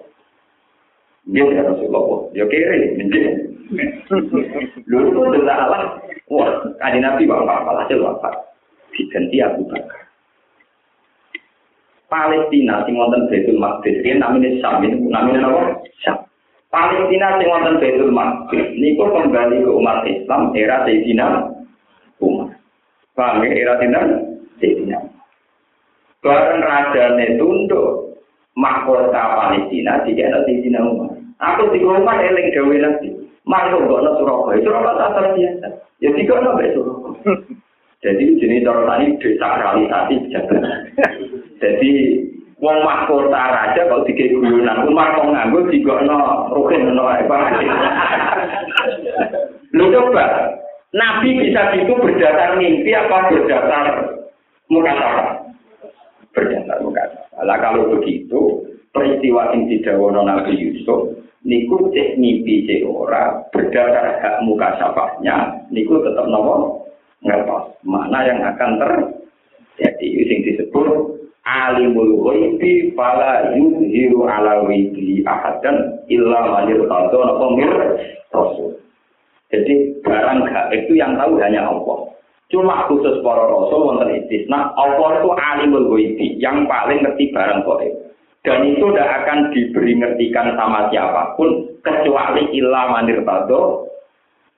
dia 1.29 1.45
tidak 1.45 1.77
Rasulullah, 1.77 2.25
dia 2.33 2.45
kiri, 2.49 2.97
menjadi. 2.97 3.31
Lalu 4.89 5.13
itu 5.13 5.19
adalah 5.29 5.57
Allah, 5.69 5.81
wah, 6.25 6.49
adi 6.81 6.97
Nabi 6.97 7.29
bapak, 7.29 7.85
hasil 7.85 8.01
bapak, 8.01 8.33
diganti 8.93 9.37
Abu 9.41 9.65
Bakar. 9.67 10.09
Palestina 12.09 12.81
sing 12.89 12.97
wonten 12.97 13.29
Baitul 13.29 13.61
Maqdis 13.61 14.01
riyen 14.01 14.17
namine 14.17 14.57
Syam 14.57 14.81
namine 14.81 15.45
apa? 15.45 15.77
Syam. 16.01 16.17
Palestina 16.73 17.37
sing 17.37 17.47
wonten 17.53 17.77
Baitul 17.77 18.09
Maqdis 18.09 18.65
niku 18.81 19.05
kembali 19.13 19.61
ke 19.61 19.69
umat 19.69 20.03
Islam 20.09 20.49
era 20.57 20.89
Sayyidina 20.89 21.25
Umar. 22.17 22.49
Ya 23.13 23.49
era 23.53 23.73
Sayyidina 23.77 24.01
Sayyidina. 24.57 24.97
Bareng 26.25 26.65
rajane 26.65 27.37
tunduk 27.37 28.17
mahkota 28.57 29.23
Palestina 29.37 30.01
jika 30.03 30.33
ada 30.33 30.49
Sayyidina 30.49 30.81
Umar. 30.81 31.13
Aku 31.39 31.71
di 31.71 31.79
rumah 31.85 32.19
eling 32.19 32.51
gawe 32.51 32.75
lagi. 32.89 33.09
Masuk 33.47 33.87
gono 33.87 34.13
Surabaya, 34.19 34.61
Surabaya 34.61 35.09
tak 35.15 35.31
biasa. 35.33 35.67
Ya 36.03 36.09
tiga 36.11 36.41
nabe 36.41 36.73
Surabaya. 36.73 37.37
Jadi 37.99 38.39
jenis 38.39 38.63
cara 38.63 38.87
tadi 38.87 39.05
desakralisasi 39.19 40.15
jabatan. 40.31 40.87
Jadi 41.59 41.91
wong 42.63 42.77
mahkota 42.87 43.43
raja 43.51 43.91
kok 43.91 44.07
dike 44.07 44.31
guyonan, 44.31 44.87
umar 44.87 45.19
kok 45.19 45.27
nganggo 45.27 45.67
digono 45.67 46.47
rukin 46.55 46.87
ngono 46.87 47.03
ae 47.11 47.27
Lu 49.75 49.91
coba, 49.91 50.55
Nabi 50.95 51.43
bisa 51.43 51.75
itu 51.75 51.93
berdasar 51.93 52.55
mimpi 52.55 52.95
apa 52.95 53.29
berdasar 53.29 53.85
mukasabah? 54.71 55.27
Berdasar 56.33 56.77
mukasabah. 56.81 57.43
Lah 57.45 57.57
kalau 57.61 57.99
begitu, 57.99 58.63
peristiwa 58.95 59.53
yang 59.53 59.67
didawono 59.69 60.23
Nabi 60.23 60.55
Yusuf 60.55 61.19
niku 61.43 61.91
cek 61.91 62.15
mimpi 62.15 62.63
cek 62.63 62.87
ora 62.87 63.43
berdasar 63.51 64.19
hak 64.19 64.35
mukasabahnya 64.43 65.67
niku 65.71 65.99
tetap 66.03 66.27
nopo 66.27 66.78
ngertos 67.23 67.75
mana 67.83 68.19
yang 68.23 68.39
akan 68.43 68.79
terjadi 68.79 70.07
sing 70.27 70.39
disebut 70.47 71.19
alimul 71.49 72.29
ghaibi 72.29 72.93
fala 72.93 73.51
yuzhiru 73.57 74.29
ala 74.29 74.63
ghaibi 74.69 75.25
ahadan 75.25 75.99
illa 76.11 76.39
manir 76.45 76.85
qadha 76.85 77.19
napa 77.25 77.47
rasul. 78.29 78.77
Jadi 79.49 79.97
barang 80.05 80.45
gaib 80.45 80.85
itu 80.85 80.93
yang 80.93 81.17
tahu 81.17 81.41
hanya 81.41 81.65
Allah. 81.65 82.05
Cuma 82.53 82.85
khusus 82.85 83.21
para 83.25 83.49
rasul 83.49 83.81
wonten 83.81 84.13
istisna, 84.13 84.73
Allah 84.77 85.21
itu 85.21 85.29
alimul 85.33 85.87
ghaibi, 85.89 86.37
yang 86.37 86.69
paling 86.69 87.01
ngerti 87.01 87.33
barang 87.33 87.65
gaib. 87.65 87.93
Dan 88.45 88.71
itu 88.71 88.85
tidak 88.95 89.09
akan 89.25 89.51
diberi 89.51 89.99
ngertikan 89.99 90.55
sama 90.55 90.87
siapa 90.93 91.35
pun 91.35 91.75
kecuali 91.83 92.47
illa 92.55 92.87
manir 92.87 93.19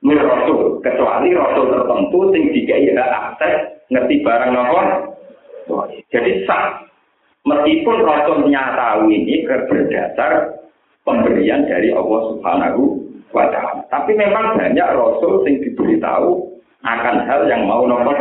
mir 0.01 0.17
rasul, 0.17 0.81
kecuali 0.81 1.29
rasul 1.33 1.69
tertentu 1.69 2.19
sing 2.33 2.43
dikai 2.53 2.89
akses 2.97 3.85
ngerti 3.93 4.25
barang 4.25 4.51
napa 4.53 4.81
jadi 6.09 6.43
sah. 6.45 6.89
Meskipun 7.41 8.05
Rasulnya 8.05 8.77
tahu 8.77 9.09
ini 9.09 9.41
berdasar 9.49 10.61
pemberian 11.01 11.65
dari 11.65 11.89
Allah 11.89 12.21
Subhanahu 12.37 13.01
wa 13.33 13.49
taala. 13.49 13.81
Tapi 13.89 14.13
memang 14.13 14.61
banyak 14.61 14.87
rasul 14.93 15.41
yang 15.49 15.57
diberitahu 15.65 16.37
akan 16.85 17.15
hal 17.25 17.41
yang 17.49 17.65
mau 17.65 17.81
nomor 17.89 18.13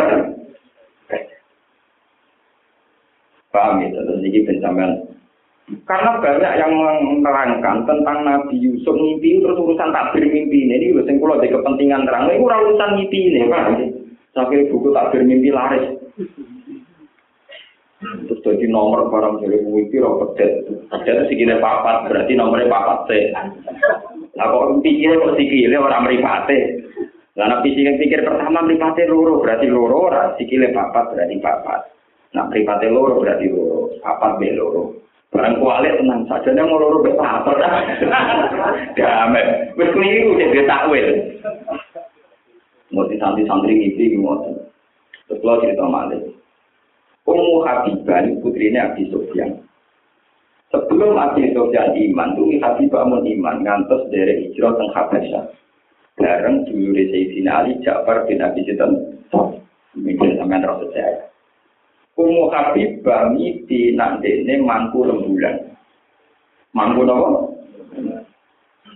Paham 3.51 3.83
ya, 3.83 3.91
terus 3.91 4.23
ini. 4.23 4.47
Karena 5.87 6.19
banyak 6.19 6.53
yang 6.59 6.73
menerangkan 6.75 7.87
tentang 7.87 8.19
Nabi 8.27 8.59
Yusuf 8.59 8.95
mimpi 8.95 9.39
terus 9.39 9.55
urusan 9.55 9.95
takbir 9.95 10.27
mimpi 10.27 10.67
ini, 10.67 10.75
ini 10.83 10.87
urusan 10.99 11.23
kalau 11.23 11.39
ada 11.39 11.47
kepentingan 11.47 12.07
terang, 12.11 12.27
ini 12.27 12.43
urusan 12.43 12.91
mimpi 12.99 13.19
ini, 13.31 13.47
ya? 13.47 13.61
Sampai 14.35 14.67
buku 14.67 14.91
takbir 14.91 15.23
mimpi 15.23 15.55
laris. 15.55 15.95
Terus 18.01 18.41
jadi 18.41 18.67
nomor 18.73 19.13
barang 19.13 19.45
dari 19.45 19.61
mimpi 19.61 20.01
roh 20.01 20.25
pedet. 20.25 20.65
Pedet 20.89 21.29
segini 21.29 21.61
papat 21.61 22.09
berarti 22.09 22.33
nomornya 22.33 22.73
papat 22.73 22.99
C. 23.05 23.11
Lah 24.41 24.47
kok 24.49 24.81
pikir 24.81 25.21
kok 25.21 25.37
sikile 25.37 25.77
orang 25.77 26.09
meripate. 26.09 26.81
Lah 27.37 27.47
nek 27.53 27.61
pikir 27.61 28.01
pikir 28.01 28.25
pertama 28.25 28.65
meripate 28.65 29.05
loro 29.05 29.45
berarti 29.45 29.69
loro 29.69 30.09
ora 30.09 30.33
sikile 30.41 30.73
papat 30.73 31.13
berarti 31.13 31.37
papat. 31.45 31.81
Nah 32.33 32.49
meripate 32.49 32.89
loro 32.89 33.21
berarti 33.21 33.47
loro, 33.53 33.93
papat 34.01 34.33
be 34.41 34.49
loro. 34.57 35.00
Barang 35.31 35.63
kualik 35.63 35.95
tenang 36.03 36.27
saja 36.27 36.51
dia 36.51 36.67
loro 36.67 37.07
be 37.07 37.15
papat. 37.15 37.63
Damai. 38.99 39.71
Wis 39.79 39.95
keliru 39.95 40.35
jadi 40.35 40.67
takwil. 40.67 41.07
Mau 42.91 43.07
santri-santri 43.07 43.79
ngisi 43.79 44.19
ngoten. 44.19 44.59
Terus 45.31 45.45
lo 45.47 45.63
cerita 45.63 45.87
malih. 45.87 46.35
Ummu 47.23 47.63
Habibah 47.63 48.27
ini 48.27 48.43
putrinya 48.43 48.91
Abi 48.91 49.07
Sofyan. 49.15 49.63
Sebelum 50.75 51.15
Abi 51.15 51.55
Sofyan 51.55 51.95
iman, 51.95 52.35
tuh 52.35 52.51
Habibah 52.59 53.07
mau 53.07 53.23
iman, 53.23 53.63
ngantos 53.63 54.11
dari 54.11 54.51
hijrah 54.51 54.75
ke 54.75 54.85
Habasyah. 54.91 55.45
Bareng 56.19 56.67
dulu 56.67 56.91
di 56.91 57.07
Sayyidina 57.15 57.63
Ali, 57.63 57.79
Ja'far 57.87 58.27
bin 58.27 58.43
Abi 58.43 58.67
Sitan. 58.67 58.99
Mungkin 59.95 60.43
sampean 60.43 60.67
rasa 60.67 60.87
saya. 60.91 61.30
Ummu 62.21 62.53
Habibah 62.53 63.33
mimpi 63.33 63.97
ini 63.97 64.55
mangku 64.61 65.05
rembulan. 65.09 65.57
Mangku 66.77 67.03
nopo? 67.03 67.57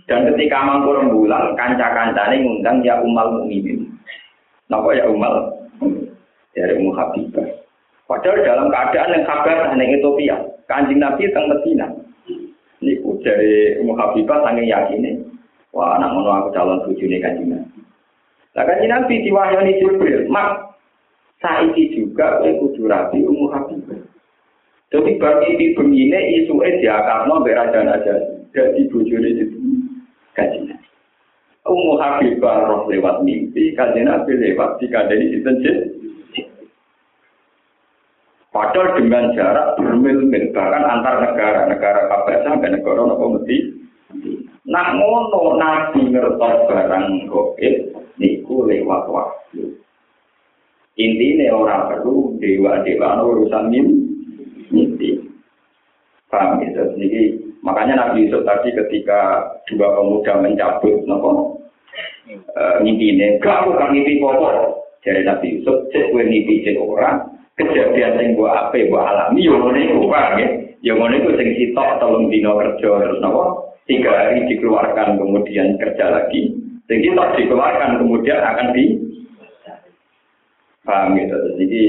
Dan 0.04 0.28
ketika 0.28 0.60
mangku 0.68 0.92
rembulan, 0.92 1.56
kanca-kancane 1.56 2.44
ngundang 2.44 2.84
ya 2.84 3.00
umal 3.00 3.40
mukminin. 3.40 3.88
Napa 4.68 4.92
ya 4.92 5.08
umal? 5.08 5.56
Dari 6.54 6.76
Ummu 6.78 6.92
Habibah. 6.94 7.48
Padahal 8.04 8.44
dalam 8.44 8.68
keadaan 8.68 9.16
yang 9.16 9.24
kabar 9.26 9.72
hanya 9.72 9.84
Ethiopia, 9.90 10.36
kanjeng 10.68 11.00
Nabi 11.00 11.32
teng 11.32 11.48
Medina. 11.50 11.88
Ini 12.84 13.00
dari 13.24 13.80
Ummu 13.80 13.96
Habibah 13.96 14.44
sangat 14.44 14.68
yakin 14.68 15.24
Wah, 15.74 15.98
anak 15.98 16.14
aku 16.14 16.54
calon 16.54 16.84
bujune 16.86 17.18
kanjeng 17.18 17.50
Nabi. 17.50 17.80
Lah 18.54 18.64
kanjeng 18.68 18.92
Nabi 18.92 19.14
diwahyani 19.26 19.80
Jibril, 19.82 20.30
mak 20.30 20.78
saiki 21.42 21.90
juga 22.14 22.38
kowe 22.38 22.50
kudu 22.62 22.86
rapi 22.86 23.26
Ummu 23.26 23.50
Habibah. 23.50 23.98
Jadi 24.94 25.18
bagi 25.18 25.50
di 25.58 25.66
begini 25.74 26.46
isu 26.46 26.62
eh 26.62 26.78
dia 26.78 27.02
karena 27.02 27.42
berajan 27.42 27.90
aja 27.90 28.14
jadi 28.54 28.86
bujune 28.86 29.34
itu 29.34 29.58
kanjeng 30.38 30.70
Nabi. 30.70 30.86
Ummu 31.66 31.98
Habibah 31.98 32.70
roh 32.70 32.86
lewat 32.86 33.26
mimpi, 33.26 33.74
kanjeng 33.74 34.06
Nabi 34.06 34.30
lewat 34.38 34.78
di 34.78 34.86
kadeni 34.86 35.34
itu 35.34 35.50
Padahal 38.54 38.94
dengan 38.94 39.34
jarak 39.34 39.74
bermil-mil, 39.82 40.54
bahkan 40.54 40.86
antar 40.86 41.26
negara, 41.26 41.66
negara 41.66 42.06
Kabasa 42.06 42.54
sampai 42.54 42.70
negara 42.70 43.02
nopo 43.02 43.34
mesti. 43.34 43.82
Nak 44.70 44.94
ngono 44.94 45.58
nabi 45.58 46.06
ngertos 46.06 46.70
barang 46.70 47.26
goib, 47.26 47.76
niku 48.14 48.62
lewat 48.62 49.10
waktu. 49.10 49.74
Intinya 50.94 51.50
orang 51.58 51.82
perlu 51.90 52.38
dewa-dewa 52.38 53.22
urusan 53.26 53.64
mimpi. 54.70 55.18
Paham 56.30 56.62
gitu? 56.62 56.82
Jadi 56.98 57.20
makanya 57.66 57.94
Nabi 57.98 58.26
Yusuf 58.26 58.46
tadi 58.46 58.70
ketika 58.70 59.42
dua 59.70 59.90
pemuda 59.98 60.38
mencabut 60.38 61.02
nopo 61.06 61.58
mimpi 62.82 63.14
ini, 63.14 63.42
gak 63.42 63.66
aku 63.66 63.74
kan 63.74 63.90
mimpi 63.90 64.22
pokok. 64.22 64.86
Jadi 65.02 65.26
Nabi 65.26 65.46
Yusuf, 65.58 65.90
cek 65.90 66.14
gue 66.14 66.22
mimpi 66.24 66.64
cek 66.64 66.78
orang, 66.80 67.34
kejadian 67.54 68.18
sing 68.18 68.28
gua 68.34 68.68
ape 68.68 68.90
gua 68.90 69.14
alami 69.14 69.46
yo 69.46 69.54
ngene 69.62 69.94
iku 69.94 70.10
paham 70.10 70.42
ya 70.42 70.48
yo 70.82 70.92
ngene 70.98 71.22
iku 71.22 71.30
sing 71.38 71.48
sitok 71.54 72.02
telung 72.02 72.26
dino 72.26 72.58
kerja 72.58 72.88
terus 72.98 73.22
napa 73.22 73.44
tiga 73.86 74.10
hari 74.10 74.42
dikeluarkan 74.50 75.22
kemudian 75.22 75.78
kerja 75.78 76.04
lagi 76.10 76.50
sing 76.90 76.98
sitok 76.98 77.38
dikeluarkan 77.38 78.02
kemudian 78.02 78.42
akan 78.42 78.74
di 78.74 78.84
paham 80.84 81.16
gitu 81.18 81.36
jadi 81.58 81.82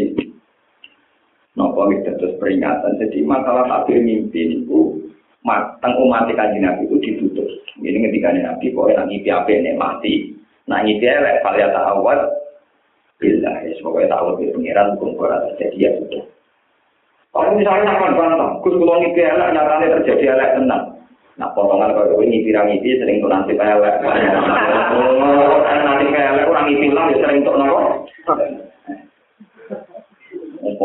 nopo 1.56 1.88
gitu 1.91 2.10
terus 2.20 2.34
peringatan 2.41 3.00
jadi 3.00 3.20
masalah 3.24 3.68
takdir 3.68 4.02
mimpi 4.02 4.64
itu 4.64 5.00
tentang 5.46 5.93
umat 6.02 6.26
kanji 6.34 6.58
nabi 6.58 6.89
itu 6.89 6.98
ditutup 7.00 7.48
ini 7.80 8.02
ketika 8.10 8.34
nabi 8.34 8.74
kok 8.74 8.89
yang 8.89 9.06
ngipi 9.06 9.30
apa 9.30 9.52
ini 9.54 9.72
mati 9.78 10.14
nah 10.66 10.82
ngipi 10.82 11.06
elek 11.06 11.46
kalian 11.46 11.76
awal 11.76 12.20
Bila 13.16 13.64
ya, 13.64 13.72
semoga 13.80 14.12
tahu 14.12 14.43
di 14.43 14.52
pengiran 14.52 15.00
hukum 15.00 15.16
terjadi 15.16 15.78
ya 15.80 15.89
sudah. 16.04 16.24
Kalau 17.32 17.56
misalnya 17.56 17.96
akan 17.96 18.16
bantah, 18.20 18.50
Gus 18.60 18.76
kalau 18.76 19.00
ngipi 19.00 19.22
elek, 19.24 19.56
nyatanya 19.56 19.93
terjadi 20.00 20.36
elek 20.36 20.50
tenang. 20.60 20.84
Nah, 21.39 21.52
potongan 21.56 21.96
kalau 21.96 22.20
ini 22.24 22.43
pirang 22.43 22.68
ngipi 22.68 23.00
sering 23.00 23.24
tuh 23.24 23.32
nanti 23.32 23.56
elek. 23.56 23.96
Oh, 24.04 25.64
kan 25.64 25.80
nanti 25.88 26.12
elek, 26.12 26.48
orang 26.48 26.66
ngipi 26.68 26.91
lah, 26.91 27.08
ya 27.08 27.16
sering 27.24 27.39
tuh 27.48 27.56
nopo. 27.56 28.04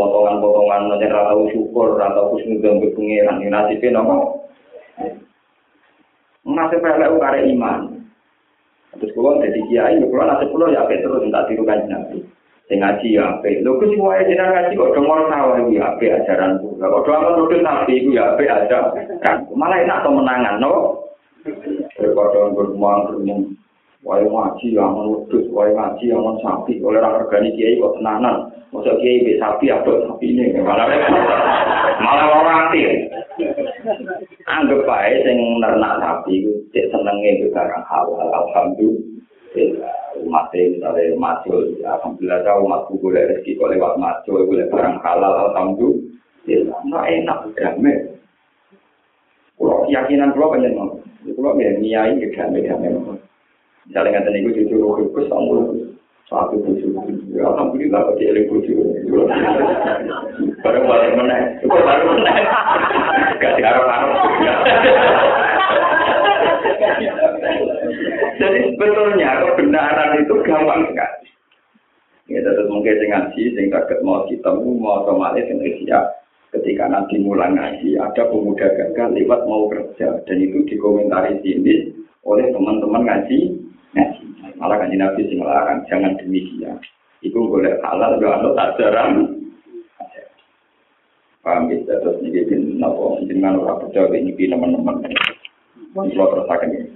potongan-potongan 0.01 0.89
nanti 0.89 1.13
rata 1.13 1.37
syukur, 1.53 2.01
rata 2.01 2.33
kusmu 2.33 2.57
gambe 2.65 2.89
pengiran, 2.97 3.45
ini 3.45 3.53
nasibnya 3.53 4.01
nama. 4.01 4.17
Nasib 6.49 6.81
pelek 6.81 7.13
ukare 7.13 7.45
iman. 7.53 8.01
Terus 8.97 9.13
kulon 9.13 9.45
jadi 9.45 9.61
kiai, 9.69 10.01
kulon 10.01 10.25
nasib 10.25 10.49
kulon 10.49 10.73
ya 10.73 10.89
apa 10.89 10.97
terus 10.97 11.29
tak 11.29 11.45
tiru 11.53 11.69
kan 11.69 11.85
nabi. 11.85 12.25
Sing 12.73 12.81
ngaji 12.81 13.19
ya 13.21 13.37
apa? 13.37 13.51
Lo 13.61 13.77
kusi 13.77 14.01
kuai 14.01 14.25
jadi 14.25 14.41
ngaji 14.41 14.79
kok 14.79 14.93
dong 14.97 15.11
orang 15.11 15.29
tahu 15.29 15.75
ya 15.75 15.93
apa 15.93 16.05
ajaran 16.23 16.59
bu. 16.65 16.81
Kalau 16.81 17.05
doa 17.05 17.19
kan 17.21 17.43
udah 17.45 17.61
nabi 17.61 17.93
itu 18.01 18.17
ya 18.17 18.33
apa 18.33 18.43
aja. 18.47 18.79
Kan 19.21 19.45
malah 19.53 19.85
enak 19.85 20.01
to 20.01 20.11
menangan, 20.15 20.57
no? 20.63 20.73
Kalau 21.99 22.33
doa 22.33 22.49
berbuang 22.57 22.99
berbuang 23.13 23.60
Wai 24.01 24.25
ngaji 24.25 24.73
yang 24.73 24.97
menudus, 24.97 25.45
wai 25.53 25.77
ngaji 25.77 26.09
yang 26.09 26.25
sapi. 26.41 26.81
Oleh 26.81 27.05
orang 27.05 27.21
organik 27.21 27.53
kiai 27.53 27.77
kok 27.77 28.01
tenanan. 28.01 28.49
Masa 28.73 28.97
kiai 28.97 29.21
be 29.29 29.37
sapi 29.37 29.69
apa 29.69 29.93
sapi 30.09 30.27
ini? 30.33 30.57
Malah 30.57 30.89
malah 32.01 32.27
orang 32.33 32.59
aktif. 32.65 32.89
Anggap 34.49 34.89
baik 34.89 35.21
sing 35.21 35.39
nernak 35.61 36.01
sapi 36.01 36.33
itu 36.41 36.53
cek 36.73 36.89
senenge 36.89 37.45
itu 37.45 37.53
barang 37.53 37.85
halal. 37.85 38.25
Alhamdulillah. 38.25 39.93
Umat 40.25 40.49
misalnya 40.53 41.15
macul, 41.21 41.71
alhamdulillah 41.85 42.41
jauh 42.43 42.67
umat 42.67 42.89
boleh 42.91 43.31
rezeki 43.31 43.57
kok 43.57 43.71
lewat 43.71 43.95
macul, 43.95 44.43
boleh 44.43 44.67
barang 44.73 44.97
halal, 45.05 45.53
alhamdulillah. 45.53 46.79
Nah 46.89 47.05
enak, 47.05 47.53
damai. 47.55 48.11
Kalau 49.61 49.85
keyakinan 49.87 50.33
kalau 50.33 50.57
banyak 50.57 50.73
kalau 51.37 51.53
ya 51.61 51.71
niai 51.77 52.17
ya 52.17 52.29
damai 52.33 52.65
damai. 52.65 53.20
Misalnya 53.91 54.23
nggak 54.23 54.27
tadi 54.31 54.39
gue 54.47 54.55
jujur 54.55 55.03
gue 55.03 55.23
sama 55.27 55.67
satu 56.31 56.63
tujuh, 56.63 56.95
alhamdulillah 57.43 58.07
kok 58.07 58.23
dia 58.23 58.31
lebih 58.31 58.63
tujuh. 58.63 58.87
Baru 60.63 60.87
balik 60.87 61.19
mana? 61.19 61.59
Baru 61.67 62.07
mana? 62.07 62.33
Gak 63.43 63.59
diharap 63.59 63.91
harap. 63.91 64.15
Jadi 68.39 68.59
sebetulnya 68.79 69.43
kebenaran 69.43 70.23
itu 70.23 70.35
gampang 70.47 70.87
sekali. 70.95 71.27
Ya 72.31 72.47
terus 72.47 72.71
mungkin 72.71 72.95
dengan 72.95 73.27
si 73.35 73.51
sing 73.59 73.75
kaget 73.75 74.07
mau 74.07 74.23
ketemu 74.31 74.71
mau 74.79 75.03
otomatis 75.03 75.51
yang 75.51 75.59
siap. 75.83 76.05
Ketika 76.55 76.87
nanti 76.87 77.19
mulai 77.19 77.51
ngaji, 77.51 77.99
ada 77.99 78.23
pemuda 78.31 78.71
gagal 78.71 79.19
lewat 79.19 79.51
mau 79.51 79.67
kerja 79.67 80.23
dan 80.23 80.37
itu 80.39 80.63
dikomentari 80.71 81.43
sini 81.43 81.91
oleh 82.23 82.55
teman-teman 82.55 83.07
ngaji 83.07 83.60
Malah 84.61 84.77
kan 84.77 84.93
Nabi 84.93 85.25
sing 85.27 85.41
larang 85.41 85.83
jangan 85.89 86.15
demikian. 86.21 86.77
Iku 87.25 87.49
boleh 87.49 87.81
halal 87.81 88.21
gak 88.21 88.41
ada 88.41 88.51
ajaran. 88.73 89.13
Paham 91.41 91.73
ya, 91.73 91.81
terus 91.89 92.21
ini 92.21 92.45
bin 92.45 92.77
nopo 92.77 93.17
jenengan 93.25 93.57
ora 93.65 93.81
percaya 93.81 94.13
ini 94.13 94.37
bin 94.37 94.53
teman-teman. 94.53 95.01
Kalau 95.97 96.29
terusakan 96.37 96.77
ini. 96.77 96.93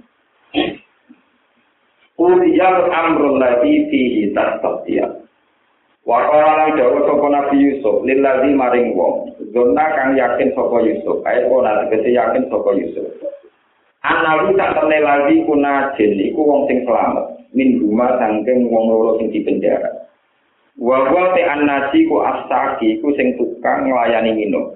Uliyal 2.21 2.93
amrul 2.93 3.41
lagi 3.41 3.89
fihi 3.89 4.29
tasabiyah. 4.37 5.25
Wakala 6.05 6.69
lan 6.69 6.77
dawa 6.77 7.01
sapa 7.09 7.27
Nabi 7.33 7.57
Yusuf 7.65 8.05
lillazi 8.05 8.53
maring 8.53 8.93
wong. 8.93 9.33
Zona 9.49 9.85
kang 9.97 10.13
yakin 10.13 10.53
sapa 10.53 10.77
Yusuf, 10.85 11.25
kona 11.25 11.89
tegese 11.89 12.13
yakin 12.13 12.45
sapa 12.45 12.69
Yusuf. 12.77 13.24
Anawi 14.25 14.57
tak 14.57 14.73
temne 14.73 15.05
lagi 15.05 15.45
kuna 15.45 15.93
iku 16.01 16.41
wong 16.41 16.65
sing 16.65 16.81
selamat 16.81 17.45
min 17.53 17.77
rumah 17.77 18.17
sangking 18.17 18.73
wong 18.73 18.89
loro 18.89 19.21
sing 19.21 19.29
dipenjara. 19.29 20.09
Wa 20.81 21.05
te 21.37 21.45
annasi 21.45 22.09
ku 22.09 22.25
astaki 22.25 23.05
ku 23.05 23.13
sing 23.13 23.37
tukang 23.37 23.85
nglayani 23.85 24.33
minum. 24.33 24.73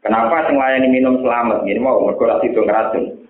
Kenapa 0.00 0.48
sing 0.48 0.56
nglayani 0.56 0.88
minum 0.88 1.20
selamat? 1.20 1.68
Gini 1.68 1.84
mau 1.84 2.00
mergo 2.00 2.24
ra 2.24 2.40
sido 2.40 2.64
ngracun. 2.64 3.28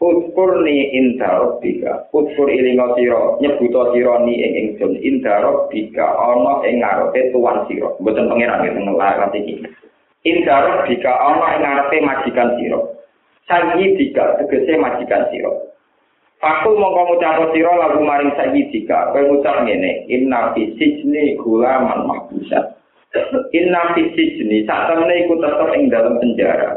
Utkur 0.00 0.64
ni 0.64 0.96
inda 0.96 1.44
robbika. 1.44 2.08
Utkur 2.16 2.48
ilinga 2.48 2.96
sira 2.96 3.36
nyebuta 3.44 3.92
sira 3.92 4.24
ni 4.24 4.32
ing 4.32 4.52
ingsun 4.64 4.96
inda 4.96 5.44
robbika 5.44 6.08
ana 6.08 6.64
ing 6.64 6.80
ngarepe 6.80 7.36
tuan 7.36 7.68
sira. 7.68 7.92
Mboten 8.00 8.32
pangeran 8.32 8.64
sing 8.64 8.80
nglakoni 8.80 9.38
iki. 9.44 9.54
Inda 10.24 10.56
robbika 10.64 11.12
ana 11.12 11.46
ing 11.52 11.60
ngarepe 11.68 11.96
majikan 12.00 12.56
sira. 12.56 12.80
Sangi 13.48 13.96
tiga 13.96 14.36
tegese 14.36 14.76
majikan 14.76 15.24
siro. 15.32 15.72
Fakul 16.38 16.76
mongko 16.76 17.16
ngucap 17.16 17.50
siro 17.50 17.72
lagu 17.80 18.04
maring 18.04 18.36
tiga. 18.70 19.10
Kau 19.10 19.24
ngucap 19.24 19.64
ngene. 19.64 20.04
Inna 20.06 20.52
fisijni 20.52 21.40
gulaman 21.40 22.04
mahbusan. 22.04 22.76
Inna 23.58 23.96
fisijni 23.96 24.68
saat 24.68 24.92
temen 24.92 25.10
iku 25.24 25.40
tetep 25.40 25.68
ing 25.74 25.88
dalam 25.88 26.20
penjara. 26.20 26.76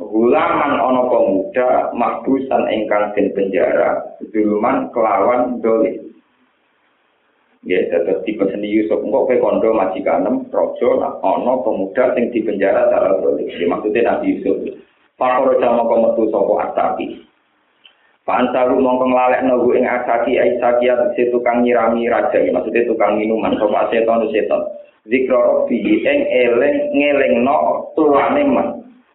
Gulaman 0.00 0.80
ono 0.80 1.12
pemuda 1.12 1.92
mahbusan 1.92 2.64
ingkang 2.72 3.12
den 3.12 3.36
penjara. 3.36 4.16
Zulman 4.32 4.88
kelawan 4.96 5.60
doli. 5.60 6.00
Ya, 7.66 7.82
tetap 7.92 8.24
di 8.24 8.38
seni 8.40 8.72
Yusuf 8.72 9.02
engkau 9.04 9.26
ke 9.26 9.42
kondo 9.42 9.74
majikanem 9.74 10.48
rojo 10.54 11.02
nah, 11.02 11.18
pemuda 11.60 12.14
sing 12.16 12.32
di 12.32 12.40
penjara 12.40 12.88
secara 12.88 13.20
doli. 13.20 13.52
Maksudnya 13.52 14.16
Nabi 14.16 14.40
Yusuf. 14.40 14.85
Pakoro 15.16 15.56
jama 15.56 15.88
kometu 15.88 16.28
sopo 16.28 16.60
asaki. 16.60 17.24
Pansaru 18.28 18.76
mongko 18.84 19.08
nglalek 19.08 19.48
nogu 19.48 19.72
ing 19.72 19.88
asaki 19.88 20.36
aisaki 20.36 20.92
atse 20.92 21.32
tukang 21.32 21.64
nyirami 21.64 22.04
raja 22.04 22.36
ya 22.36 22.52
maksudnya 22.52 22.84
tukang 22.84 23.16
minuman 23.16 23.56
sopo 23.56 23.80
seton 23.88 24.28
seton. 24.28 24.60
Zikro 25.08 25.40
robi 25.40 26.04
ing 26.04 26.20
eleng 26.28 26.92
ngeleng 26.92 27.48
no 27.48 27.88
tuane 27.96 28.44
man. 28.44 28.68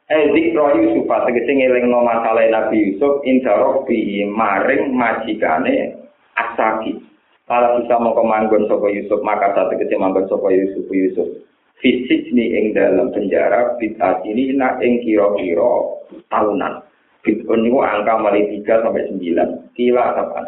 Eh 0.10 0.34
zikro 0.34 0.74
Yusuf 0.74 1.06
tegese 1.06 1.54
ngeleng 1.54 1.93
no 1.93 2.02
masalah 2.02 2.49
Nabi 2.49 2.97
Yusuf 2.97 3.22
inda 3.22 3.62
robi 3.62 4.26
maring 4.26 4.97
majikane 4.97 6.02
asaki. 6.34 6.97
Kalau 7.45 7.78
bisa 7.78 8.02
mongko 8.02 8.26
manggon 8.26 8.66
sopo 8.66 8.89
Yusuf 8.89 9.22
maka 9.22 9.54
saat 9.54 9.70
tegese 9.70 10.02
manggon 10.02 10.26
sopo 10.26 10.49
Yusuf 10.49 10.89
Yusuf. 10.89 11.30
Fisik 11.82 12.29
ni 12.32 12.53
ing 12.53 12.77
dalam 12.77 13.09
penjara 13.11 13.75
bid'at 13.82 14.21
ini 14.23 14.53
nak 14.55 14.79
ing 14.86 15.01
kira-kira 15.01 15.97
tahunan. 16.29 16.86
Bid'un 17.21 17.65
itu 17.65 17.77
angka 17.77 18.17
mulai 18.17 18.49
3 18.49 18.82
sampai 18.82 19.09
9. 19.13 19.73
Kila 19.77 20.05
kapan? 20.17 20.45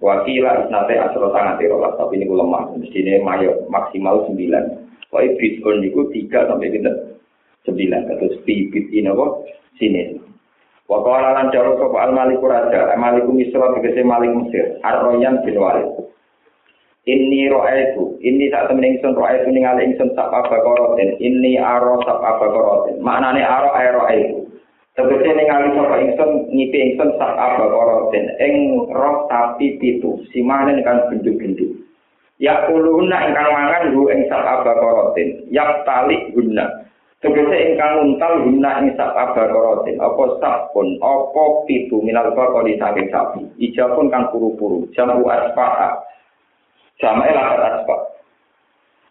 Wakila 0.00 0.64
isnate 0.64 0.94
asro 1.00 1.32
sangat 1.32 1.64
rolas, 1.68 1.96
tapi 1.96 2.20
ini 2.20 2.28
lemah. 2.28 2.76
Mestinya 2.76 3.20
mayo 3.24 3.64
maksimal 3.68 4.24
9. 4.28 5.12
Wah, 5.12 5.24
bid'un 5.40 5.84
itu 5.84 6.00
3 6.28 6.48
sampai 6.48 6.72
9. 6.72 7.64
Terus 7.64 8.36
bibit 8.44 8.88
ini 8.92 9.08
apa? 9.08 9.26
Sini. 9.80 10.20
Wakala 10.84 11.32
lan 11.32 11.48
jaro 11.48 11.80
sapa 11.80 11.96
al 11.96 12.12
maliku 12.12 12.44
raja, 12.44 12.92
maliku 13.00 13.32
misra 13.32 13.72
tegese 13.72 14.04
malik 14.04 14.36
Mesir, 14.36 14.76
Ar-Royan 14.84 15.40
bin 15.40 15.56
Walid. 15.56 15.88
Ini 17.04 17.52
ro'aitu, 17.52 18.16
ini 18.24 18.48
saat 18.48 18.72
temen 18.72 18.96
ingsun 18.96 19.12
ro'aitu 19.12 19.52
ningali 19.52 19.92
ingsun 19.92 20.16
sak 20.16 20.24
abakorotin, 20.24 21.20
ini 21.20 21.60
aro 21.60 22.00
sak 22.00 22.16
abakorotin. 22.16 22.96
Maknane 23.04 23.44
aro 23.44 23.76
ae 23.76 23.92
ro'aitu. 23.92 24.48
Tegese 24.96 25.36
ningali 25.36 25.76
sapa 25.76 26.00
ingsun 26.00 26.48
ngipi 26.48 26.78
ingsun 26.80 27.12
sak 27.20 27.36
abakorotin, 27.36 28.24
ing 28.40 28.88
roh 28.88 29.28
sapi 29.28 29.76
pitu, 29.76 30.16
simane 30.32 30.80
kan 30.80 31.04
gendut-gendut. 31.12 31.76
Ya 32.40 32.64
kuluna 32.64 33.28
ingkang 33.28 33.52
mangan 33.52 33.92
hu 33.92 34.08
ing 34.08 34.24
sak 34.32 34.40
abakorotin, 34.40 35.44
yak 35.52 35.84
tali 35.84 36.32
guna. 36.32 36.88
Tegese 37.20 37.56
ingkang 37.68 38.00
untal 38.00 38.48
guna 38.48 38.80
ing 38.80 38.96
sak 38.96 39.12
abakorotin, 39.12 40.00
apa 40.00 40.40
sakun, 40.40 40.96
apa 41.04 41.68
pitu 41.68 42.00
minal 42.00 42.32
bakori 42.32 42.80
saking 42.80 43.12
sapi. 43.12 43.44
Ijapun 43.60 44.08
kan 44.08 44.32
puru-puru, 44.32 44.88
jamu 44.96 45.28
aspaha, 45.28 46.00
Jamae 47.04 47.36
lakat 47.36 47.60
asbab. 47.60 48.00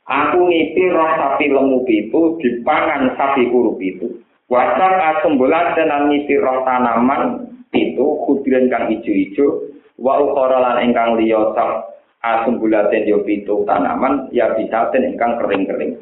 Aku 0.09 0.49
ngipi 0.49 0.89
roh 0.89 1.13
sapi 1.13 1.45
lemu 1.53 1.85
pitu 1.85 2.41
dipangan 2.41 3.13
sapi 3.13 3.53
kuru 3.53 3.77
pitu. 3.77 4.17
Wasak 4.49 5.21
asumbulan 5.21 5.77
dan 5.77 6.09
ngipi 6.09 6.41
roh 6.41 6.65
tanaman 6.65 7.53
pitu 7.69 8.17
kudiran 8.25 8.65
kang 8.73 8.89
ijo-ijo. 8.89 9.69
Wa 10.01 10.17
ukhara 10.17 10.57
lan 10.57 10.89
ingkang 10.89 11.21
liya 11.21 11.53
sak 11.53 11.93
asumbulaten 12.25 13.05
yo 13.05 13.21
pitu 13.21 13.61
tanaman 13.69 14.33
ya 14.33 14.57
bisa 14.57 14.89
ten 14.89 15.13
ingkang 15.13 15.37
kering-kering. 15.37 16.01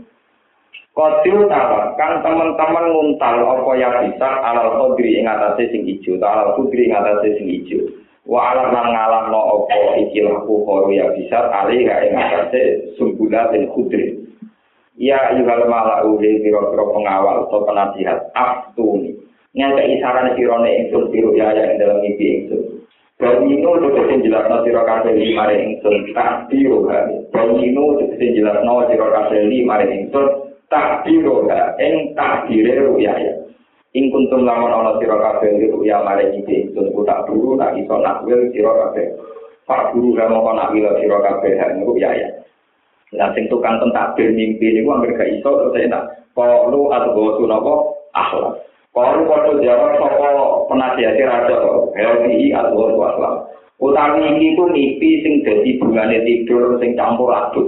Kodil 0.92 1.48
tawa, 1.48 1.96
kan 1.96 2.20
teman-teman 2.20 2.92
nguntal 2.92 3.36
apa 3.48 3.72
ya 3.80 3.90
bisa 4.04 4.28
alal 4.44 4.76
kodri 4.76 5.16
ing 5.16 5.24
atase 5.24 5.72
sing 5.72 5.88
ijo, 5.88 6.20
alal 6.20 6.52
kudri 6.60 6.92
ing 6.92 6.92
atase 6.92 7.40
sing 7.40 7.48
ijo. 7.48 8.01
wa 8.32 8.56
alam 8.56 8.72
lan 8.72 8.88
ngalam 8.96 9.26
no 9.28 9.40
opo 9.60 10.00
iki 10.00 10.24
laku 10.24 10.64
koru 10.64 10.96
ya 10.96 11.12
bisa 11.12 11.52
ali 11.52 11.84
ga 11.84 12.00
ing 12.08 12.16
ngatese 12.16 12.96
sumbula 12.96 13.52
ya 14.96 15.36
ibal 15.36 15.68
mala 15.68 16.08
ude 16.08 16.40
biro 16.40 16.72
biro 16.72 16.96
pengawal 16.96 17.52
to 17.52 17.60
penasihat 17.68 18.32
aftuni. 18.32 19.20
Nyata 19.52 19.84
isaran 19.84 20.32
sirone 20.40 20.70
ingsun 20.80 21.12
biru 21.12 21.36
ya 21.36 21.52
ya 21.52 21.76
ing 21.76 21.84
dalam 21.84 22.00
ibi 22.08 22.26
ingsun. 22.40 22.88
Bajinu 23.20 23.78
cukup 23.84 24.08
jelas 24.24 24.48
no 24.48 24.64
kabeh 24.64 24.80
kasih 24.80 25.14
di 25.14 25.36
mare 25.36 25.56
ingsun 25.60 26.16
tak 26.16 26.48
biru 26.48 26.88
ga 26.88 27.12
Bajinu 27.36 28.00
cukup 28.00 28.16
jelas 28.16 28.64
no 28.64 28.88
siro 28.88 29.12
kasih 29.12 29.44
mare 29.68 29.86
ingsun 29.92 30.56
tak 30.72 31.04
biru 31.04 31.52
ga 31.52 31.76
ing 31.84 32.16
tak 32.16 32.48
biru 32.48 32.96
ya 32.96 33.41
ing 33.92 34.08
kuntum 34.08 34.48
lamun 34.48 34.72
ana 34.72 34.96
sira 35.00 35.20
kabeh 35.20 35.60
iku 35.68 35.84
ya 35.84 36.00
mare 36.04 36.32
iki 36.32 36.72
ku 36.72 37.02
tak 37.04 37.28
buru 37.28 37.60
nak 37.60 37.76
iso 37.76 37.96
nak 38.00 38.24
wil 38.24 38.40
sira 38.56 38.72
kabeh 38.72 39.08
pak 39.68 39.92
guru 39.92 40.16
ra 40.16 40.32
mau 40.32 40.48
nak 40.56 40.72
wil 40.72 40.96
sira 41.00 41.18
kabeh 41.20 41.60
niku 41.76 41.96
ya 42.00 42.12
ya 42.16 42.30
Nah, 43.12 43.28
sing 43.36 43.52
tukang 43.52 43.76
tentakbir 43.84 44.32
mimpi 44.32 44.72
ini 44.72 44.88
gua 44.88 45.04
gak 45.04 45.28
iso 45.28 45.52
terus 45.52 45.76
enak. 45.76 46.32
Kalau 46.32 46.88
atau 46.88 47.12
gue 47.12 47.44
napa 47.44 47.74
akhlak. 48.16 48.64
Kalau 48.96 49.28
kau 49.28 49.60
jawab 49.60 50.00
sopo 50.00 50.28
penasihat 50.72 51.20
raja, 51.20 51.60
LPI 51.92 52.56
atau 52.56 52.72
gue 52.72 53.04
akhlak. 53.04 53.36
Utawi 53.84 54.32
iki 54.38 54.56
ku 54.56 54.64
nipi 54.72 55.10
sing 55.28 55.44
dadi 55.44 55.76
bungane 55.76 56.24
tidur 56.24 56.80
sing 56.80 56.96
campur 56.96 57.36
aduk. 57.36 57.68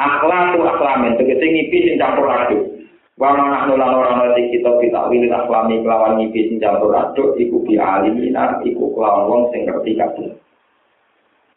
Akhlak 0.00 0.56
tu 0.56 0.64
akhlamen 0.64 1.20
tegese 1.20 1.44
nipi 1.44 1.84
sing 1.84 2.00
campur 2.00 2.24
aduk. 2.24 2.77
Wa 3.18 3.34
mana 3.34 3.66
nulan 3.66 3.98
ora 3.98 4.14
ana 4.14 4.38
kita 4.38 4.78
kita 4.78 5.10
wilih 5.10 5.34
aklami 5.34 5.82
kelawan 5.82 6.22
ngipi 6.22 6.54
sing 6.54 6.62
campur 6.62 6.94
aduk 6.94 7.34
iku 7.34 7.58
bi 7.66 7.74
alimina 7.74 8.62
iku 8.62 8.94
kelawan 8.94 9.26
wong 9.26 9.42
sing 9.50 9.66
ngerti 9.66 9.98
kabeh. 9.98 10.38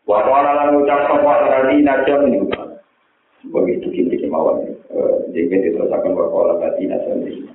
Wa 0.09 0.26
ora 0.26 0.57
lan 0.57 0.82
ucap 0.82 1.05
sapa 1.05 1.62
najam 1.70 2.20
niku. 2.34 2.49
Begitu 3.41 3.89
kini 3.89 4.22
kemauan, 4.22 4.70
jadi 5.34 5.49
diterusakan 5.49 6.18
berkola 6.18 6.57
tadi 6.62 6.89
niku. 6.89 7.53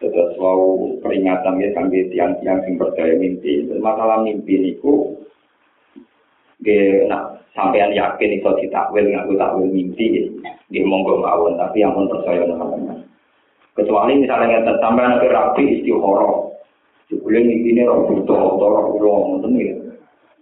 Terus 0.00 0.32
wow 0.40 0.96
peringatan 1.04 1.60
ya 1.60 1.68
sambil 1.76 2.08
tiang-tiang 2.08 2.64
sing 2.64 2.80
percaya 2.80 3.20
mimpi. 3.20 3.68
Masalah 3.80 4.24
mimpi 4.24 4.60
niku 4.60 5.12
Ge, 6.64 7.04
nah, 7.04 7.36
sampean 7.52 7.92
yakin 7.92 8.40
iso 8.40 8.56
ditakwil 8.56 9.12
ngaku 9.12 9.36
takwil 9.36 9.68
mimpi, 9.68 10.24
dia 10.72 10.88
monggo 10.88 11.20
mawon, 11.20 11.60
tapi 11.60 11.84
yang 11.84 11.92
pun 11.92 12.08
percaya 12.08 12.48
teman-teman. 12.48 13.04
Kecuali 13.76 14.16
misalnya 14.16 14.64
yang 14.64 14.80
sampai 14.80 15.04
nanti 15.04 15.28
rapi 15.28 15.62
istihoro. 15.78 16.56
Jebule 17.06 17.38
ini 17.38 17.86
roh 17.86 18.02
butuh 18.08 18.34
atau 18.34 18.66
roh 18.66 18.84
ulo 18.98 19.38
ngoten 19.38 19.54
ya. 19.62 19.76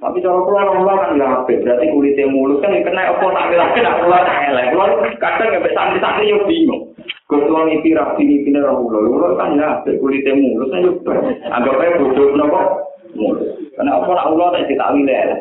Tapi 0.01 0.21
cara 0.21 0.37
kula 0.37 0.69
ora 0.69 0.95
kan 1.01 1.17
ya 1.17 1.27
apik, 1.41 1.65
berarti 1.65 1.93
kulitnya 1.93 2.29
mulus 2.29 2.61
kan 2.61 2.77
kena 2.77 3.09
apa 3.09 3.25
nak 3.25 3.53
lagi 3.53 3.81
nak 3.85 4.01
kula 4.05 4.19
elek. 4.21 4.69
Kula 4.73 4.85
kadang 5.21 5.49
nggak 5.61 5.73
santri-santri 5.77 6.33
yo 6.33 6.45
bingung. 6.49 6.93
Ketua 7.25 7.65
ngipi 7.69 7.97
rapi 7.97 8.23
ngipi 8.25 8.53
roh 8.61 8.85
ulo, 8.85 8.99
ulo 9.13 9.27
kan 9.37 9.61
ya 9.61 9.81
apik 9.81 10.01
kulitnya 10.01 10.37
mulus 10.37 10.73
kan 10.73 10.85
yo 10.85 10.93
anggap 11.53 11.81
aja 11.81 12.01
bodoh 12.01 12.27
napa 12.33 12.61
mulus. 13.13 13.49
Karena 13.77 14.01
apa 14.01 14.11
nak 14.13 14.29
ulo 14.33 14.45
tak 14.53 14.65
ditakwil 14.69 15.09
elek. 15.09 15.41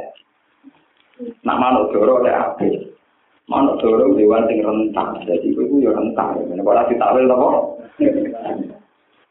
Nak 1.43 1.59
manuk 1.59 1.91
doro 1.91 2.23
ya 2.23 2.51
apik. 2.51 2.99
Manuk 3.47 3.79
doro 3.83 4.15
dewan 4.15 4.47
sing 4.47 4.63
rentang, 4.63 5.23
jadi 5.23 5.43
itu 5.43 5.83
ya 5.83 5.91
rentang. 5.91 6.39
Ora 6.63 6.87
ditakwil 6.87 7.31
apa? 7.31 7.72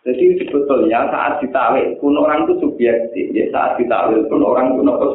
Jadi 0.03 0.25
sebetulnya 0.43 1.07
saat 1.15 1.39
ditawil 1.39 1.95
pun 2.03 2.19
orang 2.19 2.47
itu 2.47 2.59
subjektif. 2.59 3.31
Ya 3.31 3.47
saat 3.55 3.79
ditawil 3.79 4.27
pun 4.27 4.43
orang 4.43 4.75
itu 4.75 4.83
nopo 4.83 5.07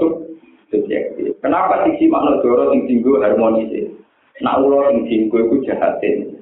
subjektif. 0.72 1.36
Kenapa 1.44 1.84
sisi 1.84 2.08
makna 2.08 2.40
doro 2.40 2.72
sing 2.72 2.88
tinggu 2.88 3.20
harmonis? 3.20 3.92
Nak 4.40 4.64
ulo 4.64 4.88
sing 4.92 5.04
tinggu 5.12 5.38
itu 5.44 5.68
jahatin. 5.68 6.40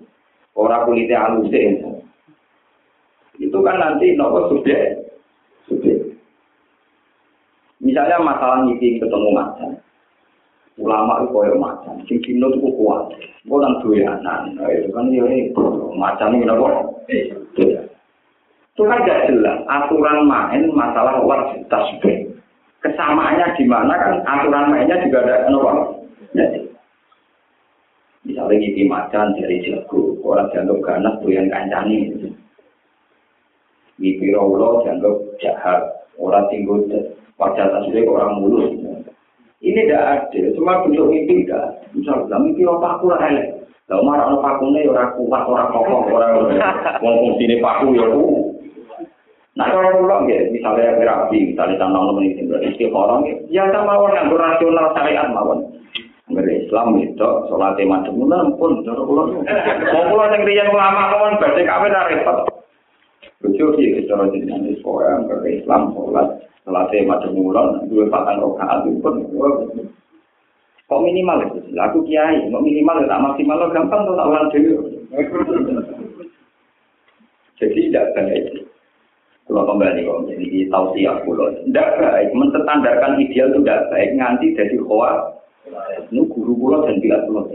Orang 0.53 0.85
kulitnya 0.85 1.25
halusin. 1.25 2.01
Itu 3.41 3.57
kan 3.65 3.81
nanti 3.81 4.13
nopo 4.13 4.53
subjek. 4.53 5.09
Subjek. 5.65 6.05
Misalnya 7.81 8.21
masalah 8.21 8.65
ngisi 8.65 9.01
ketemu 9.01 9.29
macan. 9.33 9.73
ulama 10.75 11.23
itu 11.23 11.31
koyo 11.31 11.55
macan, 11.55 12.03
sing 12.03 12.19
kino 12.19 12.51
itu 12.51 12.67
kuat, 12.75 13.07
gue 13.47 13.57
nang 13.63 13.79
doyanan, 13.79 14.59
itu 14.59 14.91
kan 14.91 15.07
ini 15.07 15.47
macan 15.95 16.35
ini 16.35 16.43
kenapa? 16.43 16.94
Itu 17.07 18.83
kan 18.83 19.07
gak 19.07 19.31
jelas 19.31 19.63
aturan 19.71 20.27
main 20.27 20.67
masalah 20.75 21.23
wajib 21.23 21.63
tasbih. 21.71 22.27
Kesamaannya 22.83 23.55
di 23.55 23.65
mana 23.65 23.93
kan 23.97 24.13
aturan 24.27 24.69
mainnya 24.69 24.99
juga 25.01 25.25
ada 25.25 25.47
kenapa? 25.47 25.73
Misalnya 28.25 28.57
gigi 28.57 28.83
macan 28.89 29.37
dari 29.37 29.61
jago, 29.63 30.17
orang 30.25 30.49
jantung 30.49 30.81
ganas 30.81 31.13
doyan 31.21 31.45
kancani. 31.47 32.09
Gigi 34.01 34.33
rawlo 34.33 34.81
jantung 34.81 35.29
jahat, 35.37 36.09
orang 36.17 36.49
tinggal 36.49 36.81
wajah 37.37 37.69
tasbih 37.69 38.05
orang 38.09 38.41
mulus. 38.41 38.73
Ini 39.65 39.81
tidak 39.89 40.29
ada, 40.29 40.41
cuma 40.53 40.85
bentuk 40.85 41.09
mimpi 41.09 41.41
tidak. 41.41 41.81
Misalnya, 41.95 42.37
mimpi 42.37 42.69
aku 42.69 43.05
lah 43.09 43.17
elek. 43.33 43.64
Lalu 43.85 44.01
marah 44.01 44.25
no 44.33 44.41
pakune 44.41 44.81
orang 44.89 45.13
kuat, 45.13 45.43
orang 45.45 45.69
kokoh, 45.69 46.09
orang 46.09 46.31
wong 47.05 47.15
fungsi 47.21 47.45
ini 47.45 47.61
paku 47.61 47.93
ya 47.93 48.05
ku. 48.09 48.49
Nah 49.55 49.69
kalau 49.69 50.01
pulang 50.01 50.25
ya, 50.25 50.41
misalnya 50.49 50.97
berapi, 50.97 51.53
misalnya 51.53 51.79
tanah 51.79 52.01
nomor 52.01 52.25
ini 52.25 52.49
berarti 52.49 52.83
orang 52.89 53.29
ya 53.47 53.63
sama 53.69 53.93
orang 53.93 54.25
yang 54.25 54.33
rasional 54.33 54.89
syariat 54.97 55.29
mawon. 55.29 55.69
Ngeri 56.25 56.65
Islam 56.65 56.97
itu, 56.97 57.29
sholat 57.45 57.77
macam 57.85 58.17
mana 58.17 58.49
pun, 58.57 58.81
cara 58.81 58.97
pulang. 59.05 59.45
Mau 59.45 60.03
pulang 60.09 60.33
yang 60.33 60.41
rian 60.41 60.73
ulama 60.73 61.13
kawan, 61.13 61.37
berarti 61.37 61.61
kawin 61.69 61.93
dari 61.93 62.17
repot. 62.17 62.49
Lucu 63.45 63.65
sih, 63.77 64.09
cara 64.09 64.25
jenengan 64.33 64.65
Islam, 64.65 65.29
ngeri 65.29 65.61
Islam, 65.61 65.93
sholat. 65.93 66.41
Selesai 66.65 67.05
macam 67.05 67.29
mulan, 67.37 67.85
dua 67.85 68.09
patang 68.09 68.41
rokaat 68.41 68.89
itu 68.89 68.97
pun. 69.05 69.21
Kok 70.85 71.01
minimal 71.01 71.41
itu? 71.49 71.59
Aku 71.81 72.05
kiai, 72.05 72.45
kok 72.45 72.61
minimal 72.61 73.09
tak 73.09 73.21
maksimal 73.25 73.57
lo 73.57 73.73
gampang 73.73 74.05
tuh 74.05 74.13
tak 74.13 74.29
ulang 74.29 74.47
dulu. 74.53 74.75
Jadi 77.57 77.79
tidak 77.89 78.13
baik. 78.13 78.45
Kalau 79.45 79.65
kembali 79.65 80.05
kok 80.05 80.21
jadi 80.29 80.69
tausiah 80.69 81.17
pulau, 81.25 81.49
tidak 81.65 81.89
baik. 81.97 82.29
Menstandarkan 82.37 83.17
ideal 83.17 83.49
itu 83.49 83.65
tidak 83.65 83.89
baik. 83.89 84.09
Nganti 84.13 84.57
jadi 84.57 84.77
khoa, 84.85 85.11
ini 86.13 86.21
guru 86.29 86.53
pulau 86.53 86.85
dan 86.85 87.01
tidak 87.01 87.25
pulau 87.29 87.49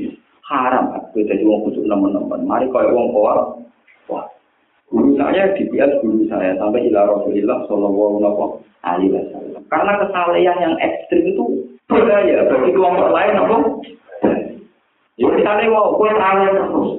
haram. 0.50 0.84
Aku 0.98 1.22
jadi 1.22 1.42
uang 1.46 1.70
khusus 1.70 1.86
teman-teman. 1.86 2.42
Mari 2.42 2.66
kau 2.74 2.82
uang 2.82 3.08
khoa, 3.14 3.34
wah. 4.10 4.26
Guru 4.90 5.14
saya 5.14 5.54
dibias 5.54 6.02
guru 6.02 6.26
saya 6.26 6.58
sampai 6.58 6.90
ila 6.90 7.06
Rasulullah 7.06 7.62
Shallallahu 7.70 8.58
Alaihi 8.82 9.14
Wasallam. 9.14 9.62
Karena 9.70 9.92
kesalahan 10.02 10.58
yang 10.66 10.74
ekstrim 10.82 11.30
itu 11.30 11.42
berbahaya 11.90 12.46
bagi 12.46 12.70
kelompok 12.70 13.10
lain 13.10 13.34
apa? 13.34 13.56
Ya 15.18 15.26
misalnya 15.28 15.74
mau 15.74 15.98
kue 15.98 16.10
salah 16.14 16.48
terus. 16.48 16.90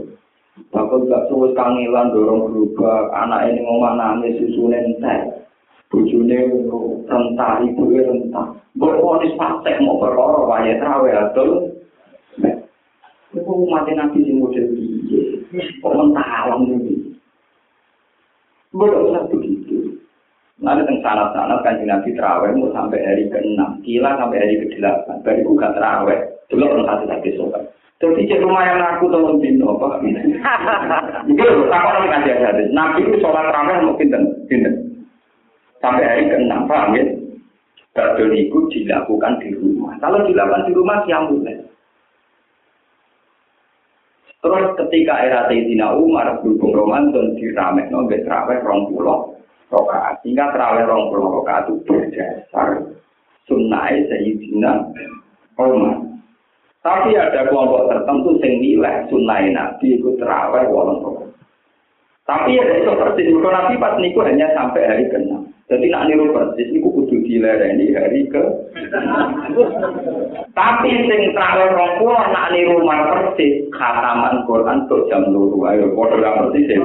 Takut 0.72 1.08
gak 1.08 1.26
terus 1.32 1.56
kangelan 1.56 2.12
dorong 2.12 2.52
berubah, 2.52 3.12
anak 3.16 3.50
ini 3.50 3.60
mau 3.64 3.92
nangis 3.96 4.38
susu 4.40 4.68
nentek. 4.68 5.48
Bujune 5.92 6.48
rentah, 7.08 7.60
ibu 7.60 7.84
rentah. 7.92 8.56
Boleh 8.80 9.00
ponis 9.04 9.36
praktek 9.36 9.84
mau 9.84 10.00
berkorok, 10.00 10.48
wajah 10.48 10.76
terawih 10.80 11.16
atau 11.28 11.48
Itu 13.32 13.48
umat 13.48 13.88
Nabi 13.88 14.28
sing 14.28 14.44
model 14.44 14.76
piye? 14.76 15.44
Kok 15.80 15.92
mentah 15.96 16.28
alam 16.48 16.68
ini? 16.68 17.16
Usah 18.72 19.28
begitu. 19.28 19.61
Nanti 20.62 20.86
teng 20.86 21.02
sanat-sanat 21.02 21.66
kan 21.66 21.82
Nabi 21.82 22.14
terawih 22.14 22.54
mau 22.54 22.70
sampai 22.70 23.02
hari 23.02 23.26
ke-6, 23.34 23.82
kila 23.82 24.14
sampai 24.14 24.46
hari 24.46 24.62
ke-8. 24.62 25.10
Baru 25.26 25.58
gak 25.58 25.74
terawih. 25.74 26.20
Dulu 26.54 26.66
orang 26.70 26.86
satu 26.86 27.04
satu 27.10 27.30
sobat. 27.34 27.64
Jadi 27.98 28.30
cek 28.30 28.42
rumah 28.46 28.66
yang 28.66 28.82
aku 28.82 29.10
tahun 29.10 29.42
dino 29.42 29.78
apa? 29.78 30.02
Itu 31.30 31.42
loh, 31.42 31.66
tak 31.70 31.86
orang 31.86 32.14
ngaji 32.14 32.32
hadis. 32.34 32.70
Nabi 32.74 33.06
itu 33.06 33.18
sholat 33.22 33.46
terawih 33.50 33.78
mungkin 33.90 34.14
dan 34.14 34.24
sampai 35.82 36.06
hari 36.06 36.24
ke-6, 36.30 36.54
paham 36.70 36.98
ya? 36.98 37.04
Badul 37.92 38.32
itu 38.34 38.58
dilakukan 38.72 39.42
di 39.42 39.50
rumah. 39.58 39.98
Kalau 39.98 40.24
dilakukan 40.24 40.66
di 40.70 40.72
rumah, 40.78 40.98
siang 41.04 41.30
mulai. 41.30 41.60
Terus 44.42 44.66
ketika 44.78 45.14
era 45.22 45.46
Sayyidina 45.46 45.94
Umar 45.98 46.42
berhubung 46.42 46.74
Ramadan 46.74 47.38
diramek 47.38 47.94
no 47.94 48.10
terawih 48.10 48.58
rong 48.66 48.90
pulau 48.90 49.41
rokaat. 49.72 50.20
Sehingga 50.22 50.52
terawih 50.52 50.86
rong 50.86 51.10
pulau 51.10 51.42
rokaat 51.42 51.72
itu 51.72 51.82
berdasar 51.88 52.84
sunnah 53.48 53.88
Sayyidina 53.90 54.72
Umar. 55.58 55.98
Tapi 56.82 57.14
ada 57.14 57.46
kelompok 57.48 57.88
tertentu 57.88 58.36
yang 58.42 58.54
nilai 58.60 58.96
sunnah 59.08 59.40
Nabi 59.50 59.98
itu 59.98 60.14
terawih 60.20 60.68
wolong 60.68 61.00
rokaat. 61.02 61.32
Tapi 62.28 62.56
ya 62.56 62.64
itu 62.78 62.92
persis. 62.96 63.28
Kalau 63.28 63.50
Nabi 63.50 63.82
pas 63.82 63.98
niku 63.98 64.22
hanya 64.24 64.48
sampai 64.54 64.88
hari 64.88 65.06
ke-6. 65.10 65.32
Jadi 65.68 65.86
nak 65.88 66.06
niru 66.08 66.32
persis 66.36 66.70
niku 66.70 66.91
dilereni 67.32 67.96
hari 67.96 68.28
ke. 68.28 68.44
Tapi 70.52 70.90
sing 71.08 71.22
terakhir 71.32 71.72
rong 71.72 71.96
pulau 72.04 72.28
nak 72.28 72.52
niru 72.52 72.84
mar 72.84 73.08
persis 73.08 73.72
khataman 73.72 74.44
Quran 74.44 74.84
tuh 74.92 75.08
jam 75.08 75.24
luru 75.32 75.64
ayo 75.72 75.96
foto 75.96 76.20
ra 76.20 76.44
persis. 76.44 76.76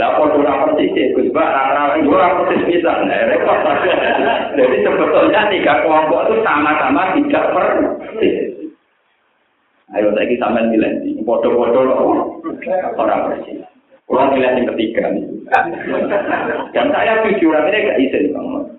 Lah 0.00 0.10
foto 0.16 0.40
ra 0.40 0.64
persis 0.64 1.12
Gus 1.12 1.28
Ba 1.36 1.44
ra 1.44 1.64
ra 1.76 1.82
ora 2.00 2.28
persis 2.40 2.64
bisa 2.64 3.04
repot. 3.04 3.58
Jadi 4.56 4.76
sebetulnya 4.80 5.52
tiga 5.52 5.84
kelompok 5.84 6.32
itu 6.32 6.34
sama-sama 6.40 7.12
tidak 7.20 7.44
persis. 7.52 8.36
Ayo 9.92 10.08
saya 10.16 10.34
sampean 10.40 10.72
bilang 10.72 11.04
foto-foto 11.28 11.78
orang 12.96 13.20
persis. 13.28 13.60
Kurang 14.10 14.34
nilai 14.34 14.58
yang 14.58 14.66
ketiga 14.74 15.06
nih. 15.14 15.22
Dan 16.74 16.86
saya 16.90 17.22
jujur 17.22 17.54
ini 17.54 17.86
gak 17.86 17.98
izin 18.02 18.34
bang. 18.34 18.69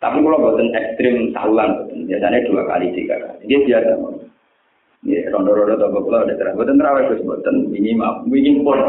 Tapi 0.00 0.16
kalau 0.24 0.40
buatan 0.40 0.72
ekstrim 0.72 1.28
saulan, 1.36 1.84
biasanya 2.08 2.48
dua 2.48 2.64
kali 2.64 2.88
tiga 2.96 3.20
kali. 3.20 3.44
Dia 3.44 3.60
biasa. 3.68 3.92
Ya, 5.00 5.32
rondo-rondo 5.32 5.80
atau 5.80 5.96
bapak 5.96 6.28
udah 6.28 6.36
terang. 6.36 6.56
Buatan 6.60 6.76
terawih 6.76 7.08
terus 7.08 7.24
buatan 7.24 7.72
ini 7.72 7.96
maaf, 7.96 8.20
ini 8.28 8.60
pun. 8.60 8.80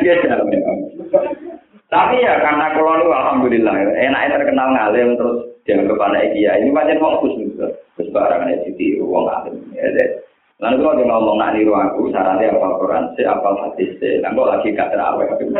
Dia 0.00 0.14
jalan. 0.24 0.48
Tapi 1.92 2.24
ya 2.24 2.40
karena 2.40 2.72
kalau 2.72 3.04
lu 3.04 3.12
alhamdulillah 3.12 3.76
enaknya 3.92 4.40
terkenal 4.40 4.68
ngalim 4.72 5.08
terus 5.20 5.38
jangan 5.68 5.92
kepada 5.92 6.24
dia 6.32 6.56
ini 6.56 6.72
macam 6.72 6.96
fokus 7.00 7.36
juga. 7.36 7.68
Terus 7.96 8.08
barang 8.12 8.48
ini 8.48 8.64
ditiru 8.72 9.04
uang 9.08 9.24
ngalim. 9.28 9.56
Ya, 9.76 9.88
Lalu 10.62 10.78
kalau 10.78 10.94
dia 10.94 11.10
ngomong 11.10 11.36
nak 11.42 11.58
niru 11.58 11.74
aku, 11.74 12.06
syaratnya 12.14 12.54
apa 12.54 12.78
Quran, 12.78 13.04
si 13.18 13.26
apa 13.26 13.50
hadis, 13.66 13.90
si, 13.98 14.22
kok 14.22 14.46
lagi 14.46 14.70
gak 14.70 14.94
terawih. 14.94 15.26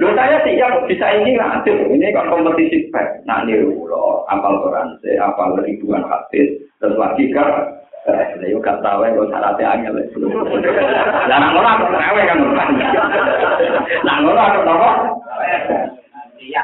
Lu 0.00 0.08
saya 0.16 0.40
sih 0.40 0.56
ya 0.56 0.72
bisa 0.88 1.04
ini 1.20 1.36
lanjut, 1.36 1.84
ini 1.92 2.16
kan 2.16 2.32
kompetisi 2.32 2.88
baik. 2.88 3.28
Nak 3.28 3.44
niru 3.44 3.84
lo, 3.84 4.24
apal 4.32 4.56
Quran, 4.64 4.96
si 5.04 5.20
apa 5.20 5.52
ribuan 5.60 6.00
hadis, 6.08 6.64
terus 6.80 6.96
lagi 6.96 7.28
kan, 7.28 7.76
Eh, 8.04 8.52
yo 8.52 8.60
gak 8.60 8.84
terawih 8.84 9.16
kok 9.16 9.28
syaratnya 9.32 9.80
angel. 9.80 9.96
Lah 11.28 11.36
nang 11.40 11.56
ora 11.56 11.70
aku 11.72 11.88
terawih 11.88 12.24
kan. 12.28 12.36
Nang 14.04 14.28
ora 14.28 14.42
aku 14.44 14.60
apa? 14.68 14.90
Iya. 16.36 16.60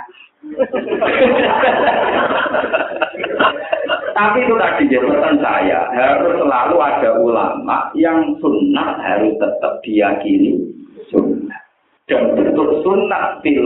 Tapi 4.11 4.39
itu 4.45 4.55
tadi 4.57 4.85
jabatan 4.89 5.37
saya 5.41 5.81
harus 5.97 6.35
selalu 6.41 6.77
ada 6.81 7.11
ulama 7.21 7.93
yang 7.97 8.37
sunnah 8.41 8.99
harus 9.01 9.33
tetap 9.37 9.81
diyakini 9.85 10.61
sunnah. 11.09 11.61
Dan 12.09 12.35
bentuk 12.35 12.83
sunnah 12.83 13.39
di 13.45 13.57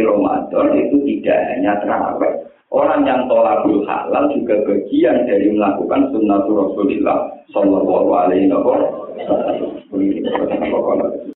Ramadan 0.00 0.66
itu 0.76 0.96
tidak 1.04 1.38
hanya 1.50 1.72
terawih. 1.82 2.34
Orang 2.68 3.08
yang 3.08 3.24
tolakul 3.32 3.80
halal 3.88 4.28
juga 4.36 4.60
bagian 4.68 5.24
dari 5.24 5.48
melakukan 5.50 6.12
sunnah 6.12 6.44
Rasulullah 6.44 7.18
Sallallahu 7.52 8.08
Alaihi 8.12 8.52
Wasallam. 8.52 11.32